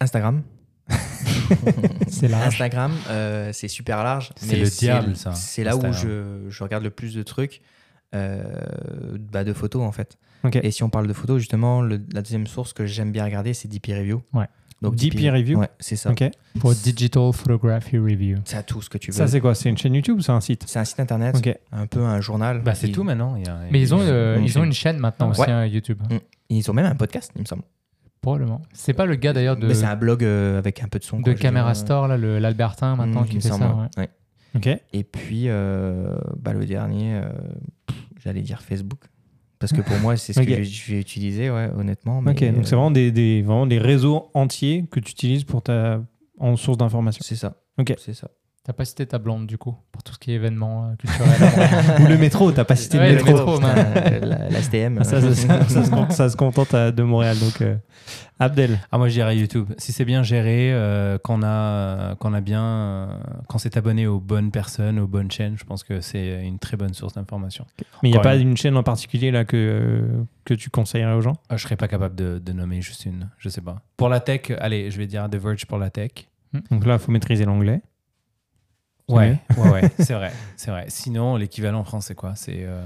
Instagram. 0.01 0.43
C'est 2.07 2.27
large. 2.27 2.47
Instagram, 2.47 2.91
euh, 3.09 3.51
c'est 3.53 3.67
super 3.67 4.03
large. 4.03 4.31
C'est 4.35 4.55
le 4.57 4.67
diable, 4.69 5.15
ça, 5.15 5.33
C'est 5.33 5.63
là 5.63 5.75
où 5.75 5.81
je, 5.93 6.45
je 6.49 6.63
regarde 6.63 6.83
le 6.83 6.89
plus 6.89 7.13
de 7.15 7.23
trucs 7.23 7.61
euh, 8.15 8.43
bah, 9.31 9.43
de 9.43 9.53
photos, 9.53 9.83
en 9.83 9.91
fait. 9.91 10.17
Ok. 10.43 10.57
Et 10.61 10.71
si 10.71 10.83
on 10.83 10.89
parle 10.89 11.07
de 11.07 11.13
photos, 11.13 11.39
justement, 11.39 11.81
le- 11.81 12.01
la 12.13 12.21
deuxième 12.21 12.47
source 12.47 12.73
que 12.73 12.85
j'aime 12.85 13.11
bien 13.11 13.23
regarder, 13.25 13.53
c'est 13.53 13.67
DP 13.67 13.87
Review. 13.93 14.21
Ouais. 14.33 14.47
Donc, 14.82 14.95
DP 14.95 15.30
Review 15.30 15.59
Ouais, 15.59 15.67
c'est 15.80 15.95
ça. 15.97 16.11
Ok. 16.11 16.23
Pour 16.59 16.73
Digital 16.73 17.34
Photography 17.34 17.97
Review. 17.97 18.38
C'est 18.45 18.57
à 18.57 18.63
tout 18.63 18.82
ce 18.82 18.89
que 18.89 18.97
tu 18.97 19.11
veux. 19.11 19.17
Ça, 19.17 19.27
c'est 19.27 19.41
quoi? 19.41 19.53
C'est 19.55 19.69
une 19.69 19.77
chaîne 19.77 19.93
YouTube 19.93 20.19
ou 20.19 20.21
c'est 20.21 20.32
un 20.32 20.39
site? 20.41 20.63
C'est 20.67 20.80
un 20.80 20.86
site 20.86 20.99
internet, 21.01 21.36
Ok. 21.36 21.53
un 21.71 21.86
peu 21.88 22.01
un 22.01 22.21
journal. 22.21 22.61
Bah, 22.61 22.75
c'est 22.75 22.88
Ils- 22.88 22.93
tout 22.93 23.03
maintenant. 23.03 23.36
il 23.36 23.45
y 23.45 23.49
a- 23.49 23.59
Mais 23.71 23.82
ils 23.82 23.93
ont, 23.93 23.99
euh, 24.01 24.39
Mm. 24.39 24.43
ils 24.45 24.57
ont 24.59 24.63
une 24.63 24.71
chaîne 24.73 24.97
maintenant 24.97 25.30
aussi, 25.32 25.41
Ouais. 25.41 25.51
hein, 25.51 25.65
YouTube. 25.65 26.01
Ils 26.49 26.69
ont 26.71 26.73
même 26.73 26.86
un 26.86 26.95
podcast, 26.95 27.32
il 27.36 27.41
me 27.41 27.45
semble. 27.45 27.63
Probablement. 28.21 28.61
C'est 28.73 28.93
pas 28.93 29.05
le 29.05 29.15
gars 29.15 29.32
d'ailleurs 29.34 29.55
de, 29.57 29.67
Mais 29.67 29.73
c'est 29.73 29.86
un 29.86 29.95
blog 29.95 30.23
euh, 30.23 30.57
avec 30.57 30.84
un 30.84 30.88
peu 30.88 30.99
de 30.99 31.03
son. 31.05 31.17
de 31.19 31.23
quoi, 31.23 31.36
je 31.36 31.41
Camera 31.41 31.71
dirais. 31.73 31.86
Store, 31.86 32.07
là, 32.07 32.17
le- 32.17 32.39
l'Albertin 32.39 32.95
maintenant 32.95 33.21
Mm, 33.21 33.25
qui 33.25 33.32
il 33.34 33.36
me 33.36 33.41
fait 33.41 33.47
semble, 33.49 33.63
ça. 33.63 33.75
ouais. 33.75 33.88
ouais. 33.97 34.09
Ok. 34.55 34.82
Et 34.93 35.03
puis, 35.03 35.43
euh, 35.47 36.17
bah, 36.38 36.53
le 36.53 36.65
dernier, 36.65 37.15
euh, 37.15 37.30
pff, 37.86 37.97
j'allais 38.23 38.41
dire 38.41 38.61
Facebook. 38.61 38.99
Parce 39.60 39.74
que 39.74 39.82
pour 39.82 39.97
moi, 39.99 40.16
c'est 40.16 40.32
ce 40.32 40.39
que 40.39 40.64
je, 40.64 40.91
vais 40.93 40.99
utiliser, 40.99 41.49
ouais, 41.49 41.70
honnêtement. 41.78 42.22
Mais, 42.22 42.32
Ok, 42.32 42.43
donc 42.55 42.66
c'est 42.66 42.76
vraiment 42.76 42.91
des, 42.91 43.12
des- 43.12 43.41
vraiment 43.41 43.68
des 43.68 43.78
réseaux 43.78 44.32
entiers 44.34 44.86
que 44.89 44.99
tu 45.01 45.12
utilises 45.12 45.43
pour 45.43 45.62
ta, 45.62 46.01
en 46.38 46.55
source 46.55 46.78
d'information. 46.78 47.22
C'est 47.24 47.36
ça. 47.36 47.57
Ok. 47.78 47.93
C'est 47.97 48.14
ça. 48.14 48.30
T'as 48.70 48.74
pas 48.74 48.86
cité 48.86 49.07
ta 49.07 49.17
blonde 49.17 49.47
du 49.47 49.57
coup 49.57 49.76
pour 49.91 50.03
tout 50.03 50.13
ce 50.13 50.20
qui 50.20 50.32
est 50.32 50.36
événement 50.36 50.91
euh, 50.91 50.95
culturel. 50.95 51.32
Ou 52.03 52.05
le 52.05 52.20
métro, 52.20 52.51
t'as 52.51 52.65
pas 52.65 52.76
cité 52.76 52.99
Ouais, 52.99 53.13
le 53.13 53.17
le 53.17 53.24
métro. 53.24 53.38
métro. 53.38 53.55
putain, 53.57 54.20
la, 54.28 54.47
la 54.49 54.61
STM. 54.61 55.03
Ça, 55.03 55.20
ça, 55.22 55.34
ça, 55.34 55.67
ça 55.67 55.84
se, 55.86 55.89
con- 55.89 56.09
ça 56.11 56.30
se 56.30 56.38
contente 56.38 56.72
à- 56.76 56.91
de 56.91 57.01
Montréal. 57.01 57.36
Donc, 57.39 57.61
euh, 57.63 57.78
Abdel. 58.39 58.78
Ah, 58.91 58.99
moi, 58.99 59.07
je 59.07 59.13
dirais 59.13 59.36
YouTube. 59.36 59.72
Si 59.80 59.91
c'est 59.91 60.05
bien 60.05 60.22
géré, 60.22 60.72
euh, 60.72 61.17
qu'on 61.17 61.41
a, 61.41 62.13
qu'on 62.17 62.36
a 62.36 62.41
bien, 62.41 62.63
euh, 62.63 63.07
quand 63.47 63.57
c'est 63.57 63.76
abonné 63.76 64.05
aux 64.05 64.20
bonnes 64.20 64.51
personnes, 64.51 64.99
aux 64.99 65.07
bonnes 65.07 65.32
chaînes, 65.32 65.55
je 65.57 65.63
pense 65.63 65.84
que 65.84 65.99
c'est 65.99 66.45
une 66.45 66.59
très 66.59 66.78
bonne 66.78 66.93
source 66.93 67.15
d'information. 67.15 67.65
Mais 68.03 68.09
il 68.09 68.11
n'y 68.11 68.17
a 68.17 68.22
pas 68.22 68.36
une. 68.36 68.55
chaîne 68.55 68.78
en 68.78 68.84
particulier 68.84 69.32
là 69.32 69.45
que, 69.45 69.57
euh, 69.57 70.24
que 70.45 70.53
tu 70.53 70.70
conseillerais 70.70 71.13
aux 71.13 71.22
gens? 71.22 71.38
Ah, 71.49 71.57
je 71.57 71.63
serais 71.63 71.76
pas 71.76 71.88
capable 71.88 72.13
de, 72.13 72.38
de 72.38 72.53
nommer 72.53 72.84
juste 72.84 73.05
une, 73.07 73.30
je 73.39 73.49
sais 73.49 73.61
pas. 73.61 73.82
Pour 73.97 74.09
la 74.09 74.20
tech, 74.20 74.51
allez, 74.59 74.91
je 74.91 74.99
vais 74.99 75.07
dire 75.07 75.28
The 75.28 75.38
Verge 75.38 75.65
pour 75.65 75.80
la 75.80 75.89
tech. 75.89 76.11
Donc 76.72 76.86
là, 76.86 76.93
il 76.93 76.99
faut 76.99 77.11
maîtriser 77.11 77.45
l'anglais. 77.45 77.82
Ouais, 79.10 79.39
ouais, 79.57 79.70
ouais, 79.72 79.91
c'est 79.99 80.14
vrai, 80.14 80.32
c'est 80.55 80.72
vrai. 80.72 80.86
Sinon, 80.88 81.36
l'équivalent 81.36 81.80
en 81.80 81.84
France, 81.84 82.05
c'est 82.07 82.16
quoi 82.16 82.34
C'est 82.36 82.64
euh, 82.64 82.82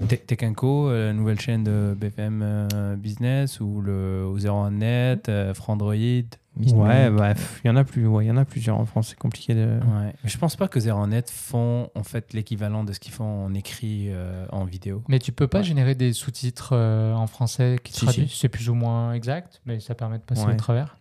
euh, 0.00 1.06
la 1.06 1.12
nouvelle 1.12 1.40
chaîne 1.40 1.64
de 1.64 1.94
BFM 1.96 2.40
euh, 2.42 2.96
Business 2.96 3.60
ou 3.60 3.80
le 3.80 4.26
ou 4.26 4.38
01net, 4.38 5.28
euh, 5.28 5.54
Frandroid. 5.54 5.92
Ouais, 5.94 6.72
Ouais, 6.74 7.08
bref, 7.10 7.60
il 7.64 7.68
y 7.68 7.70
en 7.70 7.76
a 7.76 7.84
plus. 7.84 8.06
Ouais, 8.06 8.26
il 8.26 8.28
y 8.28 8.30
en 8.30 8.36
a 8.36 8.44
plusieurs 8.44 8.78
en 8.78 8.84
France. 8.84 9.08
C'est 9.10 9.18
compliqué 9.18 9.54
de. 9.54 9.80
mais 10.22 10.28
je 10.28 10.36
pense 10.36 10.54
pas 10.56 10.68
que 10.68 10.78
01net 10.78 11.30
font 11.30 11.88
en 11.94 12.02
fait 12.02 12.34
l'équivalent 12.34 12.84
de 12.84 12.92
ce 12.92 13.00
qu'ils 13.00 13.12
font 13.14 13.46
en 13.46 13.54
écrit, 13.54 14.08
euh, 14.10 14.44
en 14.52 14.64
vidéo. 14.64 15.02
mais 15.08 15.18
tu 15.18 15.32
peux 15.32 15.46
pas 15.48 15.58
Ouais. 15.58 15.64
générer 15.64 15.94
des 15.94 16.12
sous-titres 16.12 16.70
euh, 16.74 17.14
en 17.14 17.26
français 17.26 17.78
qui 17.82 17.92
Si, 17.94 18.04
traduisent. 18.04 18.30
si. 18.30 18.38
C'est 18.38 18.48
plus 18.50 18.68
ou 18.68 18.74
moins 18.74 19.14
exact, 19.14 19.62
mais 19.64 19.80
ça 19.80 19.94
permet 19.94 20.18
de 20.18 20.24
passer 20.24 20.44
Ouais. 20.44 20.52
au 20.52 20.56
travers. 20.56 20.98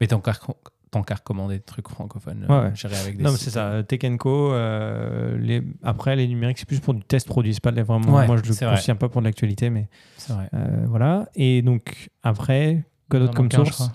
Mais 0.00 0.06
tant 0.06 0.20
qu'à 0.20 0.30
recom- 0.32 0.54
tant 0.90 1.02
qu'à 1.02 1.16
recommander 1.16 1.56
des 1.58 1.62
trucs 1.64 1.88
francophones, 1.88 2.46
Ouais, 2.48 2.54
euh, 2.54 2.68
ouais. 2.70 2.74
gérer 2.76 2.96
avec 2.96 3.16
des 3.16 3.22
Non, 3.22 3.32
mais 3.32 3.36
c'est 3.38 3.50
ça. 3.50 3.82
Tech 3.82 4.00
Co, 4.18 4.52
euh, 4.52 5.36
les... 5.38 5.62
après, 5.82 6.16
les 6.16 6.26
numériques, 6.26 6.58
c'est 6.58 6.66
plus 6.68 6.80
pour 6.80 6.94
du 6.94 7.02
test 7.02 7.26
produit. 7.26 7.52
C'est 7.54 7.62
pas 7.62 7.70
vraiment. 7.72 8.14
Ouais, 8.14 8.26
moi, 8.26 8.36
je 8.36 8.42
le 8.42 8.48
considère 8.48 8.98
pas 8.98 9.08
pour 9.08 9.20
de 9.20 9.26
l'actualité, 9.26 9.70
mais 9.70 9.88
C'est 10.16 10.32
vrai. 10.32 10.48
euh, 10.54 10.84
voilà. 10.88 11.28
Et 11.34 11.62
donc, 11.62 12.08
après, 12.22 12.84
quoi 13.10 13.20
d'autre 13.20 13.34
comme 13.34 13.50
source. 13.52 13.90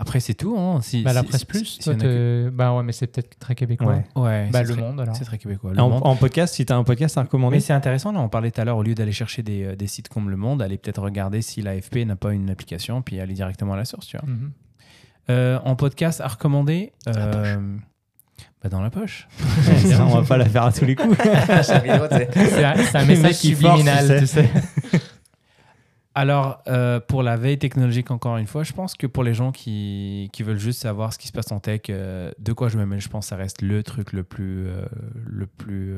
Après, 0.00 0.20
c'est 0.20 0.34
tout. 0.34 0.56
Hein, 0.56 0.80
si, 0.80 1.02
Bah, 1.02 1.12
la 1.12 1.24
presse 1.24 1.40
si- 1.40 1.46
plus, 1.46 1.64
si 1.64 1.78
toi, 1.80 1.96
que- 1.96 2.50
bah 2.54 2.72
ouais, 2.72 2.84
mais 2.84 2.92
c'est 2.92 3.08
peut-être 3.08 3.36
très 3.40 3.56
québécois. 3.56 3.96
Ouais. 4.14 4.22
Ouais, 4.22 4.48
Bah, 4.52 4.62
le 4.62 4.72
très- 4.74 4.80
monde 4.80 5.00
alors. 5.00 5.16
C'est 5.16 5.24
très 5.24 5.38
québécois. 5.38 5.72
Le 5.74 5.80
en, 5.80 5.88
Monde. 5.90 6.02
en 6.04 6.14
podcast, 6.14 6.54
si 6.54 6.64
tu 6.64 6.72
as 6.72 6.76
un 6.76 6.84
podcast 6.84 7.18
à 7.18 7.22
recommander. 7.22 7.56
Mais 7.56 7.60
c'est 7.60 7.72
intéressant, 7.72 8.12
là, 8.12 8.20
on 8.20 8.28
parlait 8.28 8.52
tout 8.52 8.60
à 8.60 8.64
l'heure, 8.64 8.76
au 8.76 8.84
lieu 8.84 8.94
d'aller 8.94 9.10
chercher 9.10 9.42
des, 9.42 9.64
euh, 9.64 9.74
des 9.76 9.88
sites 9.88 10.08
comme 10.08 10.30
Le 10.30 10.36
Monde, 10.36 10.62
aller 10.62 10.78
peut-être 10.78 11.02
regarder 11.02 11.42
si 11.42 11.62
l'AFP 11.62 12.04
n'a 12.06 12.14
pas 12.14 12.32
une 12.32 12.48
application, 12.48 13.02
puis 13.02 13.18
aller 13.18 13.34
directement 13.34 13.72
à 13.72 13.76
la 13.76 13.84
source, 13.84 14.06
tu 14.06 14.16
vois. 14.16 14.28
Mhm. 14.28 14.52
Euh, 15.30 15.58
en 15.64 15.76
podcast 15.76 16.20
à 16.22 16.28
recommander 16.28 16.92
euh, 17.08 17.76
bah, 18.62 18.68
Dans 18.70 18.80
la 18.80 18.88
poche. 18.90 19.28
Ça, 19.84 20.04
on 20.06 20.08
va 20.20 20.22
pas 20.22 20.36
la 20.38 20.46
faire 20.46 20.62
à 20.64 20.72
tous 20.72 20.84
les 20.86 20.96
coups. 20.96 21.16
C'est 21.62 22.64
un, 22.64 22.74
un 22.94 23.04
message 23.04 23.34
subliminal, 23.34 24.06
tu 24.08 24.18
tu 24.20 24.26
sais. 24.26 24.50
Alors, 26.14 26.62
euh, 26.66 26.98
pour 26.98 27.22
la 27.22 27.36
veille 27.36 27.58
technologique, 27.58 28.10
encore 28.10 28.38
une 28.38 28.46
fois, 28.48 28.64
je 28.64 28.72
pense 28.72 28.94
que 28.96 29.06
pour 29.06 29.22
les 29.22 29.34
gens 29.34 29.52
qui, 29.52 30.30
qui 30.32 30.42
veulent 30.42 30.58
juste 30.58 30.80
savoir 30.82 31.12
ce 31.12 31.18
qui 31.18 31.28
se 31.28 31.32
passe 31.32 31.52
en 31.52 31.60
tech, 31.60 31.82
euh, 31.90 32.32
de 32.40 32.52
quoi 32.52 32.68
je 32.68 32.76
me 32.76 32.86
mêle, 32.86 33.00
je 33.00 33.08
pense 33.08 33.26
que 33.26 33.28
ça 33.28 33.36
reste 33.36 33.62
le 33.62 33.82
truc 33.84 34.12
le 34.12 34.24
plus, 34.24 34.66
euh, 34.66 34.84
le 35.14 35.46
plus, 35.46 35.96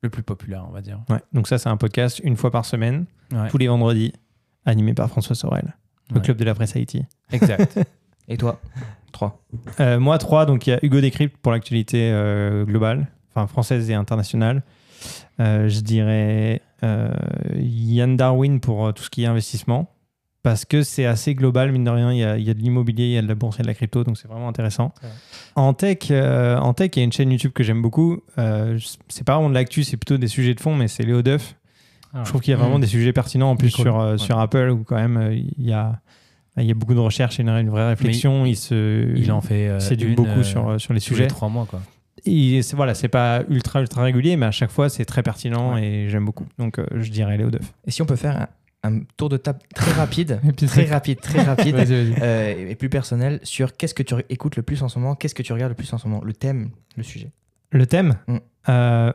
le 0.00 0.08
plus 0.10 0.22
populaire, 0.22 0.64
on 0.66 0.72
va 0.72 0.80
dire. 0.80 1.00
Ouais, 1.10 1.20
donc 1.34 1.46
ça, 1.46 1.58
c'est 1.58 1.68
un 1.68 1.76
podcast 1.76 2.20
une 2.24 2.36
fois 2.36 2.50
par 2.50 2.64
semaine, 2.64 3.04
Ouais. 3.32 3.48
tous 3.50 3.58
les 3.58 3.68
vendredis, 3.68 4.12
animé 4.64 4.94
par 4.94 5.08
François 5.10 5.34
Sorel, 5.34 5.74
le 6.10 6.16
Ouais. 6.16 6.22
club 6.22 6.38
de 6.38 6.44
la 6.44 6.54
presse 6.54 6.74
Haïti. 6.76 7.04
Exact. 7.30 7.78
Et 8.28 8.36
toi 8.36 8.60
3. 9.12 9.40
Euh, 9.80 10.00
moi, 10.00 10.18
trois, 10.18 10.44
donc 10.44 10.66
il 10.66 10.70
y 10.70 10.72
a 10.72 10.78
Hugo 10.82 11.00
Décrypte 11.00 11.36
pour 11.40 11.52
l'actualité 11.52 12.10
euh, 12.12 12.64
globale, 12.64 13.06
enfin 13.34 13.46
française 13.46 13.88
et 13.90 13.94
internationale. 13.94 14.62
Euh, 15.40 15.68
je 15.68 15.80
dirais 15.80 16.62
euh, 16.82 17.12
Yann 17.56 18.16
Darwin 18.16 18.58
pour 18.60 18.92
tout 18.92 19.04
ce 19.04 19.10
qui 19.10 19.22
est 19.22 19.26
investissement, 19.26 19.88
parce 20.42 20.64
que 20.64 20.82
c'est 20.82 21.04
assez 21.06 21.34
global, 21.36 21.70
mine 21.70 21.84
de 21.84 21.90
rien. 21.90 22.12
Il 22.12 22.18
y 22.18 22.24
a, 22.24 22.36
il 22.38 22.44
y 22.44 22.50
a 22.50 22.54
de 22.54 22.58
l'immobilier, 22.58 23.04
il 23.04 23.12
y 23.12 23.18
a 23.18 23.22
de 23.22 23.28
la 23.28 23.34
bourse 23.36 23.60
et 23.60 23.62
de 23.62 23.68
la 23.68 23.74
crypto, 23.74 24.02
donc 24.02 24.18
c'est 24.18 24.26
vraiment 24.26 24.48
intéressant. 24.48 24.92
Ouais. 25.02 25.08
En 25.54 25.74
tech, 25.74 26.10
en 26.10 26.74
tech, 26.74 26.90
il 26.94 26.98
y 26.98 27.02
a 27.02 27.04
une 27.04 27.12
chaîne 27.12 27.30
YouTube 27.30 27.52
que 27.52 27.62
j'aime 27.62 27.82
beaucoup. 27.82 28.20
C'est 29.08 29.24
pas 29.24 29.34
vraiment 29.34 29.50
de 29.50 29.54
l'actu, 29.54 29.84
c'est 29.84 29.96
plutôt 29.96 30.16
des 30.18 30.28
sujets 30.28 30.54
de 30.54 30.60
fond, 30.60 30.74
mais 30.74 30.88
c'est 30.88 31.04
Léo 31.04 31.22
Duff. 31.22 31.54
Ah, 32.12 32.22
Je 32.24 32.28
trouve 32.30 32.40
qu'il 32.40 32.50
y 32.52 32.54
a 32.54 32.56
vraiment 32.56 32.78
Mm. 32.78 32.82
des 32.82 32.86
sujets 32.86 33.12
pertinents 33.12 33.50
en 33.50 33.56
plus 33.56 33.74
Cool. 33.74 33.84
sur, 33.84 33.96
Ouais. 33.96 34.18
sur 34.18 34.38
Apple 34.38 34.70
où 34.70 34.84
quand 34.84 34.94
même 34.96 35.30
il 35.32 35.66
y 35.66 35.72
a, 35.72 36.00
il 36.58 36.66
y 36.66 36.70
a 36.70 36.74
beaucoup 36.74 36.94
de 36.94 37.00
recherches 37.00 37.40
et 37.40 37.42
une, 37.42 37.48
une 37.48 37.70
vraie 37.70 37.88
réflexion. 37.88 38.46
il, 38.46 38.56
se, 38.56 39.14
Il 39.16 39.32
en 39.32 39.40
fait 39.40 39.68
euh, 39.68 39.78
une, 40.00 40.14
beaucoup 40.14 40.30
euh, 40.30 40.42
sur, 40.42 40.68
euh, 40.68 40.78
sur 40.78 40.92
les 40.94 41.00
tous 41.00 41.10
les 41.10 41.16
sujets. 41.16 41.26
trois 41.26 41.48
mois, 41.48 41.66
quoi. 41.66 41.80
Et 42.26 42.62
c'est 42.62 42.76
voilà, 42.76 42.94
c'est 42.94 43.08
pas 43.08 43.42
ultra 43.50 43.80
ultra 43.80 44.02
régulier, 44.02 44.36
mais 44.36 44.46
à 44.46 44.50
chaque 44.50 44.70
fois 44.70 44.88
c'est 44.88 45.04
très 45.04 45.22
pertinent 45.22 45.74
Ouais. 45.74 45.84
et 45.86 46.08
j'aime 46.08 46.24
beaucoup. 46.24 46.46
Donc 46.58 46.78
euh, 46.78 46.86
je 47.00 47.10
dirais 47.10 47.36
Léo 47.36 47.50
Duff. 47.50 47.72
Et 47.86 47.90
si 47.90 48.00
on 48.02 48.06
peut 48.06 48.16
faire 48.16 48.48
un, 48.82 48.90
un 48.96 49.00
tour 49.16 49.28
de 49.28 49.36
table 49.36 49.58
très 49.74 49.92
rapide, 50.00 50.40
très 50.56 50.84
rapide, 50.86 51.20
très 51.22 51.42
rapide, 51.42 51.74
euh, 51.76 52.70
et 52.70 52.74
plus 52.76 52.88
personnel, 52.88 53.40
sur 53.42 53.76
qu'est-ce 53.76 53.92
que 53.94 54.02
tu 54.02 54.14
écoutes 54.30 54.56
le 54.56 54.62
plus 54.62 54.82
en 54.82 54.88
ce 54.88 54.98
moment, 54.98 55.14
qu'est-ce 55.16 55.34
que 55.34 55.42
tu 55.42 55.52
regardes 55.52 55.72
le 55.72 55.76
plus 55.76 55.92
en 55.92 55.98
ce 55.98 56.06
moment, 56.08 56.22
le 56.24 56.32
thème, 56.32 56.70
le 56.96 57.02
sujet? 57.02 57.30
Le 57.72 57.86
thème, 57.86 58.16
Mm. 58.28 58.36
euh, 58.70 59.12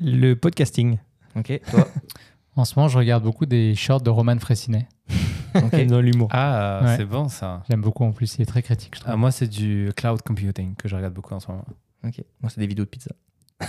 le 0.00 0.34
podcasting. 0.34 0.98
Ok, 1.36 1.60
toi? 1.70 1.86
En 2.56 2.64
ce 2.64 2.74
moment, 2.76 2.88
je 2.88 2.98
regarde 2.98 3.22
beaucoup 3.22 3.46
des 3.46 3.74
shorts 3.74 4.00
de 4.00 4.10
Roman 4.10 4.38
Fressinet. 4.38 4.88
Ok. 5.54 5.86
Dans 5.86 6.02
l'humour. 6.02 6.28
Ah, 6.32 6.80
Ouais. 6.84 6.96
c'est 6.98 7.06
bon 7.06 7.28
ça. 7.28 7.62
J'aime 7.70 7.80
beaucoup 7.80 8.04
en 8.04 8.12
plus, 8.12 8.36
il 8.36 8.42
est 8.42 8.46
très 8.46 8.60
critique, 8.60 8.92
je 8.94 9.00
trouve. 9.00 9.10
Ah, 9.14 9.16
moi, 9.16 9.30
c'est 9.30 9.46
du 9.46 9.90
cloud 9.96 10.20
computing 10.20 10.74
que 10.74 10.86
je 10.86 10.94
regarde 10.94 11.14
beaucoup 11.14 11.32
en 11.32 11.40
ce 11.40 11.50
moment. 11.50 11.64
Ok. 12.04 12.22
Moi, 12.42 12.50
c'est 12.50 12.60
des 12.60 12.66
vidéos 12.66 12.84
de 12.84 12.90
pizza. 12.90 13.10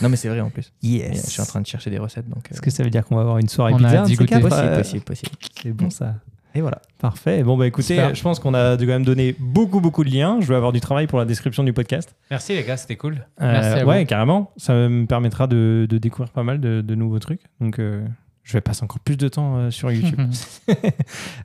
Non, 0.02 0.10
mais 0.10 0.18
c'est 0.18 0.28
vrai 0.28 0.42
en 0.42 0.50
plus. 0.50 0.74
Yes. 0.82 1.26
Je 1.28 1.30
suis 1.32 1.42
en 1.42 1.46
train 1.46 1.62
de 1.62 1.66
chercher 1.66 1.90
des 1.90 1.98
recettes. 1.98 2.28
Donc, 2.28 2.46
euh, 2.48 2.54
Est-ce 2.54 2.62
que 2.62 2.70
ça 2.72 2.84
veut 2.84 2.90
dire 2.90 3.06
qu'on 3.06 3.16
va 3.16 3.22
avoir 3.22 3.38
une 3.38 3.48
soirée 3.48 3.72
On 3.74 3.82
a 3.86 4.04
pizza 4.04 4.26
quatre 4.26 4.42
possible, 4.50 4.68
Euh, 4.68 4.78
possible, 4.78 5.04
possible. 5.06 5.32
C'est 5.62 5.72
bon 5.72 5.90
ça. 5.90 6.16
Et 6.56 6.60
voilà. 6.60 6.82
Parfait. 6.98 7.42
Bon 7.44 7.56
bah 7.56 7.68
écoutez, 7.68 7.96
Super. 7.96 8.14
je 8.16 8.22
pense 8.22 8.40
qu'on 8.40 8.54
a 8.54 8.76
quand 8.76 8.86
même 8.86 9.06
donné 9.06 9.34
beaucoup 9.40 9.80
beaucoup 9.80 10.04
de 10.04 10.10
liens. 10.10 10.40
Je 10.42 10.48
vais 10.48 10.56
avoir 10.56 10.74
du 10.74 10.82
travail 10.82 11.08
pour 11.08 11.20
la 11.20 11.26
description 11.26 11.64
du 11.64 11.72
podcast. 11.72 12.16
Merci 12.32 12.54
les 12.54 12.64
gars, 12.66 12.76
c'était 12.76 12.98
cool. 12.98 13.26
Merci 13.40 13.80
à 13.80 13.86
ouais, 13.86 14.02
vous. 14.02 14.06
carrément. 14.08 14.52
Ça 14.58 14.74
me 14.74 15.06
permettra 15.06 15.48
de, 15.48 15.88
de 15.90 15.98
découvrir 16.00 16.32
pas 16.34 16.44
mal 16.44 16.60
de, 16.60 16.82
de 16.82 16.96
nouveaux 16.96 17.20
trucs. 17.20 17.44
Donc, 17.62 17.80
euh, 17.80 18.06
je 18.48 18.54
vais 18.54 18.62
passer 18.62 18.84
encore 18.84 19.02
plus 19.02 19.18
de 19.18 19.28
temps 19.28 19.58
euh, 19.58 19.72
sur 19.72 19.92
YouTube. 19.92 20.20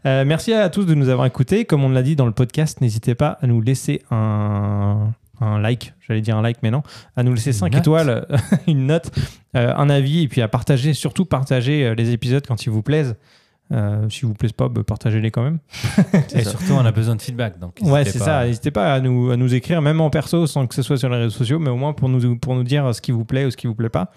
Euh, 0.06 0.24
merci 0.24 0.52
à 0.52 0.68
tous 0.68 0.84
de 0.84 0.94
nous 0.94 1.08
avoir 1.08 1.26
écoutés. 1.26 1.64
Comme 1.64 1.84
on 1.84 1.88
l'a 1.88 2.02
dit 2.02 2.16
dans 2.16 2.26
le 2.26 2.32
podcast, 2.32 2.80
n'hésitez 2.80 3.14
pas 3.14 3.38
à 3.40 3.46
nous 3.46 3.60
laisser 3.60 4.02
un, 4.10 5.12
un 5.40 5.60
like, 5.60 5.94
j'allais 6.00 6.20
dire 6.20 6.36
un 6.36 6.42
like, 6.42 6.58
mais 6.62 6.72
non, 6.72 6.82
à 7.16 7.22
nous 7.22 7.32
laisser 7.32 7.50
Une 7.50 7.54
5 7.54 7.72
note. 7.72 7.80
étoiles, 7.80 8.26
une 8.66 8.86
note, 8.86 9.10
euh, 9.56 9.72
un 9.76 9.88
avis, 9.88 10.22
et 10.22 10.28
puis 10.28 10.42
à 10.42 10.48
partager, 10.48 10.92
surtout 10.92 11.24
partager 11.24 11.94
les 11.94 12.10
épisodes 12.10 12.44
quand 12.46 12.66
ils 12.66 12.70
vous 12.70 12.82
plaisent. 12.82 13.16
Euh, 13.70 14.08
si 14.10 14.22
vous 14.26 14.34
plaisent 14.34 14.52
pas, 14.52 14.68
bah, 14.68 14.82
partagez-les 14.84 15.30
quand 15.30 15.44
même. 15.44 15.58
Et 16.34 16.44
surtout, 16.44 16.72
on 16.72 16.84
a 16.84 16.92
besoin 16.92 17.16
de 17.16 17.22
feedback. 17.22 17.58
Donc 17.58 17.78
Ouais, 17.82 18.04
c'est 18.04 18.18
ça. 18.18 18.44
N'hésitez 18.44 18.70
pas 18.70 18.92
à 18.92 19.00
nous, 19.00 19.30
à 19.30 19.36
nous 19.36 19.54
écrire, 19.54 19.80
même 19.82 20.00
en 20.00 20.10
perso, 20.10 20.46
sans 20.46 20.66
que 20.66 20.74
ce 20.74 20.82
soit 20.82 20.98
sur 20.98 21.08
les 21.08 21.16
réseaux 21.16 21.30
sociaux, 21.30 21.58
mais 21.58 21.70
au 21.70 21.76
moins 21.76 21.92
pour 21.92 22.08
nous, 22.08 22.36
pour 22.36 22.54
nous 22.54 22.64
dire 22.64 22.94
ce 22.94 23.00
qui 23.00 23.12
vous 23.12 23.24
plaît 23.24 23.44
ou 23.44 23.50
ce 23.50 23.56
qui 23.56 23.66
vous 23.68 23.74
plaît 23.74 23.88
pas. 23.88 24.12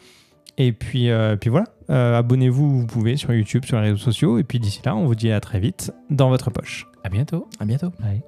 Et 0.58 0.72
puis, 0.72 1.10
euh, 1.10 1.36
puis 1.36 1.50
voilà, 1.50 1.66
Euh, 1.92 2.18
abonnez-vous, 2.18 2.80
vous 2.80 2.88
pouvez, 2.88 3.16
sur 3.16 3.32
YouTube, 3.34 3.64
sur 3.66 3.78
les 3.80 3.90
réseaux 3.90 3.98
sociaux. 3.98 4.40
Et 4.40 4.44
puis 4.44 4.60
d'ici 4.60 4.82
là, 4.86 4.96
on 4.96 5.06
vous 5.06 5.14
dit 5.16 5.32
à 5.32 5.40
très 5.40 5.60
vite 5.60 5.92
dans 6.10 6.30
votre 6.30 6.50
poche. 6.50 6.88
À 7.04 7.10
bientôt. 7.10 7.48
À 7.60 7.66
bientôt. 7.66 7.92
Ouais. 8.04 8.22